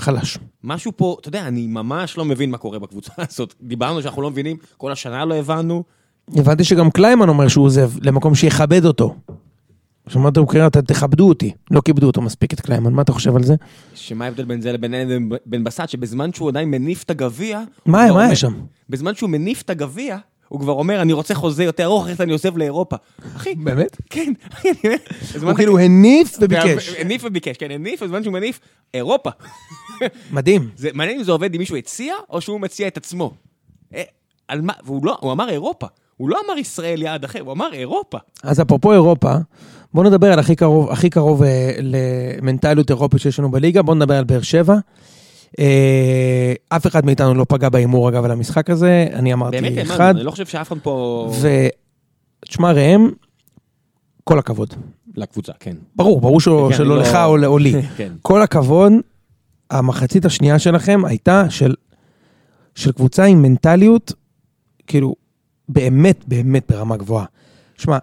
חלש. 0.00 0.38
משהו 0.64 0.92
פה, 0.96 1.16
אתה 1.20 1.28
יודע, 1.28 1.48
אני 1.48 1.66
ממש 1.66 2.18
לא 2.18 2.24
מבין 2.24 2.50
מה 2.50 2.58
קורה 2.58 2.78
בקבוצה 2.78 3.12
הזאת. 3.30 3.54
דיברנו 3.62 4.02
שאנחנו 4.02 4.22
לא 4.22 4.30
מבינים, 4.30 4.56
כל 4.76 4.92
השנה 4.92 5.24
לא 5.24 5.34
הבנו. 5.34 5.84
הבנתי 6.36 6.64
שגם 6.64 6.90
קליימן 6.90 7.28
אומר 7.28 7.48
שהוא 7.48 7.64
עוזב 7.64 7.90
למקום 8.02 8.34
שיכבד 8.34 8.84
אותו. 8.84 9.14
שמעת 10.08 10.36
הוא 10.36 10.48
קרא, 10.48 10.68
תכבדו 10.68 11.28
אותי. 11.28 11.52
לא 11.70 11.80
כיבדו 11.80 12.06
אותו 12.06 12.22
מספיק 12.22 12.52
את 12.52 12.60
קליימן, 12.60 12.92
מה 12.92 13.02
אתה 13.02 13.12
חושב 13.12 13.36
על 13.36 13.42
זה? 13.42 13.54
שמה 13.94 14.24
ההבדל 14.24 14.44
בין 14.44 14.60
זה 14.60 14.72
לבין 14.72 15.28
בן 15.46 15.64
בסט, 15.64 15.88
שבזמן 15.88 16.32
שהוא 16.32 16.48
עדיין 16.48 16.70
מניף 16.70 17.02
את 17.02 17.10
הגביע... 17.10 17.62
מה 17.86 18.12
מה 18.12 18.24
היה 18.24 18.36
שם? 18.36 18.52
בזמן 18.88 19.14
שהוא 19.14 19.30
מניף 19.30 19.62
את 19.62 19.70
הגביע, 19.70 20.16
הוא 20.50 20.60
כבר 20.60 20.72
אומר, 20.72 21.02
אני 21.02 21.12
רוצה 21.12 21.34
חוזה 21.34 21.64
יותר 21.64 21.84
ארוך, 21.84 22.04
אחרת 22.04 22.20
אני 22.20 22.32
עוזב 22.32 22.56
לאירופה. 22.56 22.96
אחי, 23.36 23.54
באמת? 23.54 23.96
כן. 24.10 24.32
הוא 25.42 25.54
כאילו 25.54 25.78
הניף 25.78 26.36
וביקש. 26.40 26.94
הניף 26.98 27.22
וביקש, 27.24 27.56
כן, 27.56 27.70
הניף, 27.70 28.02
בזמן 28.02 28.22
שהוא 28.22 28.32
מניף, 28.32 28.60
אירופה. 28.94 29.30
מדהים. 30.30 30.68
זה 30.76 30.88
מעניין 30.94 31.18
אם 31.18 31.24
זה 31.24 31.32
עובד 31.32 31.54
אם 31.54 31.58
מישהו 31.58 31.76
הציע, 31.76 32.14
או 32.30 32.40
שהוא 32.40 32.60
מציע 32.60 32.86
את 32.86 32.96
עצמו. 32.96 33.34
אה, 33.94 34.02
על 34.48 34.60
מה, 34.60 34.72
והוא 34.84 35.06
לא, 35.06 35.18
הוא 35.20 35.32
אמר 35.32 35.48
אירופה. 35.48 35.86
הוא 36.16 36.28
לא 36.28 36.40
אמר 36.46 36.58
ישראל 36.58 37.02
יעד 37.02 37.24
אחר, 37.24 37.40
הוא 37.40 37.52
אמר 37.52 37.68
אירופה. 37.72 38.18
אז 38.42 38.62
אפרופו 38.62 38.92
אירופה, 38.92 39.34
בואו 39.94 40.06
נדבר 40.06 40.32
על 40.32 40.38
הכי 40.38 40.56
קרוב, 40.56 40.90
הכי 40.90 41.10
קרוב 41.10 41.42
אה, 41.42 41.76
למנטליות 41.82 42.90
אירופית 42.90 43.20
שיש 43.20 43.38
לנו 43.38 43.50
בליגה, 43.50 43.82
בואו 43.82 43.96
נדבר 43.96 44.14
על 44.14 44.24
באר 44.24 44.42
שבע. 44.42 44.74
אה, 45.58 46.52
אף 46.68 46.86
אחד 46.86 47.06
מאיתנו 47.06 47.34
לא 47.34 47.46
פגע 47.48 47.68
בהימור 47.68 48.08
אגב 48.08 48.24
על 48.24 48.30
המשחק 48.30 48.70
הזה, 48.70 49.06
אני 49.12 49.32
אמרתי 49.32 49.60
באמת, 49.60 49.82
אחד. 49.82 49.98
באמת, 49.98 50.16
אני 50.16 50.24
לא 50.24 50.30
חושב 50.30 50.46
שאף 50.46 50.68
אחד 50.68 50.78
פה... 50.82 51.32
ותשמע 52.42 52.72
ראם, 52.72 53.08
כל 54.24 54.38
הכבוד. 54.38 54.74
לקבוצה, 55.16 55.52
כן. 55.60 55.76
ברור, 55.96 56.20
ברור 56.20 56.40
שלא, 56.40 56.68
כן, 56.70 56.76
שלא 56.76 56.96
לא... 56.96 57.02
לך 57.02 57.14
או, 57.14 57.44
או 57.44 57.58
לי. 57.58 57.82
כן. 57.96 58.12
כל 58.22 58.42
הכבוד, 58.42 58.92
המחצית 59.70 60.24
השנייה 60.24 60.58
שלכם 60.58 61.04
הייתה 61.04 61.50
של, 61.50 61.74
של 62.74 62.92
קבוצה 62.92 63.24
עם 63.24 63.42
מנטליות, 63.42 64.12
כאילו, 64.86 65.14
באמת, 65.68 66.24
באמת 66.28 66.72
ברמה 66.72 66.96
גבוהה. 66.96 67.24
שמע, 67.78 67.98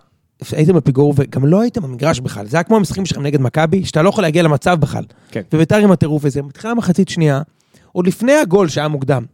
הייתם 0.51 0.73
בפיגור 0.73 1.13
וגם 1.17 1.45
לא 1.45 1.61
הייתם 1.61 1.81
במגרש 1.81 2.19
בכלל. 2.19 2.47
זה 2.47 2.57
היה 2.57 2.63
כמו 2.63 2.75
המשחקים 2.75 3.05
שלכם 3.05 3.21
נגד 3.21 3.41
מכבי, 3.41 3.85
שאתה 3.85 4.01
לא 4.01 4.09
יכול 4.09 4.23
להגיע 4.23 4.43
למצב 4.43 4.77
בכלל. 4.79 5.03
כן. 5.31 5.41
וביתר 5.53 5.75
עם 5.75 5.91
הטירוף 5.91 6.25
הזה, 6.25 6.41
מתחילה 6.41 6.73
מחצית 6.73 7.09
שנייה, 7.09 7.41
עוד 7.91 8.07
לפני 8.07 8.33
הגול 8.33 8.67
שהיה 8.67 8.87
מוקדם. 8.87 9.25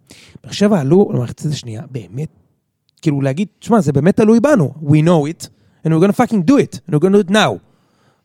באר 0.44 0.52
שבע 0.52 0.80
עלו 0.80 1.12
למחצית 1.14 1.52
השנייה, 1.52 1.82
באמת, 1.92 2.30
כאילו 3.02 3.22
להגיד, 3.22 3.48
תשמע, 3.60 3.82
זה 3.82 3.92
באמת 3.92 4.18
תלוי 4.18 4.40
בנו. 4.40 4.74
We 4.84 5.06
know 5.06 5.44
it, 5.44 5.48
and 5.86 5.90
we're 5.90 6.06
gonna 6.06 6.28
fucking 6.28 6.52
do 6.52 6.54
it, 6.54 6.76
and 6.76 6.96
we're 6.96 7.04
gonna 7.04 7.28
do 7.28 7.30
it 7.30 7.32
now. 7.32 7.58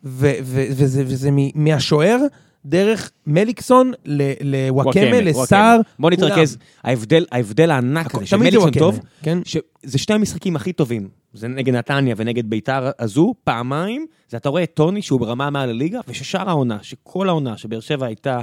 וזה, 0.04 1.02
וזה 1.06 1.30
מהשוער 1.54 2.18
דרך 2.68 3.10
מליקסון 3.26 3.92
לוואקמה, 4.40 5.20
לסער. 5.20 5.80
בוא 5.98 6.10
נתרכז, 6.10 6.58
ההבדל, 6.84 7.26
ההבדל 7.32 7.70
הענק 7.70 8.14
הזה, 8.14 8.26
שמליקסון 8.26 8.70
טוב, 8.70 9.00
כן? 9.22 9.38
שזה 9.44 9.98
שני 9.98 10.14
המשחקים 10.14 10.56
הכי 10.56 10.72
טובים. 10.72 11.08
זה 11.32 11.48
נגד 11.48 11.74
נתניה 11.74 12.14
ונגד 12.18 12.50
ביתר 12.50 12.90
הזו, 12.98 13.34
פעמיים, 13.44 14.06
זה 14.28 14.36
אתה 14.36 14.48
רואה 14.48 14.62
את 14.62 14.70
טוני 14.74 15.02
שהוא 15.02 15.20
ברמה 15.20 15.50
מעל 15.50 15.70
הליגה, 15.70 16.00
וששאר 16.08 16.48
העונה, 16.48 16.78
שכל 16.82 17.28
העונה 17.28 17.56
שבאר 17.56 17.80
שבע 17.80 18.06
הייתה 18.06 18.40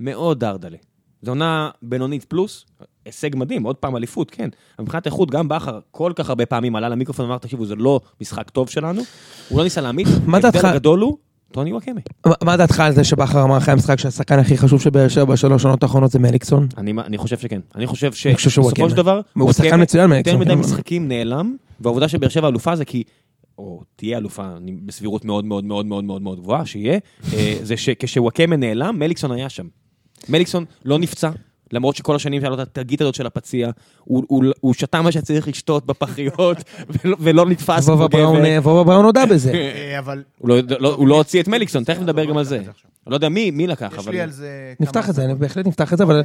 מאוד 0.00 0.40
דרדלה. 0.40 0.76
זו 1.22 1.30
עונה 1.30 1.70
בינונית 1.82 2.24
פלוס, 2.24 2.64
הישג 3.04 3.36
מדהים, 3.36 3.62
עוד 3.62 3.76
פעם 3.76 3.96
אליפות, 3.96 4.30
כן. 4.30 4.48
מבחינת 4.80 5.06
איכות, 5.06 5.30
גם 5.30 5.48
בכר 5.48 5.78
כל 5.90 6.12
כך 6.16 6.28
הרבה 6.28 6.46
פעמים 6.46 6.76
עלה 6.76 6.88
למיקרופון 6.88 7.26
ואמר, 7.26 7.38
תקשיבו, 7.38 7.66
זה 7.66 7.74
לא 7.74 8.00
משחק 8.20 8.50
טוב 8.50 8.68
שלנו. 8.68 9.02
הוא 9.48 9.58
לא 9.58 9.64
ניסה 9.64 9.80
להעמיד, 9.80 10.08
ההבדל 10.32 10.66
הגדול 10.66 11.00
הוא 11.00 11.16
טוני 11.52 11.72
וואקמה. 11.72 12.00
מה 12.42 12.56
דעתך 12.56 12.80
על 12.80 12.92
זה 12.92 13.04
שבכר 13.04 13.42
אמר 13.42 13.58
אחרי 13.58 13.72
המשחק 13.72 13.98
שהשחקן 13.98 14.38
הכי 14.38 14.58
חשוב 14.58 14.80
שבאר 14.80 15.08
שבע 15.08 15.24
בשלוש 15.24 15.62
שנות 15.62 15.82
האחרונות 15.82 16.10
זה 16.10 16.18
מליקסון? 16.18 16.68
אני 16.78 17.18
חושב 17.18 17.38
שכן. 17.38 17.60
אני 17.74 17.86
חושב 17.86 18.12
שבסופו 18.12 18.90
של 18.90 18.96
דבר, 18.96 19.20
הוא 19.32 19.52
שחקן 19.52 19.82
מצוין 19.82 20.10
מליקסון. 20.10 20.40
יותר 20.40 20.44
מדי 20.54 20.60
משחקים 20.60 21.08
נעלם, 21.08 21.56
והעובדה 21.80 22.08
שבאר 22.08 22.28
שבע 22.28 22.48
אלופה 22.48 22.76
זה 22.76 22.84
כי, 22.84 23.02
או 23.58 23.82
תהיה 23.96 24.18
אלופה 24.18 24.42
בסבירות 24.86 25.24
מאוד 25.24 25.44
מאוד 25.44 25.64
מאוד 25.64 25.86
מאוד 25.86 26.04
מאוד 26.04 26.22
מאוד 26.22 26.40
גבוהה, 26.40 26.66
שיהיה, 26.66 26.98
אה, 27.34 27.56
זה 27.62 27.76
שכשוואקמה 27.76 28.56
נעלם, 28.56 28.98
מליקסון 28.98 29.32
היה 29.32 29.48
שם. 29.48 29.66
מליקסון 30.28 30.64
לא 30.84 30.98
נפצע, 30.98 31.30
למרות 31.72 31.96
שכל 31.96 32.16
השנים 32.16 32.40
שהיה 32.40 32.50
לו 32.50 32.62
את 32.62 32.78
התגית 32.78 33.00
הזאת 33.00 33.14
של 33.14 33.26
הפציע, 33.26 33.70
הוא, 34.04 34.24
הוא, 34.28 34.44
הוא 34.60 34.74
שתה 34.74 35.02
מה 35.02 35.12
שצריך 35.12 35.48
לשתות 35.48 35.86
בפחיות, 35.86 36.56
ולא, 37.04 37.16
ולא 37.20 37.46
נתפס 37.46 37.86
כמו 37.86 38.08
גבר. 38.08 38.32
וובה 38.62 38.84
בראון 38.84 39.04
הודה 39.04 39.26
בזה. 39.30 39.52
אה, 39.52 39.98
אבל... 39.98 40.22
הוא 40.38 40.48
לא, 40.48 40.56
לא, 40.78 40.94
הוא 40.94 41.08
לא 41.08 41.16
הוציא 41.16 41.42
את 41.42 41.48
מליקסון, 41.48 41.84
תכף 41.84 42.00
נדבר 42.00 42.24
גם 42.24 42.36
על 42.36 42.44
זה. 42.44 42.56
אני 42.58 42.66
לא 43.06 43.14
יודע 43.14 43.28
מי, 43.28 43.50
מי 43.50 43.66
לקח, 43.66 43.92
אבל... 43.92 44.00
יש 44.00 44.08
לי 44.08 44.20
על 44.20 44.30
זה... 44.30 44.74
נפתח 44.80 45.10
את 45.10 45.14
זה, 45.14 45.34
בהחלט 45.38 45.66
נפתח 45.66 45.92
את 45.92 45.98
זה, 45.98 46.04
אבל... 46.04 46.22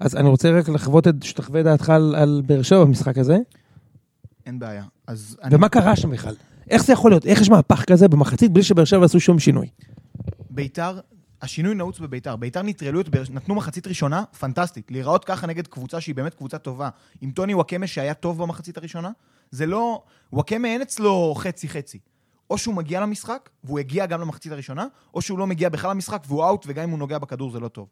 אז 0.00 0.16
אני 0.16 0.28
רוצה 0.28 0.50
רק 0.50 0.68
לחוות 0.68 1.08
את, 1.08 1.14
שתחווה 1.22 1.62
דעתך 1.62 1.90
על, 1.90 2.14
על 2.18 2.42
באר 2.46 2.62
שבע 2.62 2.84
במשחק 2.84 3.18
הזה. 3.18 3.38
אין 4.46 4.58
בעיה. 4.58 4.84
אז 5.06 5.36
ומה 5.50 5.66
אני... 5.66 5.68
קרה 5.68 5.96
שם 5.96 6.10
בכלל? 6.10 6.34
איך 6.70 6.84
זה 6.84 6.92
יכול 6.92 7.10
להיות? 7.10 7.26
איך 7.26 7.40
יש 7.40 7.50
מהפך 7.50 7.84
כזה 7.84 8.08
במחצית 8.08 8.52
בלי 8.52 8.62
שבאר 8.62 8.84
שבע 8.84 9.04
עשו 9.04 9.20
שום 9.20 9.38
שינוי? 9.38 9.68
ביתר 10.50 10.98
השינוי 11.42 11.74
נעוץ 11.74 11.98
בביתר. 11.98 12.36
ביתר 12.36 12.62
נטרלו 12.62 13.00
את 13.00 13.08
באר, 13.08 13.22
נתנו 13.30 13.54
מחצית 13.54 13.86
ראשונה, 13.86 14.24
פנטסטית. 14.38 14.90
להיראות 14.90 15.24
ככה 15.24 15.46
נגד 15.46 15.66
קבוצה 15.66 16.00
שהיא 16.00 16.14
באמת 16.14 16.34
קבוצה 16.34 16.58
טובה. 16.58 16.88
עם 17.20 17.30
טוני 17.30 17.54
וואקמה 17.54 17.86
שהיה 17.86 18.14
טוב 18.14 18.42
במחצית 18.42 18.76
הראשונה, 18.76 19.10
זה 19.50 19.66
לא... 19.66 20.02
וואקמה 20.32 20.68
אין 20.68 20.82
אצלו 20.82 21.34
חצי-חצי. 21.36 21.98
או 22.50 22.58
שהוא 22.58 22.74
מגיע 22.74 23.00
למשחק, 23.00 23.50
והוא 23.64 23.78
הגיע 23.78 24.06
גם 24.06 24.20
למחצית 24.20 24.52
הראשונה, 24.52 24.86
או 25.14 25.22
שהוא 25.22 25.38
לא 25.38 25.46
מגיע 25.46 25.68
בכלל 25.68 25.90
למשחק 25.90 26.22
והוא 26.26 26.44
אאוט, 26.44 26.64
וגם 26.68 26.82
אם 26.82 26.90
הוא 26.90 26.98
נוגע 26.98 27.18
בכדור 27.18 27.50
זה 27.50 27.60
לא 27.60 27.68
טוב. 27.68 27.88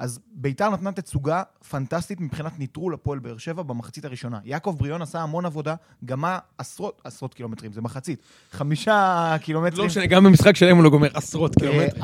אז 0.00 0.20
ביתר 0.32 0.70
נתנה 0.70 0.92
תצוגה 0.92 1.42
פנטסטית 1.70 2.20
מבחינת 2.20 2.58
ניטרול 2.58 2.94
הפועל 2.94 3.18
באר 3.18 3.38
שבע 3.38 3.62
במחצית 3.62 4.04
הראשונה. 4.04 4.38
יעקב 4.44 4.74
בריאון 4.78 5.02
עשה 5.02 5.20
המון 5.20 5.46
עבודה, 5.46 5.74
גמע 6.04 6.38
עשרות, 6.58 7.02
עשרות 7.04 7.34
קילומטרים, 7.34 7.72
זה 7.72 7.80
מחצית. 7.80 8.20
חמישה 8.52 9.36
קילומטרים. 9.40 9.80
לא 9.80 9.86
משנה, 9.86 10.06
גם 10.06 10.24
במשחק 10.24 10.56
שלהם 10.56 10.76
הוא 10.76 10.84
לא 10.84 10.90
גומר 10.90 11.08
עשרות 11.14 11.54
אה, 11.56 11.60
קילומטרים. 11.60 12.02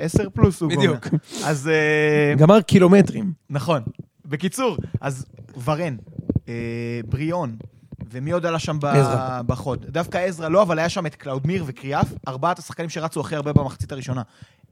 עשר 0.00 0.30
פלוס 0.30 0.60
הוא 0.60 0.70
גומר. 0.70 0.86
בדיוק. 0.86 1.06
אז... 1.44 1.68
אה, 1.68 2.34
גמר 2.36 2.60
קילומטרים. 2.60 3.32
נכון. 3.50 3.82
בקיצור, 4.24 4.76
אז 5.00 5.26
ורן, 5.64 5.96
אה, 6.48 7.00
בריאון, 7.08 7.56
ומי 8.10 8.30
עוד 8.30 8.46
עלה 8.46 8.58
שם 8.58 8.78
בחוד? 9.46 9.86
דווקא 9.88 10.18
עזרא 10.18 10.48
לא, 10.48 10.62
אבל 10.62 10.78
היה 10.78 10.88
שם 10.88 11.06
את 11.06 11.14
קלאודמיר 11.14 11.64
וקריאף, 11.66 12.06
ארבעת 12.28 12.58
השחקנים 12.58 12.90
שרצו 12.90 13.20
הכי 13.20 13.36
הרבה 13.36 13.52
במחצית 13.52 13.92
הראשונה. 13.92 14.22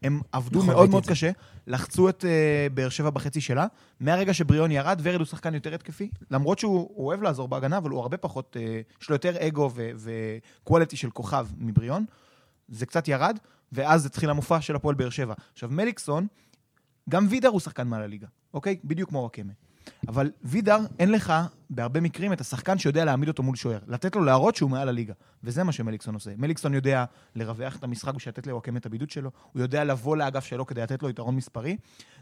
הם 0.04 0.20
עבדו 0.32 0.58
נכון, 0.58 0.74
מאוד 0.74 0.90
מאוד 0.90 1.06
קשה, 1.06 1.30
לחצו 1.66 2.08
את 2.08 2.24
אה, 2.24 2.26
באר 2.74 2.88
שבע 2.88 3.10
בחצי 3.10 3.40
שלה. 3.40 3.66
מהרגע 4.00 4.34
שבריאון 4.34 4.70
ירד, 4.70 5.00
ורד 5.02 5.18
הוא 5.18 5.26
שחקן 5.26 5.54
יותר 5.54 5.74
התקפי, 5.74 6.10
למרות 6.30 6.58
שהוא 6.58 7.06
אוהב 7.06 7.22
לעזור 7.22 7.48
בהגנה, 7.48 7.76
אבל 7.76 7.90
הוא 7.90 8.00
הרבה 8.00 8.16
פחות, 8.16 8.56
uh, 8.56 9.02
יש 9.02 9.08
לו 9.10 9.14
יותר 9.14 9.46
אגו 9.48 9.70
וקואליטי 9.96 10.96
של 10.96 11.10
כוכב 11.10 11.46
מבריאון. 11.58 12.04
זה 12.68 12.86
קצת 12.86 13.08
ירד, 13.08 13.38
ואז 13.72 14.06
התחיל 14.06 14.30
המופע 14.30 14.60
של 14.60 14.76
הפועל 14.76 14.94
באר 14.94 15.10
שבע. 15.10 15.34
עכשיו, 15.52 15.68
מליקסון, 15.72 16.26
גם 17.08 17.26
וידר 17.30 17.48
הוא 17.48 17.60
שחקן 17.60 17.88
מעל 17.88 18.02
הליגה, 18.02 18.26
אוקיי? 18.54 18.76
בדיוק 18.84 19.10
כמו 19.10 19.18
וואקמה. 19.18 19.52
אבל 20.08 20.30
וידר, 20.42 20.78
אין 20.98 21.12
לך 21.12 21.32
בהרבה 21.70 22.00
מקרים 22.00 22.32
את 22.32 22.40
השחקן 22.40 22.78
שיודע 22.78 23.04
להעמיד 23.04 23.28
אותו 23.28 23.42
מול 23.42 23.56
שוער. 23.56 23.78
לתת 23.86 24.16
לו 24.16 24.24
להראות 24.24 24.56
שהוא 24.56 24.70
מעל 24.70 24.88
הליגה. 24.88 25.14
וזה 25.44 25.64
מה 25.64 25.72
שמליקסון 25.72 26.14
עושה. 26.14 26.30
מליקסון 26.36 26.74
יודע 26.74 27.04
לרווח 27.36 27.76
את 27.76 27.84
המשחק 27.84 28.14
בשביל 28.14 28.32
לתת 28.32 28.46
לוואקם 28.46 28.76
את 28.76 28.86
הבידוד 28.86 29.10
שלו, 29.10 29.30
הוא 29.52 29.62
יודע 29.62 29.84
לבוא 29.84 30.16
לאגף 30.16 30.44
שלו 30.44 30.66
כדי 30.66 30.82
לתת 30.82 31.02
לו 31.02 31.10
יתרון 31.10 31.36
מספרי. 31.36 31.76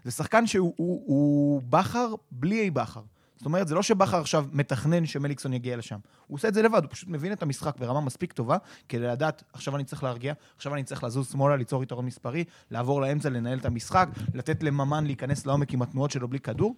זה 0.04 0.10
שחקן 0.10 0.46
שהוא 0.46 0.74
הוא, 0.76 1.02
הוא 1.06 1.62
בכר 1.68 2.14
בלי 2.30 2.60
אי 2.60 2.70
בכר. 2.70 3.00
זאת 3.42 3.46
אומרת, 3.46 3.68
זה 3.68 3.74
לא 3.74 3.82
שבכר 3.82 4.20
עכשיו 4.20 4.46
מתכנן 4.52 5.06
שמליקסון 5.06 5.52
יגיע 5.52 5.76
לשם. 5.76 5.98
הוא 6.26 6.36
עושה 6.36 6.48
את 6.48 6.54
זה 6.54 6.62
לבד, 6.62 6.82
הוא 6.84 6.90
פשוט 6.90 7.08
מבין 7.08 7.32
את 7.32 7.42
המשחק 7.42 7.76
ברמה 7.78 8.00
מספיק 8.00 8.32
טובה, 8.32 8.56
כדי 8.88 9.06
לדעת, 9.06 9.42
עכשיו 9.52 9.76
אני 9.76 9.84
צריך 9.84 10.02
להרגיע, 10.02 10.34
עכשיו 10.56 10.74
אני 10.74 10.84
צריך 10.84 11.04
לזוז 11.04 11.30
שמאלה, 11.32 11.56
ליצור 11.56 11.82
יתרון 11.82 12.06
מספרי, 12.06 12.44
לעבור 12.70 13.00
לאמצע, 13.00 13.28
לנהל 13.28 13.58
את 13.58 13.64
המשחק, 13.64 14.08
לתת 14.34 14.62
לממן 14.62 15.04
להיכנס 15.04 15.46
לעומק 15.46 15.72
עם 15.72 15.82
התנועות 15.82 16.10
שלו 16.10 16.28
בלי 16.28 16.40
כדור. 16.40 16.74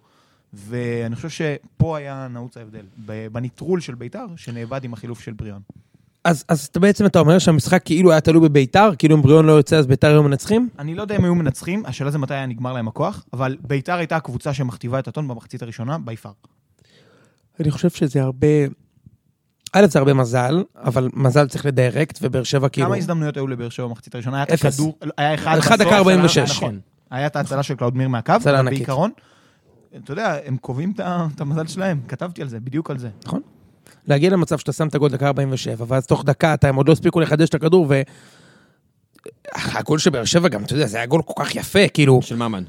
ואני 0.55 1.15
חושב 1.15 1.29
שפה 1.29 1.97
היה 1.97 2.27
נעוץ 2.31 2.57
ההבדל, 2.57 2.85
בניטרול 3.31 3.79
של 3.79 3.95
ביתר, 3.95 4.25
שנאבד 4.35 4.83
עם 4.83 4.93
החילוף 4.93 5.19
של 5.19 5.33
בריאון. 5.33 5.61
אז, 6.23 6.45
אז 6.47 6.69
בעצם 6.75 7.05
אתה 7.05 7.19
אומר 7.19 7.39
שהמשחק 7.39 7.81
כאילו 7.85 8.11
היה 8.11 8.21
תלוי 8.21 8.49
בביתר, 8.49 8.89
כאילו 8.97 9.15
אם 9.15 9.21
בריאון 9.21 9.45
לא 9.45 9.51
יוצא 9.51 9.77
אז 9.77 9.87
ביתר 9.87 10.07
היו 10.07 10.23
מנצחים? 10.23 10.69
אני 10.79 10.95
לא 10.95 11.01
יודע 11.01 11.15
אם 11.15 11.23
היו 11.23 11.35
מנצחים, 11.35 11.83
השאלה 11.85 12.11
זה 12.11 12.17
מתי 12.17 12.33
היה 12.33 12.45
נגמר 12.45 12.73
להם 12.73 12.87
הכוח, 12.87 13.25
אבל 13.33 13.57
ביתר 13.61 13.93
הייתה 13.97 14.15
הקבוצה 14.15 14.53
שמכתיבה 14.53 14.99
את 14.99 15.07
הטון 15.07 15.27
במחצית 15.27 15.61
הראשונה, 15.61 15.97
by 15.97 16.15
far. 16.15 16.31
אני 17.59 17.71
חושב 17.71 17.89
שזה 17.89 18.21
הרבה... 18.21 18.47
א', 19.73 19.85
זה 19.87 19.99
הרבה 19.99 20.13
מזל, 20.13 20.63
אבל 20.75 21.09
מזל 21.13 21.47
צריך 21.47 21.65
לדירקט, 21.65 22.19
ובאר 22.21 22.43
שבע 22.43 22.69
כאילו... 22.69 22.87
כמה 22.87 22.97
הזדמנויות 22.97 23.37
היו 23.37 23.47
לבאר 23.47 23.69
שבע 23.69 23.87
במחצית 23.87 24.15
הראשונה? 24.15 24.37
היה 24.37 24.43
את. 24.43 24.51
הכדור, 24.51 24.97
היה 25.17 25.33
אחד 25.33 25.57
אחד 25.57 25.79
דקה 25.79 25.97
46. 25.97 26.51
נכון. 26.51 26.79
היה 27.11 27.27
את 27.27 27.35
ההצלה 27.35 27.63
של 27.63 27.75
קלאודמיר 27.75 28.07
מהקו. 28.07 28.33
בעיקרון, 28.65 29.11
אתה 30.03 30.11
יודע, 30.11 30.37
הם 30.45 30.57
קובעים 30.57 30.93
את 31.35 31.41
המזל 31.41 31.67
שלהם, 31.67 31.99
כתבתי 32.07 32.41
על 32.41 32.47
זה, 32.47 32.59
בדיוק 32.59 32.91
על 32.91 32.97
זה. 32.97 33.09
נכון. 33.25 33.41
להגיע 34.07 34.29
למצב 34.29 34.57
שאתה 34.57 34.71
שם 34.73 34.87
את 34.87 34.95
הגול 34.95 35.09
דקה 35.09 35.27
47, 35.27 35.85
ואז 35.87 36.05
תוך 36.05 36.23
דקה 36.25 36.53
אתה, 36.53 36.69
הם 36.69 36.75
עוד 36.75 36.87
לא 36.87 36.93
הספיקו 36.93 37.19
לחדש 37.19 37.49
את 37.49 37.55
הכדור, 37.55 37.85
ו... 37.89 38.01
הגול 39.55 39.99
של 39.99 40.09
באר 40.09 40.25
שבע 40.25 40.47
גם, 40.49 40.63
אתה 40.63 40.73
יודע, 40.73 40.85
זה 40.87 40.97
היה 40.97 41.05
גול 41.05 41.21
כל 41.21 41.43
כך 41.43 41.55
יפה, 41.55 41.87
כאילו, 41.93 42.21
של 42.21 42.35
ממן. 42.35 42.63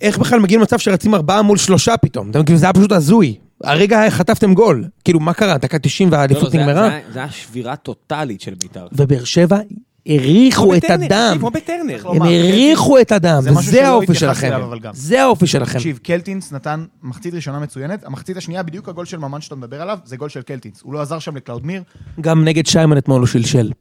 איך 0.00 0.18
בכלל 0.18 0.40
מגיעים 0.40 0.60
למצב 0.60 0.78
שרצים 0.78 1.14
ארבעה 1.14 1.42
מול 1.42 1.58
שלושה 1.58 1.96
פתאום? 1.96 2.32
כאילו, 2.32 2.58
זה 2.58 2.66
היה 2.66 2.72
פשוט 2.72 2.92
הזוי. 2.92 3.36
הרגע 3.64 4.10
חטפתם 4.10 4.54
גול. 4.54 4.84
כאילו, 5.04 5.20
מה 5.20 5.34
קרה? 5.34 5.58
דקה 5.58 5.78
90 5.78 6.08
לא, 6.08 6.12
לא, 6.12 6.18
והאליפות 6.18 6.50
זה 6.52 6.58
היה- 6.58 6.66
נגמרה? 6.66 6.98
זה 7.12 7.18
היה 7.18 7.30
שבירה 7.30 7.76
טוטאלית 7.76 8.40
של 8.40 8.54
בית"ר. 8.54 8.86
ובאר 8.92 9.24
שבע 9.24 9.58
הריחו 10.06 10.74
את 10.74 10.84
הדם. 10.90 11.36
כמו 11.40 11.50
בטרנר. 11.50 12.08
הם 12.08 12.22
הריחו 12.22 13.00
את 13.00 13.12
הדם, 13.12 13.42
וזה 13.58 13.88
האופי 13.88 14.14
שלכם. 14.14 14.50
זה 14.92 15.22
האופי 15.22 15.46
שלכם. 15.46 15.78
תקשיב, 15.78 15.98
קלטינס 16.02 16.52
נתן 16.52 16.84
מחצית 17.02 17.34
ראשונה 17.34 17.58
מצוינת, 17.58 18.04
המחצית 18.04 18.36
השנייה, 18.36 18.62
בדיוק 18.62 18.88
הגול 18.88 19.04
של 19.04 19.18
ממן 19.18 19.40
שאתה 19.40 19.54
מדבר 19.54 19.82
עליו, 19.82 19.98
זה 20.04 20.16
גול 20.16 20.28
של 20.28 20.42
קלטינס. 20.42 20.80
הוא 20.82 20.94
לא 20.94 21.00
עזר 21.00 21.18
שם 21.18 21.36
לקלאודמיר, 21.36 21.82
גם 22.20 22.44
נגד 22.44 22.66
שיימן 22.66 22.98
אתמול 22.98 23.20
הוא 23.20 23.26
שלשל. 23.26 23.72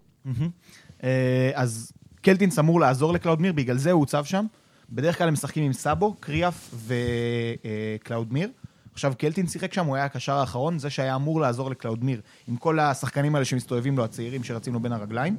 אה, 1.04 1.52
אז 1.54 1.92
קלטינס 2.22 2.60
אמור 2.60 2.80
לעזור 2.80 3.14
לקלאודמיר, 3.14 3.54
בגלל 3.54 3.78
זה 3.78 3.92
הוא 3.92 4.00
הוצב 4.00 4.26
שם. 4.26 4.46
בדרך 4.90 5.18
כלל 5.18 5.28
הם 5.28 5.34
משחקים 5.34 5.64
עם 5.64 5.74
סאבו, 5.74 6.16
קריאף 6.20 6.76
וקלאודמיר. 8.02 8.50
עכשיו 8.94 9.14
קלטינס 9.18 9.54
שיחק 9.54 9.74
שם, 9.74 9.86
הוא 9.86 9.96
היה 9.96 10.06
הקשר 10.06 10.34
האחרון, 10.34 10.80
זה 10.80 10.90
שהיה 10.90 11.16
אמור 11.16 11.42
לעזור 11.42 11.70
לקלאודמיר, 11.70 12.22
עם 12.48 12.56
כל 12.56 12.80
השחקנים 12.80 13.36
האלה 13.36 13.46
שמסתובבים 13.46 13.98
לו, 13.98 14.04
הצעירים 14.04 14.44
שרצים 14.44 14.74
לו 14.74 14.80
בין 14.80 14.92
הרגליים, 14.92 15.36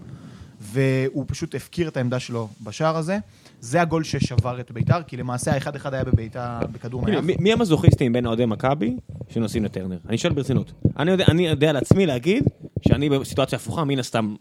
והוא 0.60 1.24
פשוט 1.28 1.54
הפקיר 1.54 1.88
את 1.88 1.96
העמדה 1.96 2.18
שלו 2.18 2.48
בשער 2.64 2.96
הזה. 2.96 3.18
זה 3.60 3.80
הגול 3.82 4.04
ששבר 4.04 4.60
את 4.60 4.70
ביתר, 4.70 5.02
כי 5.06 5.16
למעשה 5.16 5.52
האחד-אחד 5.52 5.94
היה 5.94 6.04
בביתה, 6.04 6.60
בכדור 6.72 7.02
מהיף. 7.02 7.24
מי- 7.24 7.36
מי 7.40 7.52
המזוכיסטים 7.52 8.12
בין 8.12 8.26
אוהדי 8.26 8.46
מכבי 8.46 8.96
שנוסעים 9.28 9.64
לטרנר? 9.64 9.96
אני 10.08 10.18
שואל 10.18 10.32
ברצינות. 10.32 10.72
אני 10.98 11.10
יודע- 11.10 11.24
אני 11.28 11.46
יודע 11.48 11.72
לעצמי 11.72 12.06
להגיד 12.06 12.44
שאני 12.88 13.08
בסיטואציה 13.08 13.56
הפוכה, 13.56 13.84
מן 13.84 13.98
הסתם 13.98 14.34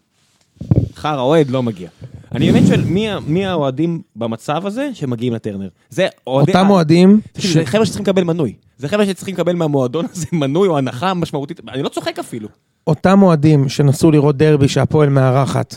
חרא 0.96 1.22
אוהד 1.22 1.50
לא 1.50 1.64
מגיע. 1.64 1.90
אני 2.32 2.52
באמת 2.52 2.68
שואל, 2.68 2.82
מי 2.82 3.08
מי 3.28 3.46
האוהדים 3.46 4.02
במצב 4.16 4.66
הזה 4.66 4.90
שמגיעים 4.94 5.34
לטרנר? 5.34 5.68
זה 5.90 6.08
אוהדי... 6.28 6.52
אותם 6.52 6.70
אוהדים, 6.70 7.22
ש- 7.38 7.46
זה 7.54 7.66
חבר'ה 7.66 7.86
שצריכים 7.86 8.04
לקבל 8.04 8.24
מנוי. 8.24 8.54
זה 8.78 8.88
חבר'ה 8.88 9.06
שצריכים 9.06 9.36
לקבל 9.36 9.56
מהמועדון 9.56 10.06
הזה 10.12 10.26
מנוי 10.42 10.68
או 10.68 10.78
הנחה 10.78 11.14
משמעותית. 11.14 11.62
אני 11.70 11.84
לא 11.84 11.90
צוחק 11.90 12.20
אפילו. 12.20 12.48
אותם 12.88 13.22
אוהדים 13.24 13.70
שנסעו 13.70 14.12
לראות 14.12 14.38
דרבי 14.38 14.68
שהפועל 14.68 15.10
מארחת, 15.10 15.76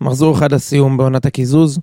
מחזור 0.00 0.34
אחד 0.34 0.52
לסיום 0.52 0.96
בעונת 0.96 1.26
הקיזוז, 1.26 1.78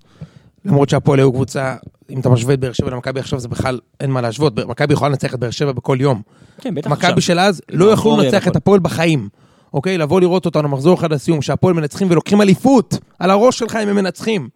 למרות 0.65 0.89
שהפועל 0.89 1.19
היו 1.19 1.33
קבוצה, 1.33 1.75
אם 2.09 2.19
אתה 2.19 2.29
משווה 2.29 2.53
את 2.53 2.59
באר 2.59 2.73
שבע 2.73 2.89
למכבי 2.89 3.19
עכשיו, 3.19 3.39
זה 3.39 3.47
בכלל 3.47 3.79
אין 3.99 4.11
מה 4.11 4.21
להשוות, 4.21 4.59
מכבי 4.59 4.93
יכולה 4.93 5.09
לנצח 5.09 5.33
את 5.33 5.39
באר 5.39 5.49
שבע 5.49 5.71
בכל 5.71 5.97
יום. 5.99 6.21
כן, 6.61 6.75
בטח 6.75 6.91
עכשיו. 6.91 7.09
מכבי 7.09 7.21
של 7.21 7.39
אז 7.39 7.61
לא 7.69 7.85
יכלו 7.85 7.91
האופוריה 7.91 8.31
לנצח 8.31 8.47
את. 8.47 8.55
הפועל 8.55 8.79
בחיים. 8.79 9.29
אוקיי? 9.73 9.97
לבוא 9.97 10.21
לראות 10.21 10.45
אותנו 10.45 10.69
מחזור 10.69 10.97
אחד 10.99 11.13
לסיום, 11.13 11.41
שהפועל 11.41 11.73
מנצחים 11.73 12.07
ולוקחים 12.11 12.41
אליפות, 12.41 12.97
על 13.19 13.31
הראש 13.31 13.59
שלך 13.59 13.75
אם 13.75 13.87
הם 13.87 13.95
מנצחים. 13.95 14.49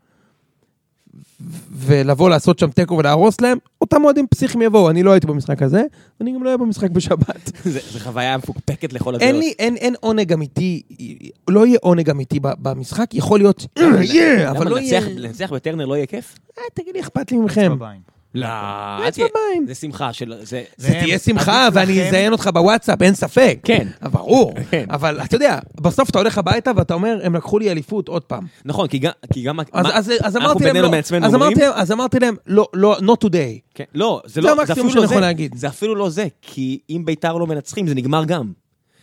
ולבוא 1.72 2.30
לעשות 2.30 2.60
שם 2.60 2.70
תיקו 2.70 2.98
ולהרוס 2.98 3.42
להם, 3.42 3.58
אותם 3.82 4.04
אוהדים 4.04 4.28
פסיכיים 4.28 4.62
יבואו. 4.62 4.90
אני 4.90 5.04
לא 5.04 5.12
הייתי 5.12 5.28
במשחק 5.28 5.62
הזה, 5.62 5.84
אני 6.22 6.34
גם 6.34 6.44
לא 6.44 6.48
אהיה 6.48 6.58
במשחק 6.58 6.90
בשבת. 6.92 7.52
זה 7.64 7.80
זה 7.92 8.00
חוויה 8.00 8.38
מפוקפקת 8.38 8.94
לכל 8.94 9.16
הדעות. 9.16 9.22
אין 9.22 9.40
לי, 9.40 9.54
אין, 9.60 9.76
אין 9.76 9.96
עונג 10.00 10.34
אמיתי, 10.34 10.82
לא 11.50 11.66
יהיה 11.66 11.78
עונג 11.82 12.10
אמיתי 12.10 12.40
ב- 12.40 12.48
במשחק, 12.60 13.14
יכול 13.14 13.40
להיות, 13.40 13.66
יהיה, 14.02 14.52
אבל 14.52 14.60
למה, 14.62 14.70
לא 14.70 14.80
יהיה... 14.80 15.00
לנצח- 15.00 15.08
לנצח 15.16 15.54
בטרנר 15.54 15.86
לא 15.86 15.96
יהיה 15.96 16.06
כיף? 16.06 16.36
אה, 16.58 16.64
תגיד 16.74 16.94
לי, 16.96 17.02
אכפת 17.02 17.32
לי 17.32 17.38
מכם. 17.38 17.72
לא, 18.36 18.48
אצבע 18.48 19.06
אל 19.06 19.12
תהיה- 19.12 19.28
בעין. 19.34 19.68
זה 19.68 19.76
שמחה 19.76 20.14
של... 20.14 20.34
זה... 20.44 20.64
זה 20.78 20.90
תהיה 21.00 21.20
שמחה, 21.20 21.68
ואני 21.74 21.94
לכם- 21.94 22.08
אזיין 22.08 22.32
אותך 22.32 22.50
בוואטסאפ, 22.54 23.02
אין 23.02 23.14
ספק. 23.16 23.60
כן. 23.64 23.88
ברור. 24.12 24.54
כן. 24.72 24.86
אבל 24.90 25.22
אתה 25.22 25.36
יודע, 25.36 25.60
בסוף 25.82 26.10
אתה 26.10 26.18
הולך 26.20 26.38
הביתה 26.38 26.72
ואתה 26.76 26.94
אומר, 26.94 27.20
הם 27.24 27.36
לקחו 27.36 27.60
לי 27.60 27.72
אליפות 27.72 28.08
עוד 28.08 28.22
פעם. 28.24 28.46
נכון, 28.66 28.88
כי 28.88 29.00
גם... 29.00 29.12
כי 29.34 29.42
גם 29.44 29.60
אז, 29.60 29.66
מה- 29.74 29.98
אז, 29.98 30.12
אז 30.24 30.36
אנחנו 30.36 30.52
אמרתי 30.52 30.66
להם, 30.66 30.76
לא, 30.84 30.92
מעצמנו 30.92 31.26
אז 31.26 31.34
אומרים- 31.34 31.52
אמרתי, 31.52 31.62
להם- 31.66 31.74
אז 31.76 31.92
אמרתי 31.92 32.20
להם, 32.20 32.36
לא, 32.48 32.68
לא, 32.74 32.98
not 32.98 33.26
today. 33.26 33.60
כן, 33.74 33.84
לא, 33.94 34.22
זה 34.26 34.34
זה 34.34 34.42
לא, 34.42 34.52
המקסימום 34.52 34.88
אפילו 34.88 34.92
שאני 34.92 35.02
לא 35.02 35.08
זה. 35.08 35.20
להגיד. 35.20 35.56
זה 35.56 35.68
אפילו 35.68 35.96
לא 35.96 36.10
זה, 36.10 36.28
כי 36.42 36.80
אם 36.90 37.02
ביתר 37.06 37.34
לא 37.38 37.48
מנצחים, 37.48 37.88
זה 37.88 37.96
נגמר 37.96 38.26
גם. 38.26 38.52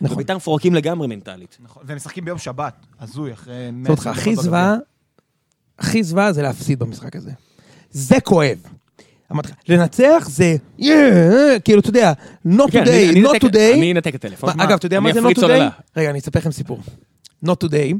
נכון. 0.01 0.15
וביתר 0.15 0.35
מפורקים 0.37 0.75
לגמרי 0.75 1.07
מנטלית. 1.07 1.57
נכון, 1.63 1.83
והם 1.85 1.95
משחקים 1.97 2.25
ביום 2.25 2.37
שבת, 2.37 2.73
הזוי, 2.99 3.33
אחרי... 3.33 3.53
זאת 3.87 4.05
אומרת, 4.05 4.17
הכי 4.17 4.35
זוועה, 4.35 4.75
הכי 5.79 6.03
זוועה 6.03 6.33
זה 6.33 6.41
להפסיד 6.41 6.79
במשחק 6.79 7.15
הזה. 7.15 7.31
זה 7.91 8.21
כואב. 8.21 8.57
אמרתי 9.31 9.49
לך, 9.51 9.55
לנצח 9.67 10.27
זה, 10.29 10.55
yeah, 10.79 10.83
כאילו, 11.65 11.79
אתה 11.79 11.89
יודע, 11.89 12.13
not 12.47 12.71
כן, 12.71 12.83
today, 12.83 13.17
not 13.17 13.45
today. 13.45 13.73
אני 13.73 13.91
אנתק 13.91 14.15
את 14.15 14.25
הטלפון. 14.25 14.49
אגב, 14.59 14.71
אתה 14.71 14.85
יודע 14.85 14.99
מה 14.99 15.09
אני 15.09 15.21
זה 15.21 15.27
not 15.27 15.37
today? 15.37 15.81
רגע, 15.97 16.09
אני 16.09 16.19
אספר 16.19 16.39
לכם 16.39 16.51
סיפור. 16.51 16.79
not 17.45 17.65
today, 17.65 17.93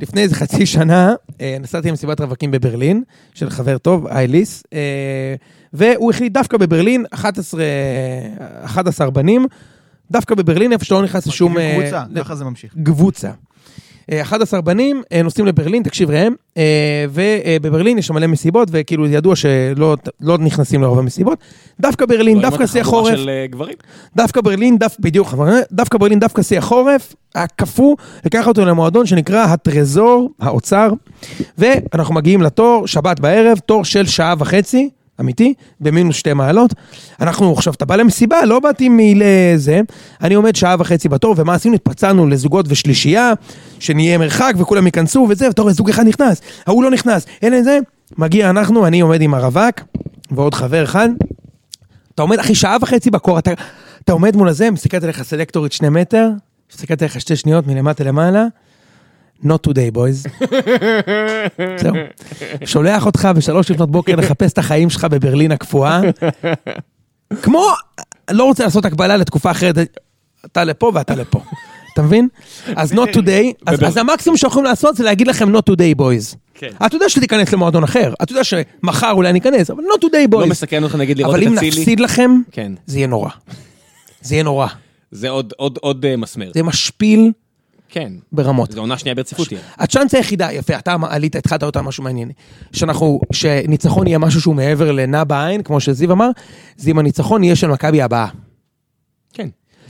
לפני 0.00 0.20
איזה 0.20 0.34
חצי 0.34 0.66
שנה, 0.66 1.14
אה, 1.40 1.56
נסעתי 1.60 1.88
למסיבת 1.88 2.20
רווקים 2.20 2.50
בברלין, 2.50 3.02
של 3.34 3.50
חבר 3.50 3.78
טוב, 3.78 4.06
אייליס, 4.06 4.62
אה, 4.72 5.34
והוא 5.72 6.10
החליט 6.10 6.32
דווקא 6.32 6.56
בברלין, 6.56 7.04
11, 7.10 7.64
11 8.64 9.10
בנים, 9.10 9.46
דווקא 10.10 10.34
בברלין, 10.34 10.72
איפה 10.72 10.84
שלא 10.84 11.02
נכנס 11.02 11.26
לשום... 11.26 11.58
אה, 11.58 11.78
קבוצה, 11.80 12.04
ככה 12.16 12.34
זה 12.34 12.44
ממשיך. 12.44 12.74
קבוצה. 12.84 13.30
אה, 14.10 14.22
11 14.22 14.60
בנים 14.60 15.02
אה, 15.12 15.22
נוסעים 15.22 15.46
לברלין, 15.46 15.82
תקשיב 15.82 16.10
ראם, 16.10 16.32
אה, 16.56 17.04
ובברלין 17.10 17.98
יש 17.98 18.06
שם 18.06 18.14
מלא 18.14 18.26
מסיבות, 18.26 18.68
וכאילו 18.70 19.06
ידוע 19.06 19.36
שלא 19.36 19.96
לא 20.20 20.38
נכנסים 20.38 20.82
לרוב 20.82 20.98
המסיבות. 20.98 21.38
דווקא 21.80 22.06
ברלין, 22.06 22.40
דווקא 22.40 22.66
שיא 22.66 22.80
החורף, 22.80 23.18
אה. 23.28 23.46
דווקא 24.16 24.40
ברלין, 24.40 24.78
דו, 24.78 24.86
בדיוק, 25.00 25.34
דווקא 25.72 25.98
ברלין, 25.98 26.18
דווקא 26.18 26.42
שיא 26.42 26.58
החורף, 26.58 27.14
הקפוא, 27.34 27.96
לקח 28.26 28.48
אותו 28.48 28.64
למועדון 28.64 29.06
שנקרא 29.06 29.44
הטרזור, 29.44 30.30
האוצר, 30.40 30.92
ואנחנו 31.58 32.14
מגיעים 32.14 32.42
לתור, 32.42 32.86
שבת 32.86 33.20
בערב, 33.20 33.58
תור 33.58 33.84
של 33.84 34.06
שעה 34.06 34.34
וחצי, 34.38 34.90
אמיתי, 35.20 35.54
במינוס 35.80 36.16
שתי 36.16 36.32
מעלות. 36.32 36.74
אנחנו, 37.20 37.52
עכשיו, 37.52 37.72
אתה 37.72 37.84
בא 37.84 37.96
למסיבה, 37.96 38.44
לא 38.44 38.60
באתי 38.60 38.88
מלזה, 38.90 39.80
אני 40.20 40.34
עומד 40.34 40.56
שעה 40.56 40.76
וחצי 40.78 41.08
בתור, 41.08 41.34
ומה 41.38 41.54
עשינו? 41.54 41.74
התפצלנו 41.74 42.26
לזוגות 42.26 42.66
ושלישייה, 42.68 43.32
שנהיה 43.78 44.18
מרחק 44.18 44.54
וכולם 44.58 44.86
ייכנסו 44.86 45.26
וזה, 45.30 45.48
ואתה 45.48 45.62
רואה, 45.62 45.72
זוג 45.72 45.90
אחד 45.90 46.06
נכנס, 46.06 46.40
ההוא 46.66 46.84
לא 46.84 46.90
נכנס, 46.90 47.26
אין 47.42 47.54
את 47.54 47.64
זה, 47.64 47.78
מגיע 48.18 48.50
אנחנו, 48.50 48.86
אני 48.86 49.00
עומד 49.00 49.22
עם 49.22 49.34
הרווק, 49.34 49.80
ועוד 50.30 50.54
חבר 50.54 50.84
אחד, 50.84 51.08
אתה 52.14 52.22
עומד, 52.22 52.38
אחי, 52.38 52.54
שעה 52.54 52.76
וחצי 52.80 53.10
בקור, 53.10 53.38
אתה, 53.38 53.50
אתה 54.04 54.12
עומד 54.12 54.36
מול 54.36 54.48
הזה, 54.48 54.70
מסתכלת 54.70 55.02
עליך 55.02 55.22
סלקטורית 55.22 55.72
שני 55.72 55.88
מטר, 55.88 56.30
מסתכלת 56.72 57.02
עליך 57.02 57.20
שתי 57.20 57.36
שניות 57.36 57.66
מלמטה 57.66 58.04
למעלה, 58.04 58.46
not 59.44 59.68
today 59.68 59.94
boys. 59.96 60.30
זהו. 61.82 61.94
שולח 62.64 63.06
אותך 63.06 63.28
בשלוש 63.36 63.70
לפנות 63.70 63.90
בוקר 63.90 64.16
לחפש 64.16 64.52
את 64.52 64.58
החיים 64.58 64.90
שלך 64.90 65.04
בברלין 65.04 65.52
הקפואה. 65.52 66.00
כמו, 67.42 67.66
לא 68.30 68.44
רוצה 68.44 68.64
לעשות 68.64 68.84
הקבלה 68.84 69.16
לתקופה 69.16 69.50
אחרת, 69.50 69.76
אתה 70.46 70.64
לפה 70.64 70.92
ואתה 70.94 71.14
לפה. 71.14 71.40
אתה 71.94 72.02
מבין? 72.02 72.28
אז 72.76 72.92
not 72.92 73.08
today, 73.16 73.52
אז, 73.66 73.82
אז 73.84 73.96
המקסימום 73.96 74.36
שיכולים 74.36 74.64
לעשות 74.64 74.96
זה 74.96 75.04
להגיד 75.04 75.26
לכם 75.28 75.56
not 75.56 75.60
today 75.70 75.98
boys. 76.00 76.36
כן. 76.54 76.68
אתה 76.86 76.96
יודע 76.96 77.08
שתיכנס 77.08 77.52
למועדון 77.52 77.84
אחר, 77.84 78.12
אתה 78.22 78.32
יודע 78.32 78.44
שמחר 78.44 79.10
אולי 79.12 79.32
ניכנס, 79.32 79.70
אבל 79.70 79.82
not 79.84 80.04
today 80.04 80.28
boys. 80.34 80.40
לא 80.40 80.46
מסכן 80.46 80.82
אותך 80.82 80.94
נגיד 80.94 81.18
לראות 81.18 81.34
אבל 81.34 81.42
את 81.42 81.48
אם 81.48 81.54
אצילי. 81.54 81.68
נפסיד 81.80 82.00
לכם, 82.00 82.30
כן. 82.52 82.72
זה 82.86 82.98
יהיה 82.98 83.06
נורא. 83.06 83.30
זה 84.20 84.34
יהיה 84.34 84.42
נורא. 84.44 84.66
זה 85.10 85.28
עוד- 85.28 85.52
עוד- 85.56 85.78
עוד 85.82 86.04
אה, 86.04 86.16
מסמר. 86.16 86.50
זה 86.54 86.62
משפיל 86.62 87.32
כן. 87.90 88.12
ברמות. 88.32 88.72
זו 88.72 88.80
עונה 88.80 88.98
שנייה 88.98 89.14
ברציפות. 89.14 89.48
הצ'אנס 89.78 90.14
היחידה, 90.14 90.52
יפה, 90.52 90.78
אתה 90.78 90.96
עלית, 91.10 91.36
התחלת 91.36 91.62
אותה 91.62 91.82
משהו 91.82 92.04
מעניין. 92.04 92.30
שאנחנו, 92.72 93.20
שניצחון 93.32 94.06
יהיה 94.06 94.18
משהו 94.18 94.40
שהוא 94.40 94.54
מעבר 94.54 94.92
לנע 94.92 95.24
בעין, 95.24 95.62
כמו 95.62 95.80
שזיו 95.80 96.12
אמר, 96.12 96.30
זה 96.76 96.90
אם 96.90 96.98
הניצחון 96.98 97.44
יהיה 97.44 97.56
של 97.56 97.66
מכבי 97.66 98.02
הבאה. 98.02 98.28
כן. 99.32 99.48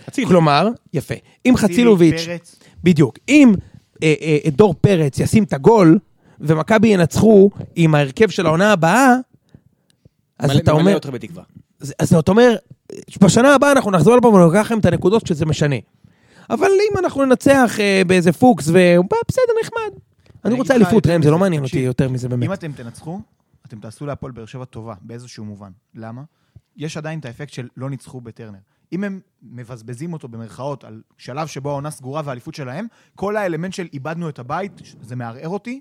אצילי. 0.08 0.26
כלומר, 0.26 0.68
יפה, 0.92 1.14
אם 1.46 1.54
חצילוביץ', 1.56 2.24
פרץ. 2.26 2.56
בדיוק, 2.84 3.18
אם 3.28 3.54
אה, 4.02 4.14
אה, 4.22 4.38
אה, 4.44 4.50
דור 4.50 4.74
פרץ 4.80 5.18
ישים 5.18 5.44
את 5.44 5.52
הגול, 5.52 5.98
ומכבי 6.40 6.88
ינצחו 6.88 7.50
עם 7.76 7.94
ההרכב 7.94 8.28
של 8.28 8.46
העונה 8.46 8.72
הבאה, 8.72 9.14
אז 10.38 10.50
מלא- 10.50 10.58
אתה 10.58 10.72
אומר, 10.72 10.94
אותך 10.94 11.08
בתקווה. 11.08 11.42
אז 11.80 11.94
אז 11.98 12.14
אתה 12.14 12.30
אומר, 12.30 12.56
בשנה 13.22 13.54
הבאה 13.54 13.72
אנחנו 13.72 13.90
נחזור 13.90 14.16
לפה 14.16 14.28
וניקח 14.28 14.60
לכם 14.60 14.78
את 14.78 14.84
הנקודות 14.84 15.26
שזה 15.26 15.46
משנה. 15.46 15.76
אבל 16.50 16.66
אם 16.66 16.98
אנחנו 16.98 17.24
ננצח 17.24 17.80
אה, 17.80 18.02
באיזה 18.06 18.32
פוקס, 18.32 18.68
ובסדר, 18.68 19.52
נחמד. 19.62 20.00
אני 20.44 20.54
רוצה 20.54 20.74
אליפות, 20.74 20.92
יותר 20.92 21.12
ראם, 21.12 21.22
זה 21.22 21.30
לא 21.30 21.36
מזה, 21.36 21.40
מעניין 21.40 21.64
אותי 21.64 21.78
יותר 21.78 22.08
מזה 22.08 22.28
באמת. 22.28 22.46
אם 22.46 22.52
אתם 22.52 22.72
תנצחו, 22.72 23.20
אתם 23.66 23.80
תעשו 23.80 24.06
להפועל 24.06 24.32
באר 24.32 24.46
שבע 24.46 24.64
טובה, 24.64 24.94
באיזשהו 25.00 25.44
מובן. 25.44 25.70
למה? 25.94 26.22
יש 26.76 26.96
עדיין 26.96 27.18
את 27.18 27.24
האפקט 27.24 27.52
של 27.52 27.68
לא 27.76 27.90
ניצחו 27.90 28.20
בטרנר. 28.20 28.58
אם 28.92 29.04
הם 29.04 29.20
מבזבזים 29.42 30.12
אותו 30.12 30.28
במרכאות 30.28 30.84
על 30.84 31.02
שלב 31.18 31.46
שבו 31.46 31.70
העונה 31.70 31.90
סגורה 31.90 32.22
והאליפות 32.24 32.54
שלהם, 32.54 32.86
כל 33.14 33.36
האלמנט 33.36 33.72
של 33.72 33.88
איבדנו 33.92 34.28
את 34.28 34.38
הבית, 34.38 34.72
זה 35.02 35.16
מערער 35.16 35.48
אותי, 35.48 35.80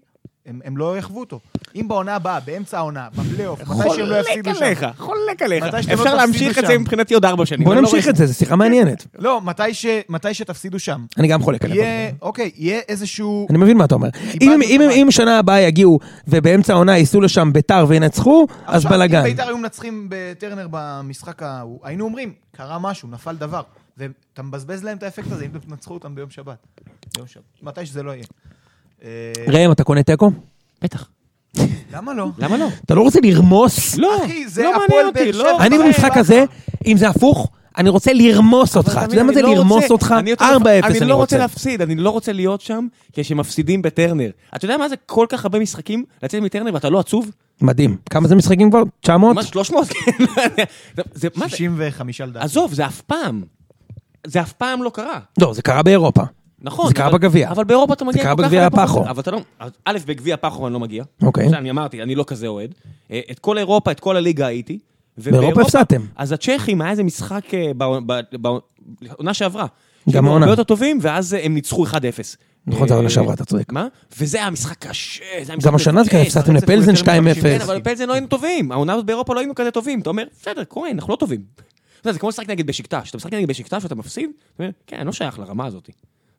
הם, 0.49 0.59
הם 0.65 0.77
לא 0.77 0.97
יחוו 0.97 1.19
אותו. 1.19 1.39
אם 1.75 1.87
בעונה 1.87 2.15
הבאה, 2.15 2.39
באמצע 2.39 2.77
העונה, 2.77 3.07
בפלייאוף, 3.15 3.61
מתי 3.61 3.89
שהם 3.95 4.05
לא 4.05 4.15
יפסידו 4.15 4.49
חולק 4.49 4.59
שם... 4.59 4.65
עליך, 4.65 4.85
חולק 4.97 5.41
עליך. 5.41 5.65
שאתם 5.81 5.95
לא 5.95 6.01
אפשר 6.01 6.15
להמשיך 6.15 6.59
את 6.59 6.67
זה. 6.67 6.77
מבחינתי 6.77 7.13
עוד 7.13 7.25
ארבע 7.25 7.45
שנים. 7.45 7.65
בוא 7.65 7.75
לא 7.75 7.81
נמשיך 7.81 8.07
את 8.07 8.15
זה, 8.15 8.25
זו 8.25 8.33
שיחה 8.33 8.55
מעניינת. 8.55 9.05
לא, 9.19 9.41
מתי, 9.41 9.73
ש, 9.73 9.85
מתי 10.09 10.33
שתפסידו 10.33 10.79
שם. 10.79 11.05
אני 11.17 11.27
גם 11.27 11.41
חולק 11.41 11.65
עליך. 11.65 11.77
יהיה, 11.77 12.11
אוקיי, 12.21 12.51
יהיה 12.55 12.79
איזשהו... 12.87 13.47
אני 13.49 13.57
מבין 13.57 13.77
מה 13.77 13.85
אתה 13.85 13.95
אומר. 13.95 14.09
אם 14.41 15.07
שנה 15.09 15.39
הבאה 15.39 15.59
יגיעו 15.61 15.99
ובאמצע 16.27 16.73
העונה 16.73 16.97
ייסעו 16.97 17.21
לשם 17.21 17.53
ביתר 17.53 17.85
וינצחו, 17.87 18.47
אז 18.65 18.85
בלאגן. 18.85 19.17
אם 19.17 19.23
בית"ר 19.23 19.47
היו 19.47 19.57
מנצחים 19.57 20.07
בטרנר 20.09 20.67
במשחק 20.71 21.43
ההוא, 21.43 21.79
היינו 21.83 22.05
אומרים, 22.05 22.33
קרה 22.55 22.79
משהו, 22.79 23.09
נפל 23.09 23.35
דבר. 23.35 23.61
ואתה 23.97 24.43
מבזבז 24.43 24.83
להם 24.83 24.97
את 24.97 25.03
האפקט 25.03 25.31
הזה, 25.31 25.45
אם 25.45 25.59
תנצחו 25.59 25.93
אותם 25.93 26.15
ביום 26.15 26.29
שבת. 26.29 26.57
ביום 27.15 27.27
שבת. 27.27 27.43
מתי 27.63 27.85
שזה 27.85 28.03
לא 28.03 28.11
יהיה. 28.11 28.25
אה, 29.03 29.09
ראם, 29.47 29.71
אתה 29.71 29.83
קונה 29.83 30.03
תיקו? 30.03 30.31
בטח. 30.81 31.07
למה 31.93 32.13
לא? 32.13 32.27
למה 32.37 32.57
לא? 32.57 32.67
אתה 32.85 32.95
לא 32.95 33.01
רוצה 33.01 33.19
לרמוס? 33.23 33.95
לא, 33.97 34.17
אחי, 34.25 34.47
זה 34.47 34.63
לא 34.63 34.71
מעניין 34.79 35.05
אותי, 35.07 35.31
לא. 35.31 35.59
אני 35.59 35.77
במשחק. 35.77 36.17
הזה, 36.17 36.43
אם 36.87 36.97
זה 36.97 37.09
הפוך, 37.09 37.47
אני 37.77 37.89
רוצה 37.89 38.13
לרמוס 38.13 38.77
אותך. 38.77 38.99
אתה 39.03 39.13
יודע 39.13 39.23
מה 39.23 39.33
זה 39.33 39.41
לא 39.41 39.55
לרמוס 39.55 39.81
רוצה- 39.83 39.93
אותך? 39.93 40.15
אני 40.19 40.29
יותר- 40.29 40.45
4-0 40.45 40.85
אני 40.87 40.99
אני 40.99 41.07
לא 41.09 41.15
רוצה 41.15 41.35
רוצה. 41.35 41.37
להפסיד, 41.37 41.81
אני 41.81 41.95
לא 41.95 42.09
רוצה 42.09 42.33
להיות 42.33 42.61
שם 42.61 42.87
כשמפסידים 43.13 43.81
בטרנר. 43.81 44.29
אתה 44.55 44.65
יודע 44.65 44.77
מה 44.77 44.89
זה 44.89 44.95
כל 45.05 45.25
כך 45.29 45.45
הרבה 45.45 45.59
משחקים 45.59 46.03
לצאת 46.23 46.41
מטרנר 46.41 46.73
ואתה 46.73 46.89
לא 46.89 46.99
עצוב? 46.99 47.31
מדהים. 47.61 47.97
כמה 48.09 48.27
זה 48.27 48.35
משחקים 48.35 48.69
כבר? 48.69 48.81
900? 49.01 49.35
מה, 49.35 49.43
300? 49.43 49.87
כן, 49.93 50.11
לא 50.37 50.41
יודע. 50.41 50.63
זה- 51.13 51.27
מה 51.35 51.45
זה? 51.47 51.49
65 51.57 52.21
לדעתי. 52.21 52.45
עזוב, 52.45 52.73
זה 52.73 52.85
אף 52.85 53.01
פעם. 53.01 53.41
זה 54.27 54.41
אף 54.41 54.53
פעם 54.53 54.83
לא 54.83 54.89
קרה. 54.93 55.19
לא, 55.41 55.53
זה 55.53 55.61
קרה 55.61 55.83
באירופה. 55.83 56.23
נכון. 56.61 56.87
זה 56.87 56.93
קרה 56.93 57.07
אבל- 57.07 57.17
בגביע. 57.17 57.51
אבל 57.51 57.63
באירופה 57.63 57.93
אתה 57.93 58.05
מגיע 58.05 58.23
קרה 58.23 58.35
כל 58.35 58.41
כך 58.41 58.47
בגביע 58.47 58.65
הפחו. 58.65 59.03
אבל 59.09 59.19
אתה 59.21 59.31
לא... 59.31 59.39
א', 59.85 59.97
בגביע 60.05 60.33
הפחו 60.33 60.67
אני 60.67 60.73
לא 60.73 60.79
מגיע. 60.79 61.03
אוקיי. 61.21 61.47
אני 61.47 61.69
אמרתי, 61.71 62.03
אני 62.03 62.15
לא 62.15 62.23
כזה 62.27 62.47
אוהד. 62.47 62.75
אה, 63.11 63.21
את 63.31 63.39
כל 63.39 63.57
אירופה, 63.57 63.91
את 63.91 63.99
כל 63.99 64.17
הליגה 64.17 64.47
הייתי. 64.47 64.79
באירופה 65.17 65.61
הפסדתם. 65.61 66.01
אז 66.15 66.31
הצ'כים, 66.31 66.81
היה 66.81 66.91
איזה 66.91 67.03
משחק 67.03 67.53
אה, 67.53 67.71
בעונה- 68.39 69.33
שעברה. 69.33 69.65
גם 70.11 70.25
העונה. 70.27 70.45
הרבה 70.45 70.53
יותר 70.53 70.63
טובים, 70.63 70.99
ואז 71.01 71.33
אה, 71.33 71.45
הם 71.45 71.53
ניצחו 71.53 71.85
1-0. 71.85 71.91
נכון, 72.67 72.87
זה 72.87 72.93
העונה 72.93 73.09
שעברה, 73.09 73.33
אתה 73.33 73.45
צודק. 73.45 73.71
מה? 73.71 73.87
וזה 74.19 74.37
היה 74.37 74.49
משחק 74.49 74.77
קשה, 74.87 75.23
זה 75.43 75.51
היה 75.51 75.57
משחק 75.57 75.67
גם 75.69 75.75
השנה 75.75 76.03
זה. 76.03 76.21
הפסדתם 76.21 76.55
לפלזן 76.55 76.93
יותר 76.95 77.21
מ- 77.21 77.27
2-0. 77.27 77.41
כן, 77.41 77.61
אבל 77.61 77.79
בפלזן 77.79 78.07
לא 78.07 78.13
היינו 78.13 78.27
טובים. 78.27 78.71
העונה 78.71 78.93
הזאת 78.93 79.05
באירופה 79.05 79.33
לא 79.33 79.39
היינו 79.39 79.55
כזה 79.55 79.71
טובים. 79.71 79.99
אתה 80.01 80.09
אומר, 80.09 80.23
בסדר, 80.41 80.63
קורה, 80.63 80.91
אנחנו 80.91 81.11
לא 81.13 81.17
טובים. 81.17 81.41
זה 82.03 82.19
כמו 82.19 82.29
לשחק 82.29 82.49
נגד 82.49 82.67
בשקטש. 82.67 83.09
אתה 83.09 83.17
משחק 83.17 83.33
נגד 83.33 83.47
בשקטש 83.47 83.83
ואתה 83.83 83.95
מפסיד, 83.95 84.29
כן, 84.57 84.97
אני 84.97 85.05
לא 85.05 85.11
שייך 85.11 85.39
לרמה 85.39 85.65
הזאת. 85.65 85.89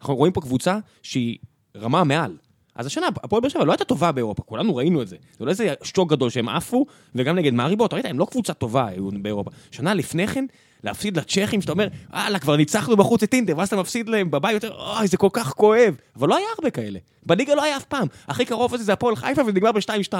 אנחנו 0.00 0.16
רואים 0.16 0.32
פה 0.32 0.40
קבוצה 0.40 0.78
שהיא 1.02 1.38
רמה 1.76 2.04
מעל. 2.04 2.36
אז 2.74 2.86
השנה, 2.86 3.06
הפועל 3.22 3.42
באר 3.42 3.48
שבע 3.48 3.64
לא 3.64 3.72
הייתה 3.72 3.84
טובה 3.84 4.12
באירופה, 4.12 4.42
כולנו 4.42 4.76
ראינו 4.76 5.02
את 5.02 5.08
זה. 5.08 5.16
זה 5.38 5.44
לא 5.44 5.50
איזה 5.50 5.74
שוק 5.82 6.10
גדול 6.10 6.30
שהם 6.30 6.48
עפו, 6.48 6.86
וגם 7.14 7.36
נגד 7.36 7.54
מאריבו, 7.54 7.86
אתה 7.86 7.96
ראית, 7.96 8.06
הם 8.06 8.18
לא 8.18 8.26
קבוצה 8.30 8.52
טובה 8.54 8.86
היו 8.86 9.08
באירופה. 9.22 9.50
שנה 9.70 9.94
לפני 9.94 10.26
כן, 10.26 10.44
להפסיד 10.84 11.16
לצ'כים, 11.16 11.60
שאתה 11.60 11.72
אומר, 11.72 11.88
הלאה, 12.10 12.38
כבר 12.38 12.56
ניצחנו 12.56 12.96
בחוץ 12.96 13.22
את 13.22 13.34
אינטר, 13.34 13.58
ואז 13.58 13.68
אתה 13.68 13.76
מפסיד 13.76 14.08
להם 14.08 14.30
בבית 14.30 14.54
יותר, 14.54 14.74
אוי, 14.98 15.06
זה 15.06 15.16
כל 15.16 15.28
כך 15.32 15.52
כואב. 15.52 15.94
אבל 16.16 16.28
לא 16.28 16.36
היה 16.36 16.46
הרבה 16.58 16.70
כאלה. 16.70 16.98
בליגה 17.26 17.54
לא 17.54 17.62
היה 17.62 17.76
אף 17.76 17.84
פעם. 17.84 18.08
הכי 18.28 18.44
קרוב 18.44 18.74
לזה 18.74 18.84
זה 18.84 18.92
הפועל 18.92 19.16
חיפה, 19.16 19.42
וזה 19.42 19.52
נגמר 19.52 19.72
ב-2-2. 19.72 20.14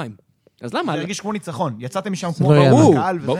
אז 0.61 0.73
למה? 0.73 0.93
זה 0.93 0.99
הרגיש 0.99 1.19
כמו 1.19 1.31
ניצחון. 1.31 1.75
יצאתם 1.79 2.11
משם 2.11 2.31
כמו 2.37 2.53
לא. 2.53 2.69
ברור, 2.69 2.95
לא. 3.21 3.37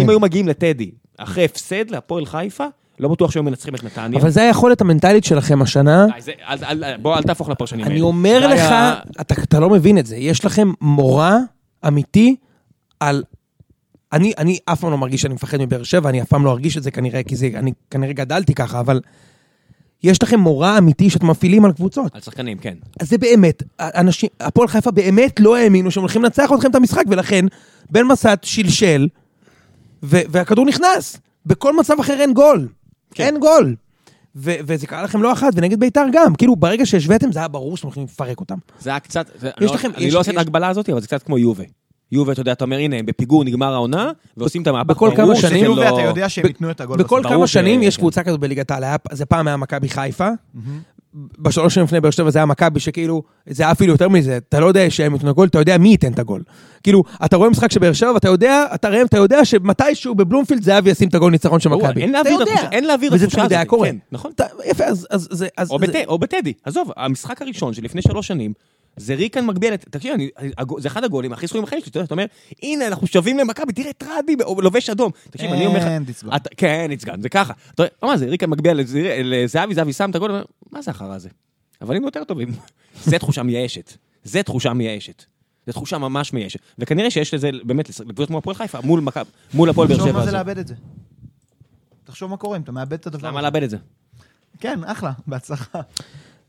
אם 0.00 0.08
היו 0.08 0.20
מגיעים 0.20 0.48
לטדי, 0.48 0.90
אחרי 1.18 1.44
הפסד 1.44 1.90
להפועל 1.90 2.26
חיפה, 2.26 2.66
לא 3.00 3.08
בטוח 3.08 3.30
שהיו 3.30 3.42
מנצחים 3.42 3.74
את 3.74 3.84
נתניה. 3.84 4.20
אבל 4.20 4.30
זה 4.30 4.42
היכולת 4.42 4.80
המנטלית 4.80 5.24
שלכם 5.24 5.62
השנה. 5.62 6.06
די, 6.14 6.20
זה- 6.20 6.32
אל- 6.48 6.84
אל- 6.84 6.96
בוא, 6.96 7.16
אל 7.16 7.22
תהפוך 7.22 7.48
לפרשנים 7.48 7.84
אני 7.84 7.94
האלה. 7.94 8.04
אומר 8.04 8.38
זה 8.40 8.46
לך, 8.46 8.60
היה- 8.60 8.94
אתה 9.20 9.34
אתה 9.42 9.60
לא 9.60 9.70
מבין 9.70 9.98
את 9.98 10.06
זה, 10.06 10.16
יש 10.16 10.44
לכם 10.44 10.72
מורא 10.80 11.32
אמיתי 11.86 12.36
על... 13.00 13.22
אני, 14.12 14.32
אני 14.38 14.58
אף 14.64 14.80
פעם 14.80 14.90
לא 14.90 14.98
מרגיש 14.98 15.22
שאני 15.22 15.34
מפחד 15.34 15.58
מבאר 15.60 15.82
שבע, 15.82 16.08
אני 16.10 16.22
אף 16.22 16.28
פעם 16.28 16.44
לא 16.44 16.50
ארגיש 16.50 16.76
את 16.76 16.82
זה 16.82 16.90
כנראה, 16.90 17.22
כי 17.22 17.36
זה, 17.36 17.50
אני 17.54 17.72
כנראה 17.90 18.12
גדלתי 18.12 18.54
ככה, 18.54 18.80
אבל 18.80 19.00
יש 20.02 20.22
לכם 20.22 20.40
מורא 20.40 20.78
אמיתי 20.78 21.10
שאתם 21.10 21.26
מפעילים 21.30 21.64
על 21.64 21.72
קבוצות. 21.72 22.14
על 22.14 22.20
שחקנים, 22.20 22.58
כן. 22.58 22.74
אז 23.00 23.08
זה 23.08 23.18
באמת, 23.18 23.62
אנשים, 23.80 24.28
הפועל 24.40 24.68
חיפה 24.68 24.90
באמת 24.90 25.40
לא 25.40 25.56
האמינו 25.56 25.90
שהם 25.90 26.00
הולכים 26.02 26.22
לנצח 26.22 26.50
אתכם 26.54 26.70
את 26.70 26.74
המשחק, 26.74 27.04
ולכן 27.08 27.44
בן 27.90 28.02
מסת 28.02 28.38
שלשל, 28.42 29.08
ו- 30.02 30.20
והכדור 30.28 30.66
נכנס. 30.66 31.16
בכל 31.46 31.76
מצב 31.76 31.94
אחר 32.00 32.20
אין 32.20 32.34
גול. 32.34 32.68
כן. 33.16 33.24
אין 33.24 33.38
גול. 33.40 33.74
ו- 34.36 34.54
וזה 34.66 34.86
קרה 34.86 35.02
לכם 35.02 35.22
לא 35.22 35.32
אחת, 35.32 35.52
ונגד 35.56 35.80
ביתר 35.80 36.04
גם. 36.12 36.34
כאילו, 36.34 36.56
ברגע 36.56 36.86
שהשוויתם, 36.86 37.32
זה 37.32 37.38
היה 37.38 37.48
ברור 37.48 37.76
שאתם 37.76 37.86
הולכים 37.86 38.04
לפרק 38.04 38.40
אותם. 38.40 38.54
זה 38.80 38.90
היה 38.90 39.00
קצת, 39.00 39.26
זה- 39.38 39.50
יש 39.60 39.70
לא- 39.70 39.74
לכם- 39.74 39.90
אני 39.96 40.04
יש- 40.04 40.14
לא 40.14 40.20
עושה 40.20 40.32
את 40.32 40.36
ההגבלה 40.36 40.68
הזאת, 40.68 40.88
אבל 40.90 41.00
זה 41.00 41.06
קצת 41.06 41.22
כמו 41.22 41.38
יובה. 41.38 41.64
יובה, 42.12 42.32
אתה 42.32 42.40
יודע, 42.40 42.52
אתה 42.52 42.64
אומר, 42.64 42.76
הנה, 42.76 42.96
הם 42.96 43.06
בפיגור, 43.06 43.44
נגמר 43.44 43.72
העונה, 43.74 44.10
ועושים 44.36 44.62
את 44.62 44.66
המהפך. 44.66 44.90
בכל 44.90 45.06
ברור 45.08 45.16
כמה 45.16 45.36
שזה 45.36 45.48
שנים- 45.48 45.64
לא- 45.64 45.82
ואתה 45.82 46.02
יודע 46.02 46.28
שהם 46.28 46.46
ייתנו 46.46 46.70
את 46.70 46.80
הגול 46.80 46.98
בכל 46.98 47.20
כמה 47.28 47.46
שנים 47.46 47.82
יש. 47.82 47.96
קבוצה 47.96 48.22
כזאת 48.22 48.40
בליגת 48.40 48.70
העל. 48.70 48.84
זה 49.12 49.26
פעם 49.26 49.46
היה 49.46 49.56
מכבי 49.56 49.88
חיפה, 49.88 50.28
בשלוש 51.38 51.74
שנים 51.74 51.84
לפני 51.86 52.00
באר 52.00 52.10
שבע 52.10 52.30
זה 52.30 52.38
היה 52.38 52.46
מכבי 52.46 52.80
שכאילו, 52.80 53.22
זה 53.46 53.62
היה 53.62 53.72
אפילו 53.72 53.92
יותר 53.92 54.08
מזה, 54.08 54.36
אתה 54.36 54.60
לא 54.60 54.66
יודע 54.66 54.90
שהם 54.90 55.12
ייתנו 55.14 55.34
גול, 55.34 55.48
אתה 55.48 55.58
יודע 55.58 55.78
מי 55.78 55.88
ייתן 55.88 56.12
את 56.12 56.18
הגול. 56.18 56.42
כאילו, 56.82 57.02
אתה 57.24 57.36
רואה 57.36 57.50
משחק 57.50 57.70
של 57.72 57.80
באר 57.80 57.92
שבע 57.92 58.12
ואתה 58.12 58.28
יודע, 58.28 58.64
אתה 58.74 58.88
ראם, 58.88 59.06
אתה 59.06 59.16
יודע 59.16 59.44
שמתישהו 59.44 60.14
בבלומפילד 60.14 60.62
זהבי 60.62 60.90
ישים 60.90 61.08
את 61.08 61.14
הגול 61.14 61.32
ניצחון 61.32 61.60
של 61.60 61.68
מכבי. 61.68 62.02
אין 62.02 62.12
להעביר 62.12 62.42
את. 62.42 62.48
התחושה- 62.48 62.68
אין 62.72 62.84
להעביר 62.84 63.08
את 63.08 63.14
וזה 63.14 63.24
התחושה 63.24 63.40
תמיד 63.42 63.52
היה 63.52 63.60
הזאת, 63.60 63.70
קורה. 63.70 63.88
כן, 63.88 63.96
נכון. 64.12 64.30
אתה- 64.34 64.44
יפה, 64.64 64.84
אז 64.84 65.06
אז 65.10 65.28
זה... 65.30 65.48
אז 65.56 65.70
או 65.70 65.78
זה- 65.78 65.86
בט- 65.86 66.06
או 66.08 66.18
בטדי. 66.18 66.52
עזוב, 66.64 66.90
המשחק 66.96 67.42
הראשון 67.42 67.74
שלפני 67.74 68.02
שלוש 68.02 68.26
שנים, 68.26 68.52
זה 68.96 69.14
ריקן 69.14 69.46
מגביל. 69.46 69.76
תקשיב, 69.76 70.14
אני- 70.14 70.30
זה 70.78 70.88
אחד 70.88 71.04
הגולים 71.04 71.32
הכי 71.32 71.46
זכורים 71.46 71.64
בחיים 71.66 71.80
שלי, 71.82 72.02
אתה 72.04 72.14
אומר, 72.14 72.24
הנה, 72.62 72.86
אנחנו 72.86 73.06
שווים 73.06 73.38
למכבי, 73.38 73.72
תראה 73.72 73.90
את 73.90 74.02
רדי, 74.18 74.36
לובש 74.62 74.90
אדום. 74.90 75.10
תקשיב, 75.30 75.50
אני 75.52 75.66
אומר 75.66 75.78
לך... 75.78 75.84
אין. 75.86 76.04
אתה- 76.36 76.50
כן, 76.56 76.86
ניצגן, 76.88 77.22
זה 77.22 77.28
ככה. 77.28 77.52
אתה 77.74 77.82
רואה, 78.02 78.12
מה 78.12 78.18
זה, 78.18 78.26
ריקן 78.26 78.50
מגביע 78.50 78.74
לז- 78.74 78.94
לזהבי, 79.24 79.74
זהבי 79.74 79.92
שם 79.92 80.10
את 80.10 80.14
הגול, 80.14 80.30
אומר, 80.30 80.44
מה 80.72 80.82
זה 80.82 80.90
החרא 80.90 81.14
הזה? 81.14 81.28
אבל 81.80 81.94
היינו 81.94 82.06
יותר 82.06 82.24
טובים. 82.24 82.48
זה 83.04 83.18
תחושה 83.18 83.42
מייאשת. 83.42 83.92
זה 84.24 84.42
תחושה 84.42 84.72
מייאשת. 84.72 85.24
זו 85.66 85.72
תחושה 85.72 85.98
ממש 85.98 86.32
מייאשת. 86.32 86.60
וכנראה 86.78 87.10
שיש 87.10 87.34
לזה, 87.34 87.50
באמת, 87.64 87.88
לקבוצות 88.00 88.28
כמו 88.28 88.38
הפועל 88.38 88.56
חיפה, 88.56 88.78
מול 88.80 89.00
מכבי- 89.00 89.30
מול 89.54 89.70
הפועל 89.70 89.88
באר 89.88 89.96
תחשוב 89.96 90.10
שבע 90.12 90.18
מה 90.20 90.26
זה. 90.26 90.32
לאבד 90.32 90.58
את 90.58 90.66
זה. 90.66 90.74
תחשוב 92.04 92.30
מה 92.30 92.36
קורה 92.36 92.56
אם 92.56 92.62
אתה 92.62 92.72
מאבד 92.72 92.92
את 92.92 93.06
הדבר 93.06 93.28
למה 93.28 93.38
הזה. 93.38 93.44
לאבד 93.46 93.62
את 93.62 93.70
זה? 93.70 93.76
כן, 94.60 94.80
אחלה, 94.84 95.12
בהצלחה. 95.26 95.80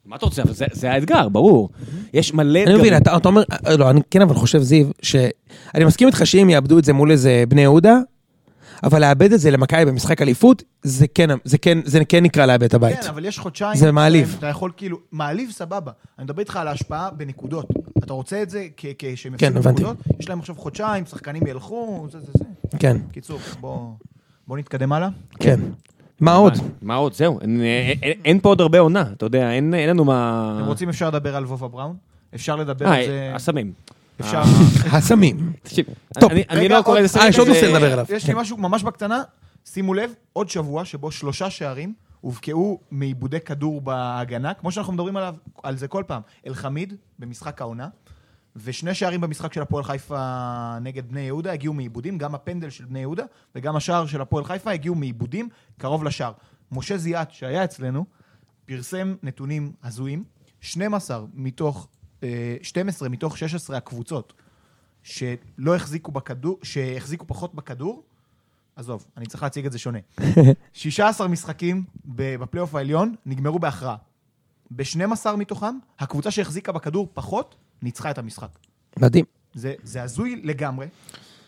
מה 0.08 0.16
אתה 0.16 0.26
רוצה? 0.26 0.41
אבל 0.41 0.53
זה- 0.53 0.66
זה 0.72 0.91
האתגר, 0.91 1.30
ברור. 1.30 1.70
יש 2.14 2.34
מלא 2.34 2.60
אני 2.68 2.76
מבין, 2.78 2.97
אתה 2.97 3.18
אתה 3.18 3.30
אומר, 3.30 3.43
לא, 3.78 3.89
אני 3.89 4.01
כן 4.12 4.22
אבל 4.22 4.36
חושב, 4.36 4.62
זיו, 4.62 4.88
שאני 5.01 5.86
מסכים 5.86 6.08
איתך 6.08 6.22
שאם 6.26 6.49
יאבדו 6.49 6.80
את 6.80 6.84
זה 6.86 6.93
מול 6.93 7.12
איזה 7.12 7.43
בני 7.49 7.62
יהודה, 7.62 7.97
אבל 8.84 9.01
לאבד 9.01 9.34
את 9.34 9.39
זה 9.39 9.51
למכבי 9.51 9.86
במשחק 9.86 10.22
אליפות, 10.22 10.64
זה 10.84 11.08
כן, 11.08 11.30
זה 11.43 11.58
כן, 11.58 11.78
זה 11.86 12.05
כן 12.05 12.24
נקרא 12.24 12.45
לאבד 12.45 12.64
את 12.64 12.74
הבית. 12.74 12.99
כן, 13.01 13.08
אבל 13.10 13.26
יש 13.26 13.39
חודשיים. 13.39 13.76
זה 13.78 13.91
מעליב. 13.91 14.36
אתה 14.39 14.47
יכול 14.47 14.72
כאילו, 14.78 14.97
מעליב 15.12 15.51
סבבה. 15.51 15.91
אני 16.20 16.24
מדבר 16.26 16.39
איתך 16.39 16.55
על 16.55 16.68
ההשפעה 16.68 17.10
בנקודות. 17.12 17.68
אתה 18.03 18.14
רוצה 18.14 18.41
את 18.41 18.49
זה 18.49 18.68
כשהם 18.78 19.34
כן, 19.38 19.45
יפסידו 19.45 19.60
הבנתי. 19.60 19.84
נקודות? 19.84 19.97
יש 20.20 20.30
להם 20.30 20.39
עכשיו 20.39 20.55
חודשיים, 20.55 21.05
שחקנים 21.05 21.47
ילכו, 21.47 22.08
זה 22.12 22.20
זה 22.20 22.32
זה. 22.38 22.43
כן, 22.80 22.97
קיצור, 23.12 23.39
בוא 23.60 23.89
בוא 24.47 24.58
נתקדם 24.58 24.91
הלאה. 24.93 25.10
כן. 25.39 25.60
מה 26.20 26.34
עוד? 26.34 26.53
מה 26.82 26.95
עוד? 26.95 27.13
זהו, 27.13 27.39
אין- 28.26 28.39
פה 28.39 28.49
עוד 28.49 28.61
הרבה 28.61 28.80
עונה, 28.80 29.03
אתה 29.18 29.26
יודע, 29.26 29.51
אין 29.51 29.89
לנו 29.89 30.05
מה... 30.05 30.53
אתם 30.59 30.68
רוצים 30.68 30.89
אפשר 30.89 31.07
לדבר 31.07 31.36
על 31.36 31.45
וובה 31.45 31.68
בראון? 31.68 31.95
אפשר 32.36 32.55
לדבר 32.55 32.86
אה, 32.86 32.97
על 32.99 33.05
זה... 33.05 33.32
הסמים. 33.36 33.74
אפשר... 34.22 34.41
הסמים. 34.91 35.53
תקשיב, 35.63 35.86
טוב, 36.20 36.32
אני- 36.49 36.70
לא 36.70 36.82
קורא 36.82 36.95
עוד- 36.97 37.03
לזה 37.03 37.20
אה, 37.20 37.28
יש 37.28 37.39
עוד 37.39 37.47
סמים, 37.47 37.55
נושא 37.61 37.72
זה- 37.72 37.74
לדבר 37.80 37.93
עליו. 37.93 38.05
יש. 38.09 38.28
לי 38.28 38.34
משהו 38.38 38.57
ממש 38.57 38.84
בקטנה. 38.84 39.24
שימו 39.65 39.93
לב, 39.93 40.11
עוד 40.34 40.49
שבוע 40.49 40.86
שבו 40.86 41.11
שלושה 41.11 41.49
שערים 41.49 41.93
הובקעו 42.22 42.80
מעיבודי 42.91 43.39
כדור 43.39 43.82
בהגנה, 43.82 44.53
כמו 44.53 44.72
שאנחנו 44.72 44.93
מדברים 44.93 45.18
עליו, 45.18 45.36
על 45.63 45.78
זה 45.78 45.88
כל 45.88 46.03
פעם. 46.07 46.22
אלחמיד 46.47 46.93
במשחק 47.20 47.61
העונה, 47.61 47.88
ושני 48.64 48.93
שערים 48.93 49.22
במשחק 49.22 49.53
של 49.53 49.62
הפועל 49.62 49.84
חיפה 49.84 50.78
נגד 50.82 51.10
בני 51.10 51.22
יהודה 51.22 51.51
הגיעו 51.51 51.74
מעיבודים, 51.74 52.18
גם 52.18 52.36
הפנדל 52.36 52.70
של 52.70 52.86
בני 52.86 52.99
יהודה 52.99 53.24
וגם 53.55 53.76
השער 53.76 54.05
של 54.05 54.22
הפועל 54.22 54.43
חיפה 54.43 54.72
הגיעו 54.72 54.95
מעיבודים 54.95 55.49
קרוב 55.78 56.03
לשער. 56.03 56.32
משה 56.72 56.97
זיאת, 56.97 57.32
שהיה 57.32 57.64
אצלנו, 57.64 58.05
פרסם 58.66 59.16
נתונים 59.24 59.72
הזויים, 59.84 60.24
12 60.62 61.26
מתוך, 61.34 61.88
אה, 62.24 62.55
12 62.62 63.10
מתוך 63.10 63.38
16 63.38 63.78
הקבוצות 63.78 64.34
שלא 65.03 65.76
החזיקו 65.76 66.12
בכדור, 66.12 66.60
שהחזיקו 66.64 67.28
פחות 67.28 67.55
בכדור, 67.55 68.03
עזוב, 68.76 69.05
אני 69.18 69.26
צריך 69.26 69.43
להציג 69.43 69.66
את 69.66 69.72
זה 69.72 69.80
שונה. 69.80 69.99
16 70.74 71.28
משחקים 71.28 71.84
בפלייאוף 72.05 72.76
העליון 72.76 73.16
נגמרו 73.26 73.60
בהכרעה. 73.60 73.95
ב-12 74.72 75.36
מתוכם, 75.38 75.78
הקבוצה 75.99 76.32
שהחזיקה 76.32 76.72
בכדור 76.72 77.08
פחות, 77.14 77.55
ניצחה 77.84 78.12
את 78.12 78.18
המשחק. 78.18 78.48
מדהים. 79.00 79.26
זה, 79.54 79.74
זה 79.84 80.04
הזוי 80.04 80.42
לגמרי. 80.44 80.88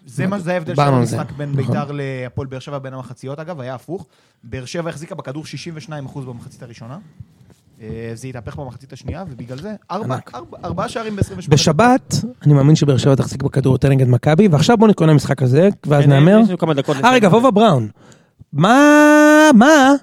זה 0.05 0.27
מה 0.27 0.39
זה 0.39 0.53
ההבדל 0.53 0.75
של. 0.75 0.81
המשחק 0.81 1.31
בין 1.31 1.51
נכון. 1.51 1.65
ביתר 1.65 1.91
להפועל 1.91 2.47
באר 2.47 2.59
שבע 2.59 2.77
בין 2.79 2.93
המחציות, 2.93 3.39
אגב, 3.39 3.59
היה 3.59 3.75
הפוך. 3.75 4.05
באר 4.43 4.65
שבע 4.65 4.89
החזיקה 4.89 5.15
בכדור 5.15 5.43
62% 5.89 5.89
במחצית 6.19 6.63
הראשונה. 6.63 6.97
אה, 7.81 7.87
זה 8.13 8.27
התהפך 8.27 8.55
במחצית 8.55 8.93
השנייה, 8.93 9.23
ובגלל 9.29 9.57
זה 9.61 9.75
ארבע-. 9.91 10.17
ארבע- 10.35 10.57
ארבעה 10.63 10.89
שערים 10.89 11.15
ב-28. 11.15 11.49
בשבת, 11.49 12.15
אני 12.45 12.53
מאמין 12.53 12.75
שבאר 12.75 12.97
שבע 12.97 13.15
תחזיק 13.15 13.43
בכדור 13.43 13.73
יותר 13.73 13.89
נגד 13.89 14.07
מכבי, 14.07 14.47
ועכשיו 14.47 14.77
בואו 14.77 14.89
נתכונן 14.89 15.09
למשחק 15.09 15.41
הזה, 15.43 15.69
ואז 15.85 16.03
כן, 16.05 16.57
כמה 16.57 16.73
דקות 16.73 16.97
אה, 17.03 17.11
רגע. 17.13 17.27
וובה 17.27 17.51
בראון. 17.51 17.87
מה? 18.53 18.79
מה? 19.55 19.93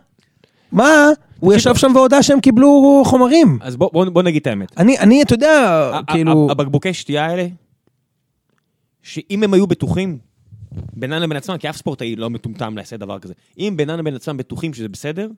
מה? 0.73 1.09
הוא 1.41 1.55
ישב 1.55 1.75
שם 1.75 1.93
והודה 1.95 2.23
שהם 2.23 2.41
קיבלו 2.41 3.03
חומרים. 3.07 3.59
אז 3.61 3.77
בוא- 3.77 3.91
בוא 3.93 4.05
בוא 4.05 4.23
נגיד 4.23 4.41
את 4.41 4.47
האמת. 4.47 4.79
אני, 4.79 4.99
אני, 4.99 5.23
אתה 5.23 5.35
יודע, 5.35 5.91
כאילו... 6.07 6.49
הבקבוקי 6.51 6.95
שתייה 6.95 7.27
האלה, 7.27 7.47
שאם 9.03 9.43
הם 9.43 9.55
היו 9.55 9.67
בטוחים, 9.67 10.19
בינם 10.93 11.23
לבין 11.23 11.37
עצמם, 11.37 11.57
כי 11.59 11.71
אף 11.71 11.77
ספורטאי 11.77 12.17
לא 12.17 12.31
מטומטם 12.31 12.77
לעשות 12.77 13.01
דבר 13.01 13.19
כזה, 13.19 13.35
אם 13.59 13.75
בינם 13.77 13.99
לבין 13.99 14.15
עצמם 14.15 14.37
בטוחים 14.37 14.75
שזה 14.75 14.89
בסדר, 14.89 15.29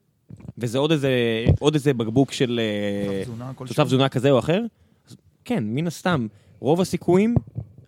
וזה 0.59 0.79
עוד 0.79 0.93
איזה, 0.93 1.11
עוד 1.59 1.75
איזה 1.75 1.95
בקבוק 1.95 2.33
של 2.33 2.61
אה, 2.63 3.23
תזונה. 3.25 3.51
תוסף 3.67 3.85
תזונה 3.85 4.09
כזה 4.09 4.31
או 4.31 4.39
אחר, 4.39 4.63
אז 5.11 5.17
כן, 5.45 5.65
מן 5.67 5.87
הסתם, 5.87 6.27
רוב 6.61 6.81
הסיכויים, 6.81 7.35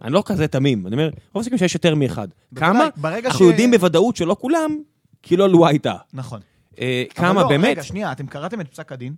אני 0.02 0.12
לא 0.12 0.22
כזה 0.26 0.48
תמים, 0.48 0.86
אני 0.86 0.94
אומר, 0.94 1.10
רוב 1.32 1.40
הסיכויים 1.40 1.58
שיש 1.58 1.74
יותר 1.74 1.94
מאחד. 1.94 2.28
כמה? 2.54 2.88
ברגע 2.96 3.28
אנחנו 3.28 3.44
ש- 3.46 3.48
יודעים 3.48 3.70
בוודאות 3.70 4.16
שלא 4.16 4.36
כולם, 4.40 4.78
כי 5.22 5.36
לא 5.36 5.48
לואה 5.48 5.68
הייתה. 5.70 5.94
נכון. 6.14 6.40
אה, 6.78 7.04
כמה 7.14 7.42
לא, 7.42 7.48
באמת? 7.48 7.70
רגע, 7.70 7.82
שנייה, 7.82 8.12
אתם 8.12 8.26
קראתם 8.26 8.60
את 8.60 8.68
פסק 8.68 8.92
הדין? 8.92 9.14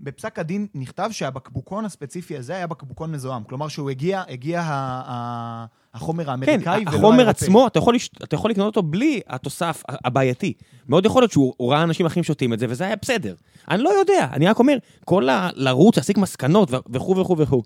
בפסק 0.00 0.38
הדין 0.38 0.66
נכתב 0.74 1.08
שהבקבוקון 1.12 1.84
הספציפי 1.84 2.36
הזה 2.36 2.54
היה 2.54 2.66
בקבוקון 2.66 3.12
מזוהם. 3.12 3.42
כלומר 3.44 3.68
שהוא 3.68 3.90
הגיע, 3.90 4.22
הגיע 4.28 4.60
ה- 4.60 5.02
ה- 5.06 5.66
החומר 5.94 6.24
כן, 6.24 6.30
האמריקאי 6.30 6.58
ולא 6.64 6.70
האירופאי. 6.72 6.98
החומר 6.98 7.28
עצמו, 7.28 7.66
אתה 7.66 7.78
יכול, 7.78 7.94
לש... 7.94 8.10
אתה 8.24 8.34
יכול 8.34 8.50
לקנות 8.50 8.66
אותו 8.66 8.82
בלי 8.82 9.20
התוסף 9.28 9.82
הבעייתי. 9.88 10.52
מאוד 10.88 11.06
יכול 11.06 11.22
להיות 11.22 11.32
שהוא 11.32 11.54
הוא 11.56 11.72
ראה 11.72 11.82
אנשים 11.82 12.06
אחרים 12.06 12.24
שותים 12.24 12.52
את 12.52 12.58
זה, 12.58 12.66
וזה 12.68 12.84
היה 12.84 12.96
בסדר. 13.02 13.34
אני 13.70 13.82
לא 13.82 13.90
יודע, 13.90 14.28
אני 14.32 14.46
רק 14.48 14.58
אומר, 14.58 14.76
כל 15.04 15.28
ה... 15.28 15.48
לרוץ, 15.54 15.96
להסיק 15.96 16.18
מסקנות 16.18 16.70
וכו' 16.90 17.16
וכו' 17.16 17.36
וכו'. 17.38 17.62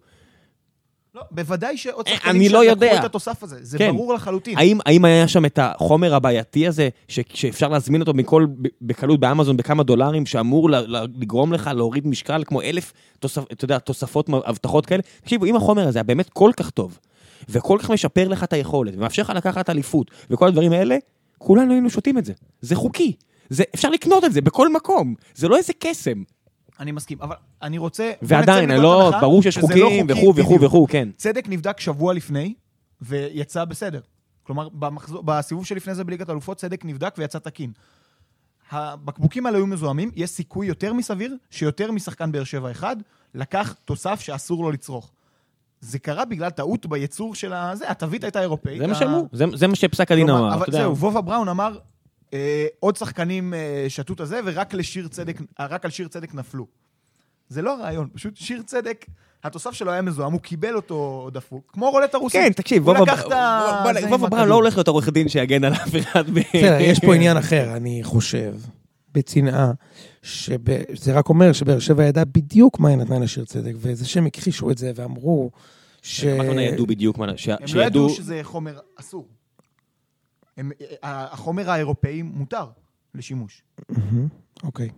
לא, 1.15 1.23
בוודאי 1.31 1.77
שעוד 1.77 2.09
אה, 2.09 2.15
שחקנים 2.15 2.53
לא 2.53 2.63
שלקחו 2.63 2.65
יודע. 2.65 2.99
את 2.99 3.05
התוסף 3.05 3.43
הזה. 3.43 3.59
זה 3.63 3.79
כן. 3.79 3.91
ברור 3.91 4.15
לחלוטין. 4.15 4.59
האם, 4.59 4.79
האם 4.87 5.05
היה 5.05 5.29
שם 5.29 5.45
את 5.45 5.59
החומר 5.63 6.15
הבעייתי 6.15 6.67
הזה, 6.67 6.89
ש... 7.09 7.21
שאפשר 7.35 7.69
להזמין 7.69 8.01
אותו 8.01 8.15
מכל, 8.15 8.47
בקלות 8.83 9.21
באמזון 9.21 9.57
בכמה 9.57 9.83
דולרים, 9.83 10.27
שאמור 10.27 10.71
ל... 10.71 10.77
ל... 10.77 11.07
לגרום 11.21 11.53
לך 11.53 11.71
להוריד 11.75 12.07
משקל 12.07 12.43
כמו 12.47 12.63
אלף 12.63 12.93
תוספ... 13.19 13.53
אתה 13.53 13.65
יודע, 13.65 13.79
תוספות, 13.79 14.29
הבטחות 14.45 14.87
כאלה? 14.87 15.03
תקשיבו, 15.21 15.45
אם 15.45 15.57
החומר 15.57 15.89
הזה 15.89 15.99
היה 15.99 16.05
באמת 16.05 16.31
כל 16.31 16.51
כך 16.57 16.71
טוב, 16.71 16.99
וכל 17.49 17.79
כך 17.81 17.91
משפר 17.91 18.29
לך 18.29 18.45
את 18.45 18.53
היכולת, 18.53 18.95
ומאפשר 18.97 19.23
לך 19.23 19.31
לקחת 19.31 19.71
אליפות, 19.71 20.11
וכל 20.31 20.49
הדברים 20.49 20.73
האלה, 20.73 20.97
כולנו 21.39 21.73
היינו 21.73 21.91
שותים 21.91 22.19
את 22.19 22.25
זה. 22.25 22.33
זה 22.61 22.77
חוקי. 22.77 23.13
זה, 23.49 23.65
אפשר 23.75 23.91
לקנות 23.91 24.25
את 24.25 24.33
זה 24.33 24.41
בכל 24.41 24.73
מקום. 24.73 25.15
זה 25.35 25.49
לא 25.49 25.57
איזה 25.57 25.73
קסם. 25.79 26.23
אני 26.81 26.93
מסכים, 26.93 27.19
אבל 27.23 27.35
אני 27.63 27.79
רוצה... 27.79 28.13
ועדיין, 28.23 28.71
לא, 28.71 29.11
ברור 29.21 29.43
שיש 29.43 29.57
לא 29.57 29.63
חוקים 29.63 30.07
חוקי, 30.09 30.13
וכו' 30.13 30.35
וכו'. 30.37 30.61
וכו', 30.61 30.87
כן. 30.91 31.09
צדק 31.17 31.45
נבדק 31.49 31.81
שבוע 31.81 32.15
לפני, 32.15 32.55
ויצא 33.03 33.65
בסדר. 33.65 34.01
כלומר, 34.43 34.69
במחזור, 34.69 35.23
בסיבוב 35.23 35.67
שלפני 35.67 35.95
זה 35.95 36.05
בליגת 36.05 36.29
האלופות, 36.29 36.57
צדק 36.57 36.85
נבדק 36.85 37.15
ויצא 37.19 37.39
תקין. 37.39 37.73
הבקבוקים 38.71 39.47
האלה 39.47 39.59
היו 39.59 39.67
מזוהמים, 39.67 40.11
יש 40.17 40.31
סיכוי 40.31 40.67
יותר 40.67 40.93
מסביר 40.93 41.37
שיותר 41.51 41.93
משחקן 41.93 42.33
באר 42.33 42.45
שבע 42.45 42.71
אחד 42.71 42.97
לקח 43.35 43.75
תוסף 43.85 44.21
שאסור 44.21 44.63
לו 44.65 44.71
לצרוך. 44.71 45.11
זה 45.81 45.99
קרה 45.99 46.25
בגלל 46.25 46.51
טעות 46.51 46.87
בייצור 46.87 47.35
של 47.35 47.53
הזה, 47.53 47.91
התווית 47.91 48.25
הייתה 48.25 48.41
אירופאית. 48.41 48.79
זה 48.79 48.87
מה 48.87 48.95
שאמרו, 48.95 49.29
זה- 49.33 49.67
מה 49.67 49.75
שפסק 49.75 50.13
הדין 50.13 50.31
אמר. 50.31 50.55
אבל. 50.55 50.67
זהו, 50.71 50.97
וובה 50.97 51.21
בראון 51.21 51.49
אמר, 51.49 51.79
אה, 52.35 52.67
עוד 52.81 52.97
שחקנים 52.97 53.55
אה, 53.55 53.85
שתו 53.89 54.13
את 54.13 54.21
הזה, 54.21 54.41
ורק 54.45 54.75
לשיר 54.75 55.09
צדק, 55.09 55.37
אה, 55.61 55.67
רק 55.67 55.85
על 55.85 55.91
שיר 55.91 56.09
צדק 56.09 56.35
נפלו. 56.35 56.67
זה 57.49 57.63
לא 57.63 57.73
הרעיון, 57.79 58.09
פשוט 58.15 58.37
שיר 58.37 58.63
צדק, 58.67 59.07
התוסף 59.45 59.71
שלו 59.71 59.93
היה 59.93 60.03
מזוהם, 60.03 60.33
הוא 60.33 60.41
קיבל 60.41 60.77
אותו 60.77 61.31
דפוק, 61.33 61.71
כמו 61.73 61.91
רולטה 61.91 62.19
רוסית. 62.19 62.41
כן, 62.41 62.53
תקשיב, 62.53 62.89
הוא 62.89 62.97
וובה 62.99 63.13
לקח 63.13 63.27
את 63.27 63.33
ה... 63.33 63.81
בוא- 63.85 63.93
זה 63.93 63.99
עם 63.99 64.05
וובה 64.05 64.17
בראון 64.19 64.33
הכדור. 64.33 64.47
לא 64.47 64.55
הולך 64.55 64.77
להיות 64.77 64.89
עורך 64.89 65.09
דין 65.09 65.29
שיגן 65.29 65.65
על 65.65 65.73
אף 65.73 65.95
אחד. 66.01 66.31
בסדר, 66.31 66.77
יש 66.81 66.99
פה 67.01 67.15
עניין 67.15 67.37
אחר, 67.37 67.77
אני 67.77 68.01
חושב, 68.05 68.55
בצנעה, 69.13 69.73
שב- 70.23 70.95
זה 70.97 71.13
רק 71.13 71.29
אומר 71.29 71.53
שבאר 71.53 71.79
שבע 71.79 72.05
ידעה 72.05 72.25
בדיוק 72.25 72.81
מה 72.81 72.89
היא 72.89 72.97
נתנה 72.97 73.19
לשיר 73.19 73.45
צדק, 73.45 73.73
וזה 73.77 74.07
שהם 74.09 74.27
הכחישו 74.27 74.71
את 74.71 74.79
זה 74.79 74.93
ואמרו 74.95 75.51
ש... 76.03 76.25
מה 76.25 76.43
הכוונה 76.43 76.63
ידעו 76.63 76.87
בדיוק 76.87 77.19
מה... 77.19 77.25
הם 77.49 77.57
לא. 77.75 77.83
ידעו 77.83 78.11
שזה 78.11 78.41
חומר 78.43 78.79
אסור. 79.01 79.29
הם- 80.61 80.73
אה, 81.05 81.27
החומר 81.33 81.71
האירופאי 81.71 82.23
מותר 82.23 82.65
לשימוש. 83.15 83.63
אוקיי. 84.63 84.89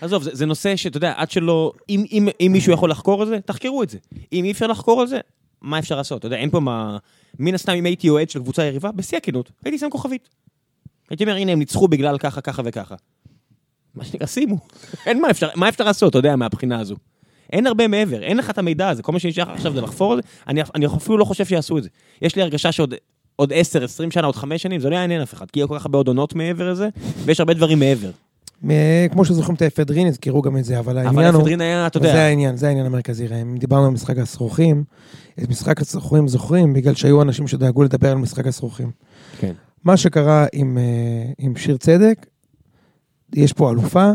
עזוב, 0.00 0.22
זה, 0.22 0.30
זה 0.34 0.46
נושא 0.46 0.76
שאתה 0.76 0.96
יודע, 0.96 1.12
עד 1.16 1.30
שלא... 1.30 1.72
אם, 1.88 2.04
אם, 2.12 2.28
אם 2.40 2.50
מישהו 2.52 2.72
יכול 2.72 2.90
לחקור 2.90 3.22
את 3.22 3.28
זה, 3.28 3.40
תחקרו 3.40 3.82
את 3.82 3.90
זה. 3.90 3.98
אם 4.32 4.44
אי 4.44 4.50
אפשר 4.50 4.66
לחקור 4.66 5.02
את 5.02 5.08
זה, 5.08 5.20
מה 5.62 5.78
אפשר 5.78 5.96
לעשות? 5.96 6.18
אתה 6.18 6.26
יודע, 6.26 6.36
אין 6.36 6.50
פה 6.50 6.60
מה... 6.60 6.98
מן 7.38 7.54
הסתם, 7.54 7.72
אם 7.72 7.84
הייתי 7.86 8.08
אוהד 8.08 8.30
של 8.30 8.38
קבוצה 8.40 8.64
יריבה, 8.64 8.92
בשיא 8.92 9.18
הכנות, 9.18 9.50
הייתי 9.64 9.78
שם 9.78 9.90
כוכבית. 9.90 10.28
הייתי 11.10 11.24
אומר, 11.24 11.36
הנה, 11.36 11.52
הם 11.52 11.58
ניצחו 11.58 11.88
בגלל 11.88 12.18
ככה, 12.18 12.40
ככה 12.40 12.62
וככה. 12.64 12.94
מה 13.94 14.04
שנקרא, 14.04 14.26
שימו. 14.26 14.58
אין 15.06 15.20
מה 15.20 15.30
אפשר, 15.30 15.48
מה 15.54 15.68
אפשר 15.68 15.84
לעשות, 15.84 16.10
אתה 16.10 16.18
יודע, 16.18 16.36
מהבחינה 16.36 16.80
הזו. 16.80 16.96
אין 17.52 17.66
הרבה 17.66 17.88
מעבר, 17.88 18.22
אין 18.22 18.36
לך 18.36 18.50
את 18.50 18.58
המידע 18.58 18.88
הזה. 18.88 19.02
כל 19.02 19.12
מה 19.12 19.18
שנשאר 19.18 19.50
עכשיו 19.50 19.74
זה 19.74 19.80
לחפור 19.80 20.18
את 20.18 20.22
זה. 20.22 20.28
אני, 20.48 20.62
אני 20.74 20.86
אפילו 20.86 21.18
לא 21.18 21.24
חושב 21.24 21.44
שיעשו 21.44 21.78
את 21.78 21.82
זה. 21.82 21.88
יש 22.22 22.36
לי 22.36 22.42
הרגשה 22.42 22.72
שעוד 22.72 22.94
עוד 23.36 23.52
10, 23.52 23.84
20 23.84 24.10
שנה, 24.10 24.26
עוד 24.26 24.36
5 24.36 24.62
שנים, 24.62 24.80
זה 24.80 24.90
לא 24.90 24.96
יעניין 24.96 25.22
אף 25.22 25.34
אחד. 25.34 25.50
כי 25.50 25.58
יהיה 25.60 25.66
כל 25.66 25.78
כך 25.78 25.84
הרבה 25.84 25.98
עוד 25.98 26.08
עונות 26.08 26.34
מעבר 26.34 26.72
לזה, 26.72 26.88
ויש 27.24 27.40
הרבה 27.40 27.54
דברים 27.54 27.78
מעבר. 27.78 28.10
כמו 29.12 29.24
שזוכרים 29.24 29.54
את 29.54 29.62
האפדרין, 29.62 30.06
הזכירו 30.06 30.42
גם 30.42 30.56
את 30.56 30.64
זה, 30.64 30.78
אבל 30.78 30.98
אבל 30.98 31.06
העניין 31.06 31.34
הוא... 31.34 31.42
אפדרין 31.42 31.60
היה, 31.60 31.86
אתה 31.86 31.98
זה 31.98 32.06
יודע, 32.06 32.22
העניין, 32.22 32.56
זה 32.56 32.68
העניין 32.68 32.86
המרכזי. 32.86 33.26
ראם. 33.26 33.48
אם 33.50 33.56
דיברנו 33.56 33.86
על 33.86 33.90
משחק 33.90 34.18
הסרוכים, 34.18 34.84
את 35.42 35.48
משחק 35.48 35.80
הסרוכים 35.80 36.28
זוכרים 36.28 36.72
בגלל 36.72 36.94
שהיו 36.94 37.22
אנשים 37.22 37.48
שדאגו 37.48 37.82
לדבר 37.82 38.10
על 38.10 38.18
משחק 38.18 38.46
הסרוכים. 38.46 38.90
כן. 39.38 39.52
מה 39.84 39.96
שקרה 39.96 40.46
עם, 40.52 40.78
אה, 40.78 41.32
עם 41.38 41.56
שיר 41.56 41.76
צדק, 41.76 42.26
יש 43.34 43.52
פה 43.52 43.70
אלופה 43.70 44.10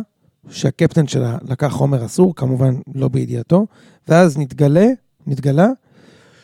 שהקפטן 0.49 1.07
שלה 1.07 1.37
לקח 1.47 1.67
חומר 1.67 2.05
אסור, 2.05 2.35
כמובן 2.35 2.75
לא 2.95 3.07
בידיעתו, 3.07 3.65
ואז 4.07 4.37
נתגלה, 4.37 4.87
נתגלה, 5.27 5.67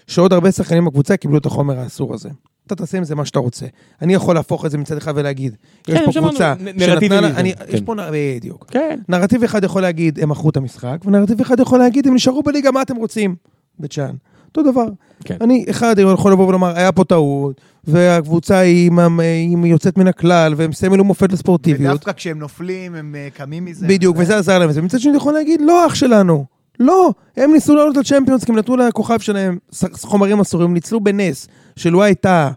שעוד 0.07 0.33
הרבה 0.33 0.51
שחקנים 0.51 0.85
בקבוצה 0.85 1.17
קיבלו 1.17 1.37
את 1.37 1.45
החומר 1.45 1.79
האסור 1.79 2.13
הזה. 2.13 2.29
אתה 2.67 2.75
תעשה 2.75 2.97
עם 2.97 3.03
זה 3.03 3.15
מה 3.15 3.25
שאתה 3.25 3.39
רוצה. 3.39 3.65
אני 4.01 4.13
יכול 4.13 4.35
להפוך 4.35 4.65
את 4.65 4.71
זה 4.71 4.77
מצד 4.77 4.97
אחד 4.97 5.13
ולהגיד, 5.15 5.55
יש 5.87 5.97
כן, 5.99 6.05
פה 6.05 6.11
קבוצה 6.19 6.53
שנתנה 6.79 7.21
לה, 7.21 7.27
אני, 7.27 7.53
כן. 7.55 7.63
יש 7.69 7.81
פה, 7.81 7.95
נ- 7.95 7.99
בדיוק. 8.13 8.65
כן. 8.71 8.99
נרטיב 9.09 9.43
אחד 9.43 9.63
יכול 9.63 9.81
להגיד, 9.81 10.19
הם 10.19 10.29
מכרו 10.29 10.49
את 10.49 10.57
המשחק, 10.57 10.97
ונרטיב 11.05 11.41
אחד 11.41 11.59
יכול 11.59 11.79
להגיד, 11.79 12.07
הם 12.07 12.15
נשארו 12.15 12.43
בליגה, 12.43 12.71
מה 12.71 12.81
אתם 12.81 12.95
רוצים? 12.95 13.35
בית 13.79 13.91
שאן. 13.91 14.15
אותו 14.47 14.71
דבר. 14.71 14.85
כן. 15.23 15.37
אני, 15.41 15.65
אחד 15.69 15.95
יכול 16.13 16.31
לבוא 16.31 16.47
ולומר, 16.47 16.77
היה 16.77 16.91
פה 16.91 17.03
טעות, 17.03 17.61
והקבוצה 17.83 18.57
היא, 18.57 18.91
היא 19.19 19.57
יוצאת 19.65 19.97
מן 19.97 20.07
הכלל, 20.07 20.53
והם 20.57 20.73
סמל 20.73 21.01
ומופת 21.01 21.31
לספורטיביות. 21.31 21.91
ודווקא 21.93 22.11
כשהם 22.11 22.39
נופלים, 22.39 22.95
הם 22.95 23.15
אה, 23.17 23.27
קמים 23.33 23.65
מזה. 23.65 23.87
בדיוק, 23.87 24.17
וזה 24.19 24.37
עזר 24.37 24.59
להם. 24.59 24.69
ומצד 24.73 24.99
שני, 24.99 25.09
אני 25.09 25.17
יכול 25.17 25.33
להגיד, 25.33 25.61
לא 25.61 25.87
אח 25.87 25.95
שלנו. 25.95 26.45
לא, 26.79 27.11
הם 27.37 27.51
ניסו 27.53 27.75
לעלות 27.75 27.97
לצ'מפיונס, 27.97 28.43
כי 28.43 28.51
הם 28.51 28.57
נתנו 28.57 28.75
לכוכב 28.77 29.19
שלהם 29.19 29.57
חומרים 30.01 30.39
אסורים, 30.39 30.73
ניצלו 30.73 30.99
בנס, 30.99 31.47
שלו 31.75 32.03
הייתה 32.03 32.51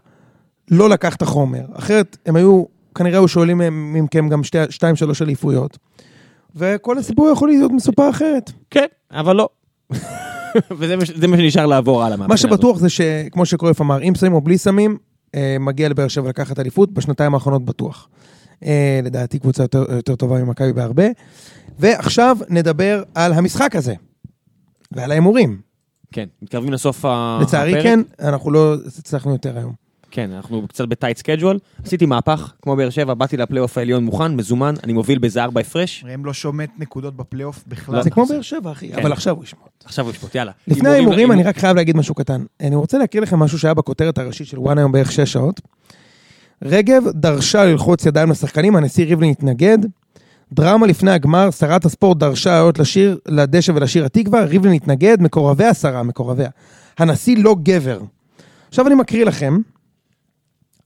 לא 0.71 0.89
לקח 0.89 1.15
את 1.15 1.21
החומר. 1.21 1.61
אחרת, 1.73 2.17
הם 2.25 2.35
היו, 2.35 2.63
כנראה 2.95 3.19
היו 3.19 3.27
שואלים 3.27 3.61
מכם 3.93 4.29
גם 4.29 4.43
שתי- 4.43 4.57
שתיים, 4.69 4.95
שלוש 4.95 5.21
אליפויות. 5.21 5.77
וכל 6.55 6.97
הסיפור 6.97 7.29
יכול 7.33 7.49
להיות 7.49 7.71
מסופר 7.71 8.09
אחרת. 8.09 8.51
כן, 8.69 8.85
אבל 9.11 9.35
לא. 9.35 9.49
וזה 10.77 10.95
מה 11.27 11.37
שנשאר 11.37 11.65
לעבור 11.65 12.03
הלאה. 12.03 12.17
מה 12.17 12.27
מהבחינה 12.27 12.49
הזאת. 12.49 12.59
שבטוח 12.59 12.77
זה 12.77 12.89
שכמו 12.89 13.45
שקרויף 13.45 13.81
אמר, 13.81 13.97
עם 14.01 14.15
סמים 14.15 14.33
או 14.33 14.41
בלי 14.41 14.57
סמים, 14.57 14.97
אה, 15.35 15.57
מגיע 15.59 15.89
לבאר 15.89 16.07
שבע 16.07 16.29
לקחת 16.29 16.59
אליפות, 16.59 16.91
בשנתיים 16.91 17.33
האחרונות 17.33 17.65
בטוח. 17.65 18.07
אה, 18.65 18.99
לדעתי 19.03 19.39
קבוצה 19.39 19.63
יותר, 19.63 19.85
יותר 19.95 20.15
טובה 20.15 20.43
ממכבי 20.43 20.73
בהרבה. 20.73 21.03
ועכשיו 21.79 22.37
נדבר 22.49 23.03
על 23.15 23.33
המשחק 23.33 23.75
הזה, 23.75 23.93
ועל 24.91 25.11
ההימורים. 25.11 25.57
כן, 26.11 26.25
מתקרבים 26.41 26.73
לסוף 26.73 27.05
ה- 27.05 27.39
לצערי 27.41 27.71
הפרק. 27.71 27.83
כן, 27.83 27.99
אנחנו 28.19 28.51
לא 28.51 28.73
הצלחנו 28.99 29.31
יותר 29.31 29.57
היום. 29.57 29.73
כן, 30.11 30.31
אנחנו 30.31 30.67
קצת 30.67 30.87
ב 30.87 30.92
tight 30.92 31.17
schedule. 31.17 31.59
עשיתי 31.85 32.05
מהפך, 32.05 32.53
כמו 32.61 32.75
באר 32.75 32.89
שבע, 32.89 33.13
באתי 33.13 33.37
לפלייאוף 33.37 33.77
העליון 33.77 34.03
מוכן, 34.03 34.35
מזומן, 34.35 34.73
אני 34.83 34.93
מוביל 34.93 35.19
באיזה 35.19 35.43
ארבע 35.43 35.61
הפרש. 35.61 36.03
ראם 36.07 36.25
לא 36.25 36.33
שומט 36.33 36.69
נקודות 36.79 37.15
בפלייאוף 37.15 37.63
בכלל. 37.67 38.03
זה 38.03 38.09
כמו 38.09 38.25
באר 38.25 38.41
שבע, 38.41 38.71
אחי, 38.71 38.89
כן. 38.91 38.99
אבל 38.99 39.11
עכשיו 39.11 39.35
הוא 39.35 39.43
ישמע. 39.43 39.59
עכשיו 39.85 40.05
הוא 40.05 40.11
ישפוט, 40.11 40.35
יאללה. 40.35 40.51
לפני 40.67 40.89
ההימורים 40.89 41.31
אני 41.31 41.43
רק 41.43 41.57
חייב 41.57 41.75
להגיד 41.77 41.97
משהו 41.97 42.15
קטן. 42.15 42.43
אני 42.61 42.75
רוצה 42.75 42.97
להקריא 42.97 43.21
לכם 43.23 43.39
משהו 43.39 43.59
שהיה 43.59 43.73
בכותרת 43.73 44.17
הראשית 44.17 44.47
של 44.47 44.59
וואן 44.59 44.77
היום 44.77 44.91
בערך 44.91 45.11
שש 45.11 45.33
שעות. 45.33 45.61
רגב 46.63 47.03
דרשה 47.13 47.65
ללחוץ 47.65 48.05
ידיים 48.05 48.29
לשחקנים, 48.29 48.75
הנשיא 48.75 49.05
ריבלין 49.05 49.29
התנגד. 49.31 49.77
דרמה 50.53 50.87
לפני 50.87 51.11
הגמר, 51.11 51.51
שרת 51.51 51.85
הספורט 51.85 52.17
דרשה 52.17 52.49
לעלות 52.49 52.79
לשיר, 52.79 53.19
לדשא 53.27 53.71
ולשיר 53.71 54.05
התקווה, 54.05 54.43
ריבלין 54.43 54.73
התנגד, 54.73 55.21
מקורבי 55.21 55.65
השרה, 55.65 56.03
מקורביה. 56.03 56.49
הנשיא 56.97 57.37
לא 57.43 57.55
גבר. 57.63 58.01
עכשיו 58.67 58.87
אני 58.87 58.95
מקריא 58.95 59.25
לכם, 59.25 59.57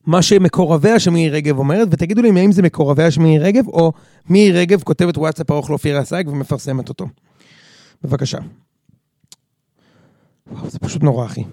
מה 0.05 0.22
שמקורביה 0.22 0.99
של 0.99 1.11
מירי 1.11 1.30
רגב 1.36 1.57
אומרת, 1.57 1.88
ותגידו 1.91 2.22
לי 2.22 2.39
האם 2.39 2.51
זה 2.51 2.61
מקורביה 2.61 3.11
של 3.11 3.22
מירי 3.22 3.43
רגב, 3.43 3.68
או 3.68 3.91
מירי 4.30 4.59
רגב 4.59 4.84
כותבת 4.84 5.18
וואטסאפ 5.18 5.51
ארוך 5.51 5.70
לאופירה 5.70 6.01
אסייג 6.01 6.28
ומפרסמת 6.28 6.89
אותו. 6.89 7.07
בבקשה. 8.03 8.38
וואו, 10.51 10.70
זה 10.70 10.80
פשוט 10.80 11.03
נורא, 11.03 11.26
אחי. 11.26 11.43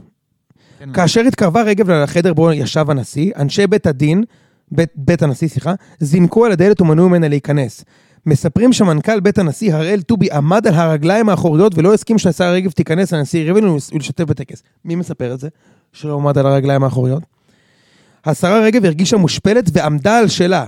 כן. 0.79 0.93
כאשר 0.93 1.21
התקרבה 1.21 1.63
רגב 1.63 1.91
לחדר 1.91 2.35
בו 2.35 2.53
ישב 2.53 2.91
הנשיא, 2.91 3.33
אנשי 3.37 3.67
בית 3.67 3.87
הדין, 3.87 4.25
בית, 4.73 4.89
בית 4.97 5.23
הנשיא, 5.23 5.49
סליחה, 5.49 5.75
זינקו 6.01 6.45
על 6.45 6.53
הדלת 6.53 6.81
ומנעו 6.81 7.09
ממנה 7.09 7.29
להיכנס. 7.29 7.85
מספרים 8.27 8.73
שמנכ"ל 8.73 9.21
בית 9.21 9.39
הנשיא, 9.39 9.75
הראל 9.75 10.03
טובי, 10.03 10.31
עמד 10.33 10.66
על 10.66 10.75
הרגליים 10.75 11.29
האחוריות 11.29 11.79
ולא 11.79 11.95
הסכים 11.95 12.18
שהשרה 12.18 12.51
רגב 12.51 12.71
תיכנס 12.71 13.12
לנשיא 13.12 13.45
ריבלין 13.45 13.64
ולהשתתף 13.64 14.25
בטקס. 14.25 14.62
מי 14.85 14.95
מספר 14.95 15.35
את 15.35 15.41
זה? 15.41 15.49
שלא 15.93 16.14
עמד 16.14 16.39
על 16.39 16.47
הרגליים 16.47 16.85
האחוריות? 16.85 17.23
השרה 18.25 18.61
רגב 18.61 18.85
הרגישה 18.85 19.16
מושפלת 19.16 19.64
ועמדה 19.73 20.18
על 20.18 20.29
שלה. 20.29 20.66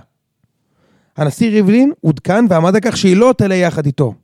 הנשיא 1.16 1.50
ריבלין 1.50 1.92
עודכן 2.00 2.44
ועמד 2.48 2.74
על 2.74 2.80
כך 2.80 2.96
שהיא 2.96 3.16
לא 3.16 3.34
תעלה 3.38 3.54
יחד 3.54 3.86
איתו. 3.86 4.14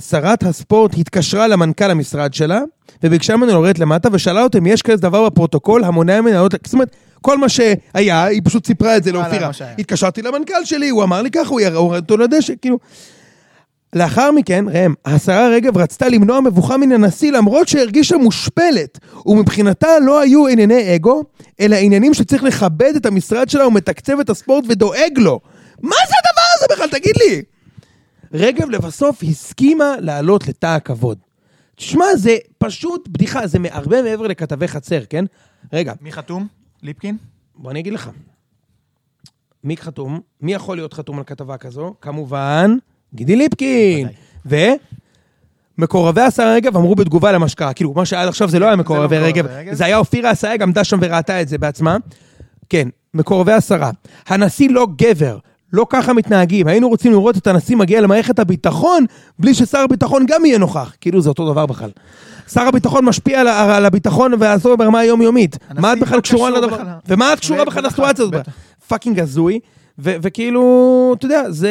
שרת 0.00 0.42
הספורט 0.42 0.98
התקשרה 0.98 1.48
למנכ"ל 1.48 1.90
המשרד 1.90 2.34
שלה, 2.34 2.60
וביקשה 3.02 3.36
ממנו 3.36 3.62
לרדת 3.62 3.78
למטה, 3.78 4.08
ושאלה 4.12 4.42
אותו 4.42 4.58
אם 4.58 4.66
יש 4.66 4.82
כזה 4.82 5.02
דבר 5.02 5.26
בפרוטוקול 5.26 5.84
המונע 5.84 6.20
ממנה 6.20 6.34
לעלות... 6.34 6.54
זאת 6.64 6.72
אומרת, 6.72 6.96
כל 7.22 7.38
מה 7.38 7.48
שהיה, 7.48 8.24
היא 8.24 8.40
פשוט 8.44 8.66
סיפרה 8.66 8.96
את 8.96 9.04
זה 9.04 9.12
לאופירה. 9.12 9.50
התקשרתי 9.78 10.22
למנכ"ל 10.22 10.64
שלי, 10.64 10.88
הוא 10.88 11.02
אמר 11.02 11.22
לי 11.22 11.30
ככה, 11.30 11.48
הוא 11.48 11.60
ירד 11.60 12.02
אותו 12.02 12.16
לדשא, 12.16 12.52
כאילו... 12.62 12.78
לאחר 13.94 14.30
מכן, 14.30 14.64
ראם, 14.68 14.94
השרה 15.04 15.48
רגב 15.48 15.78
רצתה 15.78 16.08
למנוע 16.08 16.40
מבוכה 16.40 16.76
מן 16.76 16.92
הנשיא 16.92 17.32
למרות 17.32 17.68
שהרגישה 17.68 18.16
מושפלת, 18.16 18.98
ומבחינתה 19.26 19.98
לא 19.98 20.20
היו 20.20 20.46
ענייני 20.48 20.96
אגו, 20.96 21.24
אלא 21.60 21.76
עניינים 21.76 22.14
שצריך 22.14 22.42
לכבד 22.42 22.92
את 22.96 23.06
המשרד 23.06 23.48
שלה 23.48 23.66
ומתקצב 23.66 24.20
את 24.20 24.30
הספורט 24.30 24.64
ודואג 24.68 25.12
לו. 25.18 25.40
מה 25.82 25.96
זה 26.08 26.14
הדבר 26.24 26.42
הזה 26.56 26.66
בכלל? 26.70 26.98
תגיד 27.00 27.14
לי. 27.16 27.42
רגב 28.34 28.70
לבסוף 28.70 29.22
הסכימה 29.22 29.94
לעלות 29.98 30.48
לתא 30.48 30.66
הכבוד. 30.66 31.18
תשמע, 31.76 32.06
זה 32.16 32.36
פשוט 32.58 33.08
בדיחה, 33.08 33.46
זה 33.46 33.58
הרבה 33.70 34.02
מעבר 34.02 34.26
לכתבי 34.26 34.68
חצר, 34.68 35.00
כן? 35.10 35.24
רגע, 35.72 35.92
מי 36.00 36.12
חתום? 36.12 36.61
ליפקין? 36.82 37.16
בוא 37.56 37.70
אני 37.70 37.80
אגיד 37.80 37.92
לך. 37.92 38.10
מי 39.64 39.76
חתום? 39.76 40.20
מי 40.40 40.54
יכול 40.54 40.76
להיות 40.76 40.94
חתום 40.94 41.18
על 41.18 41.24
כתבה 41.24 41.56
כזו? 41.56 41.94
כמובן, 42.00 42.76
גידי 43.14 43.36
ליפקין. 43.36 44.08
ו... 44.46 44.56
מקורבי 45.78 46.20
השרה 46.20 46.54
רגב 46.54 46.76
אמרו 46.76 46.94
בתגובה 46.94 47.32
למה 47.32 47.48
שקרה, 47.48 47.72
כאילו, 47.72 47.92
מה 47.92 48.06
שעד 48.06 48.28
עכשיו 48.28 48.48
זה 48.48 48.58
לא 48.58 48.66
היה 48.66 48.76
מקורבי 48.76 49.04
מקורבי 49.04 49.18
רגב. 49.18 49.46
זה 49.72 49.84
היה 49.84 49.96
אופירה 49.96 50.32
אסייג, 50.32 50.62
עמדה 50.62 50.84
שם 50.84 50.98
וראתה 51.00 51.42
את 51.42 51.48
זה 51.48 51.58
בעצמה. 51.58 51.96
כן, 52.68 52.88
מקורבי 53.14 53.52
השרה. 53.52 53.90
הנשיא 54.26 54.70
לא 54.70 54.86
גבר, 54.96 55.38
לא 55.72 55.86
ככה 55.90 56.12
מתנהגים. 56.12 56.66
היינו 56.66 56.88
רוצים 56.88 57.12
לראות 57.12 57.36
את 57.36 57.46
הנשיא 57.46 57.76
מגיע 57.76 58.00
למערכת 58.00 58.38
הביטחון, 58.38 59.04
בלי 59.38 59.54
ששר 59.54 59.78
הביטחון 59.78 60.26
גם 60.28 60.44
יהיה 60.44 60.58
נוכח. 60.58 60.92
כאילו, 61.00 61.20
זה 61.20 61.28
אותו 61.28 61.52
דבר 61.52 61.66
בכלל. 61.66 61.90
שר 62.52 62.60
הביטחון 62.60 63.04
משפיע 63.04 63.40
על, 63.40 63.48
על 63.48 63.84
הביטחון 63.84 64.32
והעשור 64.38 64.76
ברמה 64.76 64.98
היומיומית. 64.98 65.58
מה 65.78 65.92
את 65.92 65.98
בכלל 66.00 66.16
לא 66.16 66.20
קשורה 66.22 66.50
קשור 66.50 66.60
לדבר? 66.62 66.76
בכלל. 66.76 66.86
ומה 67.08 67.32
את 67.32 67.40
קשורה 67.40 67.64
בכלל 67.64 67.84
לסיטואציה 67.86 68.24
הזאת? 68.24 68.48
fucking 68.88 69.20
הזוי. 69.20 69.58
וכאילו, 69.98 70.62
אתה 71.18 71.26
יודע, 71.26 71.42
זה 71.50 71.70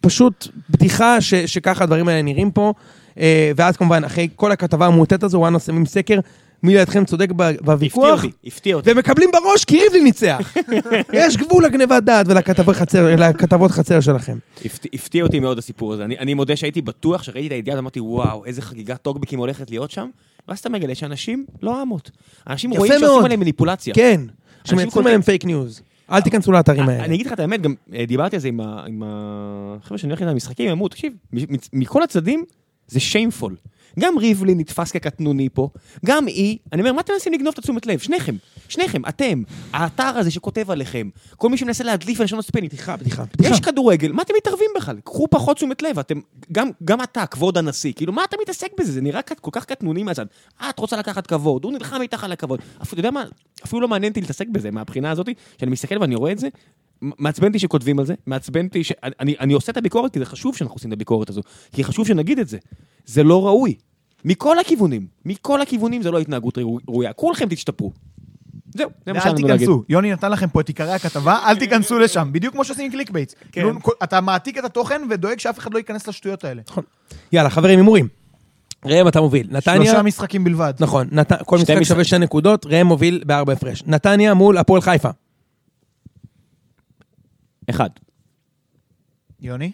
פשוט 0.00 0.48
בדיחה 0.70 1.20
ש- 1.20 1.34
שככה 1.34 1.84
הדברים 1.84 2.08
האלה 2.08 2.22
נראים 2.22 2.50
פה. 2.50 2.72
אה, 3.18 3.52
ואז 3.56 3.76
כמובן, 3.76 4.04
אחרי 4.04 4.28
כל 4.36 4.52
הכתבה 4.52 4.86
המוטט 4.86 5.22
הזו, 5.22 5.38
וואנה 5.38 5.58
שמים 5.58 5.86
סקר, 5.86 6.18
מי 6.62 6.74
לידכם 6.74 7.04
צודק 7.04 7.28
ב- 7.36 7.42
הפתיע 7.42 7.60
בוויכוח. 7.66 8.24
אותי, 8.24 8.36
הפתיע 8.44 8.74
אותי. 8.76 8.92
ומקבלים 8.92 9.30
בראש 9.32 9.64
כי 9.64 9.80
ריבלין 9.82 10.04
ניצח. 10.04 10.54
יש 11.12 11.36
גבול 11.36 11.64
לגניבת 11.64 12.02
דעת 12.02 12.26
ולכתבות 12.28 12.76
חצר, 13.70 14.00
שלכם. 14.00 14.38
הפתיע- 14.92 15.22
אותי 15.22 15.40
מאוד 15.40 15.58
הסיפור 15.58 15.92
הזה. 15.92 16.04
אני, 16.04 16.18
אני 16.18 16.34
מודה 16.34 16.56
שהייתי 16.56 16.82
בטוח, 16.82 17.22
שראיתי 17.22 17.46
את 17.46 17.52
הידיעה, 17.52 17.78
אמרתי, 17.78 18.00
וואו, 18.00 18.44
איזה 18.44 18.62
חגיגת 18.62 19.02
טוקבקים 19.02 19.38
הולכת 19.38 19.70
להיות 19.70 19.90
שם, 19.90 20.08
ואז 20.48 20.58
אתה 20.58 20.68
מגלה 20.68 20.94
שאנשים 20.94 21.46
לא 21.62 21.82
אמות. 21.82 22.10
אנשים 22.48 22.70
רואים 22.70 22.92
מאוד. 22.92 23.00
שעושים 23.02 23.24
עליהם 23.24 23.40
מניפולציה. 23.40 23.94
כן, 23.94 24.20
שמייצרים 24.64 25.06
עליהם 25.06 25.22
פייק 25.22 25.44
ניוז. 25.44 25.82
אל 26.12 26.20
תיכנסו 26.20 26.52
לאתרים 26.52 26.88
האלה. 26.88 27.04
אני 27.04 27.14
אגיד 27.14 27.26
לך 27.26 27.32
את 27.32 27.40
האמת, 27.40 27.62
גם 27.62 27.74
אה, 27.94 28.04
דיברתי 28.06 28.36
על 28.36 28.42
זה 28.42 28.48
עם 28.48 29.02
החבר'ה 29.06 29.98
שאני 29.98 30.10
הולך 30.12 30.20
איתם 30.20 30.30
למשחקים, 30.30 30.66
הם 30.66 30.72
אמרו, 30.72 30.88
תקשיב, 30.88 31.12
מכל 31.72 32.02
הצדדים 32.02 32.44
זה 32.88 33.00
shameful. 33.00 33.56
גם 33.98 34.18
ריבלין 34.18 34.58
נתפס 34.58 34.90
כקטנוני 34.90 35.48
פה, 35.48 35.68
גם 36.06 36.26
היא, 36.26 36.58
אני 36.72 36.82
אומר, 36.82 36.92
מה 36.92 37.00
אתם 37.00 37.12
מנסים 37.12 37.32
לגנוב 37.32 37.52
את 37.52 37.58
התשומת 37.58 37.86
לב? 37.86 37.98
שניכם, 37.98 38.36
שניכם, 38.68 39.02
אתם, 39.08 39.42
האתר 39.72 40.02
הזה 40.02 40.30
שכותב 40.30 40.70
עליכם, 40.70 41.08
כל 41.36 41.48
מי 41.48 41.56
שמנסה 41.56 41.84
להדליף 41.84 42.20
ולשנות 42.20 42.44
ספינים, 42.44 42.68
בדיחה, 42.68 42.96
בדיחה, 42.96 43.24
בדיחה. 43.24 43.54
יש 43.54 43.60
כדורגל, 43.60 44.12
מה 44.12 44.22
אתם 44.22 44.34
מתערבים 44.36 44.70
בכלל? 44.76 44.96
קחו 45.04 45.28
פחות 45.30 45.56
תשומת 45.56 45.82
לב, 45.82 45.98
אתם, 45.98 46.20
גם, 46.52 46.70
גם 46.84 47.02
אתה, 47.02 47.26
כבוד 47.26 47.58
הנשיא, 47.58 47.92
כאילו, 47.92 48.12
מה 48.12 48.24
אתה 48.24 48.36
מתעסק 48.42 48.68
בזה? 48.78 48.92
זה 48.92 49.00
נראה 49.00 49.22
כל 49.22 49.50
כך 49.52 49.64
קטנוני 49.64 50.02
מהצד. 50.02 50.26
את 50.68 50.78
רוצה 50.78 50.96
לקחת 50.96 51.26
כבוד, 51.26 51.64
הוא 51.64 51.72
נלחם 51.72 52.02
איתך 52.02 52.24
על 52.24 52.32
הכבוד. 52.32 52.60
אפילו, 52.82 53.00
אתה 53.00 53.08
יודע 53.08 53.10
מה, 53.10 53.24
אפילו 53.64 53.80
לא 53.80 53.88
מעניין 53.88 54.10
אותי 54.10 54.20
להתעסק 54.20 54.48
בזה, 54.48 54.70
מהבחינה 54.70 55.10
הזאת, 55.10 55.28
שאני 55.60 55.70
מסתכל 55.70 55.98
ואני 56.00 56.14
רואה 56.14 56.32
את 56.32 56.38
זה, 56.38 56.48
מעצבן 57.02 57.46
אותי 57.48 57.58
שכותבים 57.58 57.98
על 57.98 58.06
זה, 58.06 58.14
מעצבן 58.26 58.66
אותי 58.66 58.84
ש... 58.84 58.92
אני, 59.02 59.34
אני 59.40 59.52
עושה 59.52 59.72
את 59.72 59.76
הביקורת 59.76 60.12
כי 60.12 60.18
זה 60.18 60.24
חשוב 60.24 60.56
שאנחנו 60.56 60.74
עושים 60.74 60.88
את 60.90 60.96
הביקורת 60.96 61.30
הזו, 61.30 61.40
כי 61.72 61.84
חשוב 61.84 62.06
שנגיד 62.06 62.38
את 62.38 62.48
זה. 62.48 62.58
זה 63.06 63.22
לא 63.22 63.46
ראוי. 63.46 63.74
מכל 64.24 64.58
הכיוונים, 64.58 65.06
מכל 65.24 65.62
הכיוונים 65.62 66.02
זה 66.02 66.10
לא 66.10 66.18
התנהגות 66.18 66.58
ראו- 66.58 66.78
ראויה. 66.88 67.12
כולכם 67.12 67.46
תשתפרו. 67.50 67.92
זהו, 68.74 68.90
זה 69.06 69.12
מה 69.12 69.18
ואל 69.18 69.22
שהיה 69.22 69.34
לנו 69.34 69.48
להגיד. 69.48 69.66
תיכנסו. 69.66 69.84
יוני 69.88 70.12
נתן 70.12 70.32
לכם 70.32 70.48
פה 70.48 70.60
את 70.60 70.68
עיקרי 70.68 70.92
הכתבה, 70.92 71.38
אל 71.46 71.56
תיכנסו 71.56 71.98
לשם. 71.98 72.28
בדיוק 72.32 72.54
כמו 72.54 72.64
שעושים 72.64 72.84
עם 72.84 72.90
click 72.92 73.10
baits. 73.10 73.34
כאילו, 73.52 73.70
אתה 74.02 74.20
מעתיק 74.20 74.58
את 74.58 74.64
התוכן 74.64 75.02
ודואג 75.10 75.38
שאף 75.38 75.58
אחד 75.58 75.74
לא 75.74 75.78
ייכנס 75.78 76.08
לשטויות 76.08 76.44
האלה. 76.44 76.62
יאללה, 77.32 77.50
חברים, 77.50 77.78
הימורים. 77.78 78.08
ראם, 78.84 79.08
אתה 79.08 79.20
מוביל. 79.20 79.48
נתניה... 79.50 79.84
שלושה 79.86 80.02
משחקים 80.02 80.44
בלבד. 80.44 80.72
נכון, 80.80 81.08
נת... 81.12 81.32
כל 81.46 81.58
משחק- 81.58 81.82
שווה 81.82 82.04
שתי 82.04 82.18
נקודות, 82.18 82.66
ראם 82.66 82.86
מוביל 82.86 83.22
בארבע 83.26 83.52
הפרש. 83.52 83.82
נתניה 83.86 84.34
מול 84.34 84.58
הפועל 84.58 84.80
חיפה. 84.82 85.08
אחד. 87.70 87.90
יוני? 89.40 89.72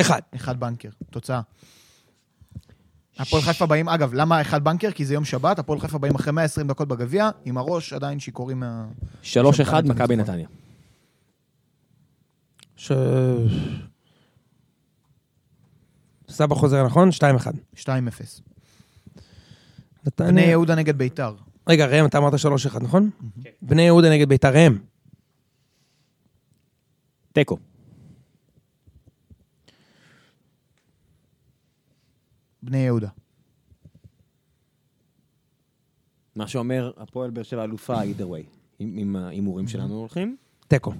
אחד. 0.00 0.20
אחד 0.34 0.60
בנקר. 0.60 0.90
תוצאה. 1.10 1.40
הפועל 3.18 3.42
חיפה 3.42 3.66
באים, 3.66 3.88
אגב, 3.88 4.14
למה 4.14 4.40
אחד 4.40 4.64
בנקר? 4.64 4.90
כי 4.90 5.04
זה 5.04 5.14
יום 5.14 5.24
שבת, 5.24 5.58
הפועל 5.58 5.80
חיפה 5.80 5.98
באים 5.98 6.14
אחרי 6.14 6.32
120 6.32 6.68
דקות 6.68 6.88
בגביע, 6.88 7.30
עם 7.44 7.58
הראש 7.58 7.92
עדיין 7.92 8.20
שיכורים 8.20 8.60
מה... 8.60 8.86
אחד, 9.62 9.82
כמה 9.84 9.94
מכבי 9.94 10.16
ניצחון. 10.16 10.34
נתניה. 10.34 10.48
ש... 12.76 12.92
סבא 16.28 16.54
חוזר 16.54 16.86
נכון? 16.86 17.08
2-1. 17.08 17.46
2-0. 17.76 17.86
נתניה... 20.06 20.30
בני 20.30 20.40
יהודה 20.40 20.74
נגד 20.74 20.98
ביתר. 20.98 21.34
רגע, 21.68 21.86
ראם, 21.86 22.06
אתה 22.06 22.18
אמרת 22.18 22.32
3-1, 22.74 22.80
נכון? 22.80 23.10
בני 23.62 23.82
יהודה 23.82 24.10
נגד 24.10 24.28
ביתר, 24.28 24.54
ראם. 24.54 24.78
תיקו. 27.32 27.56
בני 32.62 32.78
יהודה. 32.78 33.08
מה 36.36 36.48
שאומר, 36.48 36.90
הפועל 36.96 37.30
באר 37.30 37.42
שבע 37.42 37.64
אלופה 37.64 38.02
either 38.02 38.22
way, 38.22 38.44
עם- 38.78 38.96
עם 38.98 39.16
ההימורים 39.16 39.68
שלנו 39.68 39.94
הולכים. 39.94 40.36
תיקו. 40.68 40.92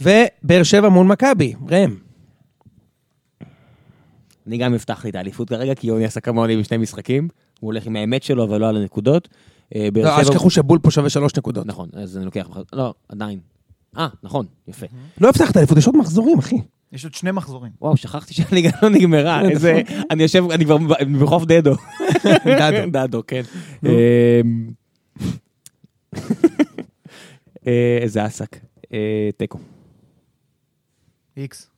ובאר 0.00 0.62
שבע 0.62 0.88
מול 0.88 1.06
מכבי, 1.06 1.54
ראם. 1.68 1.96
אני 4.46 4.58
גם 4.58 4.74
הבטחתי 4.74 5.10
את 5.10 5.14
האליפות 5.14 5.48
כרגע, 5.48 5.74
כי 5.74 5.86
יוני 5.86 6.04
עשה 6.04 6.20
כמוני 6.20 6.56
בשני 6.56 6.76
משחקים. 6.78 7.28
הוא 7.60 7.68
הולך 7.68 7.86
עם 7.86 7.96
האמת 7.96 8.22
שלו, 8.22 8.44
אבל 8.44 8.60
לא 8.60 8.68
על 8.68 8.76
הנקודות. 8.76 9.28
אה, 9.74 9.88
לא, 9.94 10.00
אל 10.00 10.22
שבע- 10.22 10.30
תשכחו 10.30 10.50
שבול 10.50 10.78
פה 10.78 10.90
שווה 10.90 11.10
שלוש 11.10 11.36
נקודות. 11.36 11.66
נכון, 11.66 11.88
אז 11.92 12.16
אני 12.16 12.24
לוקח... 12.24 12.48
בח- 12.48 12.72
לא, 12.72 12.94
עדיין. 13.08 13.40
אה, 13.96 14.08
נכון, 14.22 14.46
יפה. 14.68 14.86
לא 15.20 15.28
הבטחת 15.28 15.56
אליפות, 15.56 15.78
יש 15.78 15.86
עוד 15.86 15.96
מחזורים, 15.96 16.38
אחי. 16.38 16.56
יש 16.92 17.04
עוד 17.04 17.14
שני 17.14 17.30
מחזורים. 17.32 17.72
וואו, 17.80 17.96
שכחתי 17.96 18.34
שהליגה 18.34 18.70
לא 18.82 18.88
נגמרה. 18.88 19.42
איזה... 19.50 19.82
אני 20.10 20.22
יושב, 20.22 20.50
אני 20.50 20.64
כבר 20.64 20.76
בחוף 21.20 21.44
דדו. 21.44 21.74
דדו. 22.44 22.90
דדו, 22.98 23.22
כן. 23.26 23.42
אמ, 23.84 24.70
אה, 27.66 27.98
איזה 28.00 28.26
אסק. 28.26 28.56
אה, 28.92 29.30
תיקו. 29.36 29.58
איקס. 31.36 31.70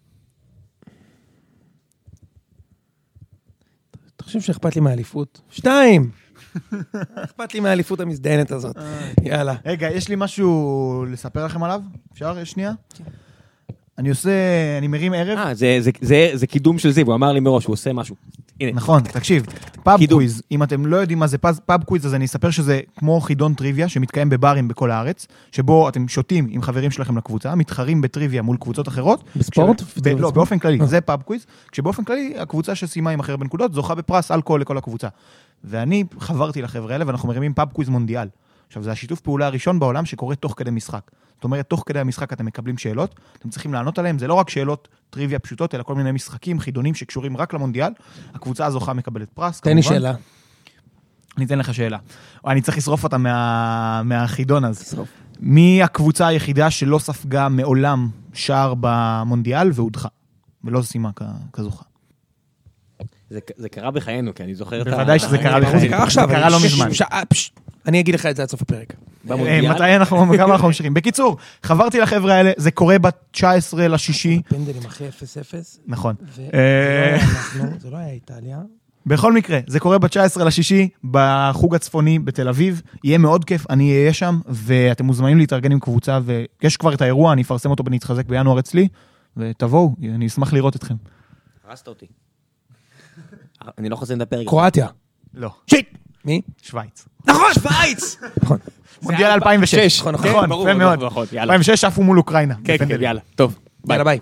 אתה 4.16 4.24
חושב 4.24 4.40
שאכפת 4.40 4.76
לי 4.76 4.80
מהאליפות? 4.80 5.40
שתיים! 5.50 6.21
אכפת 7.14 7.54
לי 7.54 7.60
מהאליפות 7.60 8.00
המזדיינת 8.00 8.50
הזאת. 8.50 8.76
יאללה. 9.22 9.54
רגע, 9.66 9.90
יש 9.90 10.08
לי 10.08 10.14
משהו 10.18 11.04
לספר 11.08 11.44
לכם 11.44 11.62
עליו? 11.62 11.80
אפשר 12.12 12.44
שנייה? 12.44 12.72
אני 13.98 14.08
עושה, 14.10 14.30
אני 14.78 14.86
מרים 14.88 15.12
ערב. 15.12 15.38
אה, 15.38 15.54
זה- 15.54 15.76
זה- 15.80 15.90
זה 16.00 16.30
זה 16.34 16.46
קידום 16.46 16.78
של 16.78 16.90
זיו, 16.90 17.06
הוא 17.06 17.14
אמר 17.14 17.32
לי 17.32 17.40
מראש, 17.40 17.64
הוא 17.64 17.72
עושה 17.72 17.92
משהו. 17.92 18.16
הנה, 18.60 18.72
נכון, 18.72 19.00
תקשיב. 19.02 19.46
פאב 19.82 19.98
קידום. 19.98 20.16
quiz, 20.18 20.42
אם 20.50 20.62
אתם 20.62 20.86
לא 20.86 20.96
יודעים 20.96 21.18
מה 21.18 21.26
זה 21.26 21.38
pub, 21.38 21.58
pub 21.66 21.84
quiz, 21.84 22.06
אז 22.06 22.14
אני 22.14 22.24
אספר 22.24 22.50
שזה 22.50 22.80
כמו 22.98 23.20
חידון 23.20 23.54
טריוויה 23.54 23.88
שמתקיים 23.88 24.28
בברים 24.30 24.68
בכל 24.68 24.90
הארץ, 24.90 25.26
שבו 25.52 25.88
אתם 25.88 26.08
שותים 26.08 26.46
עם 26.50 26.62
חברים 26.62 26.90
שלכם 26.90 27.16
לקבוצה, 27.18 27.54
מתחרים 27.54 28.00
בטריוויה 28.00 28.42
מול 28.42 28.56
קבוצות 28.56 28.88
אחרות. 28.88 29.24
בספורט? 29.36 29.80
כש- 29.80 29.84
ב- 29.84 30.00
בספורט? 30.00 30.20
לא, 30.20 30.30
באופן 30.30 30.58
כללי, 30.58 30.80
אה. 30.80 30.86
זה 30.86 31.00
pub 31.00 31.22
quiz, 31.22 31.46
כשבאופן 31.72 32.04
כללי, 32.04 32.34
הקבוצה 32.38 32.74
שסיימה 32.74 33.10
עם 33.10 33.20
הכי 33.20 33.30
הרבה 33.30 33.44
נקודות 33.44 33.74
זוכה 33.74 33.94
בפרס 33.94 34.30
אלכוהול 34.30 34.60
לכל 34.60 34.78
הקבוצה. 34.78 35.08
ואני 35.64 36.04
חברתי 36.18 36.62
לחבר'ה 36.62 36.92
האלה 36.92 37.04
ואנחנו 37.06 37.28
מרימים 37.28 37.54
pub 37.54 37.68
quiz 37.72 37.88
מונדיאל. 37.88 38.28
עכשיו, 38.68 38.82
זה 38.82 38.90
השיתוף 38.92 39.20
פעולה 39.20 39.46
הראשון 39.46 39.78
בעולם 39.78 40.04
שקורה 40.04 40.34
תוך 40.34 40.54
כדי 40.56 40.70
משחק. 40.70 41.10
זאת 41.42 41.44
אומרת, 41.44 41.68
תוך 41.68 41.82
כדי 41.86 41.98
המשחק 41.98 42.32
אתם 42.32 42.46
מקבלים 42.46 42.78
שאלות, 42.78 43.14
אתם 43.38 43.48
צריכים 43.48 43.72
לענות 43.74 43.98
עליהן, 43.98 44.18
זה 44.18 44.26
לא 44.26 44.34
רק 44.34 44.50
שאלות 44.50 44.88
טריוויה 45.10 45.38
פשוטות, 45.38 45.74
אלא 45.74 45.82
כל 45.82 45.94
מיני 45.94 46.12
משחקים, 46.12 46.60
חידונים 46.60 46.94
שקשורים 46.94 47.36
רק 47.36 47.54
למונדיאל. 47.54 47.92
הקבוצה 48.34 48.66
הזוכה 48.66 48.92
מקבלת 48.92 49.28
פרס, 49.30 49.60
תן 49.60 49.76
לי. 49.76 49.82
שאלה. 49.82 50.14
אני 51.36 51.44
אתן 51.44 51.58
לך 51.58 51.74
שאלה. 51.74 51.98
או, 52.44 52.50
אני 52.50 52.60
צריך 52.60 52.76
לשרוף 52.76 53.04
אותה 53.04 53.18
מה... 53.18 54.02
מהחידון 54.04 54.64
אז. 54.64 54.78
מי 55.40 55.82
הקבוצה 55.82 56.26
היחידה 56.26 56.70
שלא 56.70 56.98
ספגה 56.98 57.48
מעולם 57.48 58.08
שער 58.32 58.74
במונדיאל 58.80 59.70
והודחה? 59.74 60.08
ולא 60.64 60.82
סיימה 60.82 61.10
כ- 61.16 61.22
כזוכה. 61.52 61.84
זה- 63.32 63.38
זה 63.56 63.68
קרה 63.68 63.90
בחיינו, 63.90 64.34
כי 64.34 64.42
אני 64.42 64.54
זוכר 64.54 64.82
את 64.82 64.86
ה... 64.86 64.90
בוודאי 64.90 65.18
שזה 65.18 65.38
קרה 65.38 65.60
בחיינו. 65.60 65.80
זה 65.80 65.88
קרה 65.88 66.02
עכשיו. 66.02 66.28
זה 66.28 66.34
קרה 66.34 66.50
לא 66.50 66.56
מזמן. 66.64 66.88
אני 67.86 68.00
אגיד 68.00 68.14
לך 68.14 68.26
את 68.26 68.36
זה 68.36 68.42
עד 68.42 68.48
סוף 68.48 68.62
הפרק. 68.62 68.94
אה, 69.30 69.60
מתי 69.74 69.96
אנחנו, 69.96 70.26
כמה 70.36 70.52
אנחנו 70.52 70.66
ממשיכים? 70.66 70.94
בקיצור, 70.94 71.36
חברתי 71.62 72.00
לחבר'ה 72.00 72.34
האלה, 72.34 72.50
זה 72.56 72.70
קורה 72.70 72.98
ב-19 72.98 73.42
לשישי. 73.78 74.42
פנדלים 74.48 74.82
אחרי 74.86 75.08
0-0. 75.08 75.12
נכון. 75.86 76.14
אה, 76.54 77.16
לא 77.58 77.64
זה 77.78 77.90
לא 77.90 77.96
היה 77.96 78.10
איטליה. 78.10 78.58
בכל 79.06 79.32
מקרה, 79.32 79.58
זה 79.66 79.80
קורה 79.80 79.98
ב-19 79.98 80.44
לשישי, 80.44 80.88
בחוג 81.04 81.74
הצפוני 81.74 82.18
בתל 82.18 82.48
אביב. 82.48 82.82
יהיה 83.04 83.18
מאוד 83.18 83.44
כיף, 83.44 83.70
אני 83.70 83.92
אהיה 83.92 84.12
שם, 84.12 84.40
ואתם 84.48 85.04
מוזמנים 85.04 85.38
להתארגן 85.38 85.72
עם 85.72 85.80
קבוצה, 85.80 86.18
ויש 86.24 86.76
כבר 86.76 86.94
את 86.94 87.02
האירוע, 87.02 87.32
אני 87.32 87.42
אפרסם 87.42 87.70
אותו 87.70 87.82
בנתחזק 87.84 88.26
בינואר 88.26 88.58
אצלי, 88.58 88.88
ותבואו, 89.36 89.94
אני 90.14 90.26
אשמח 90.26 90.52
לראות 90.52 90.76
אתכם. 90.76 90.94
הרסת 91.68 91.88
אותי. 91.88 92.06
אני 93.78 93.88
לא 93.88 93.96
חוזר 93.96 94.14
לדבר. 94.14 94.44
קרואטיה. 94.44 94.86
לא, 95.34 95.50
שיט! 95.70 95.98
מי? 96.24 96.40
שווייץ. 96.62 97.04
נכון, 97.26 97.54
שווייץ! 97.54 98.16
נכון. 98.42 98.58
מונדיאל 99.02 99.30
2006. 99.30 100.00
נכון, 100.00 100.14
נכון. 100.14 100.30
נכון, 100.30 100.48
ברור, 100.48 100.68
יפה 100.68 100.78
מאוד. 100.78 101.04
נכון, 101.04 101.26
יאללה. 101.32 101.54
2006 101.54 101.84
עפו 101.84 102.02
מול 102.02 102.18
אוקראינה. 102.18 102.54
כן, 102.64 102.76
כן. 102.78 103.02
יאללה. 103.02 103.20
טוב. 103.34 103.58
ביי. 103.84 103.94
יאללה 103.94 104.04
ביי. 104.04 104.18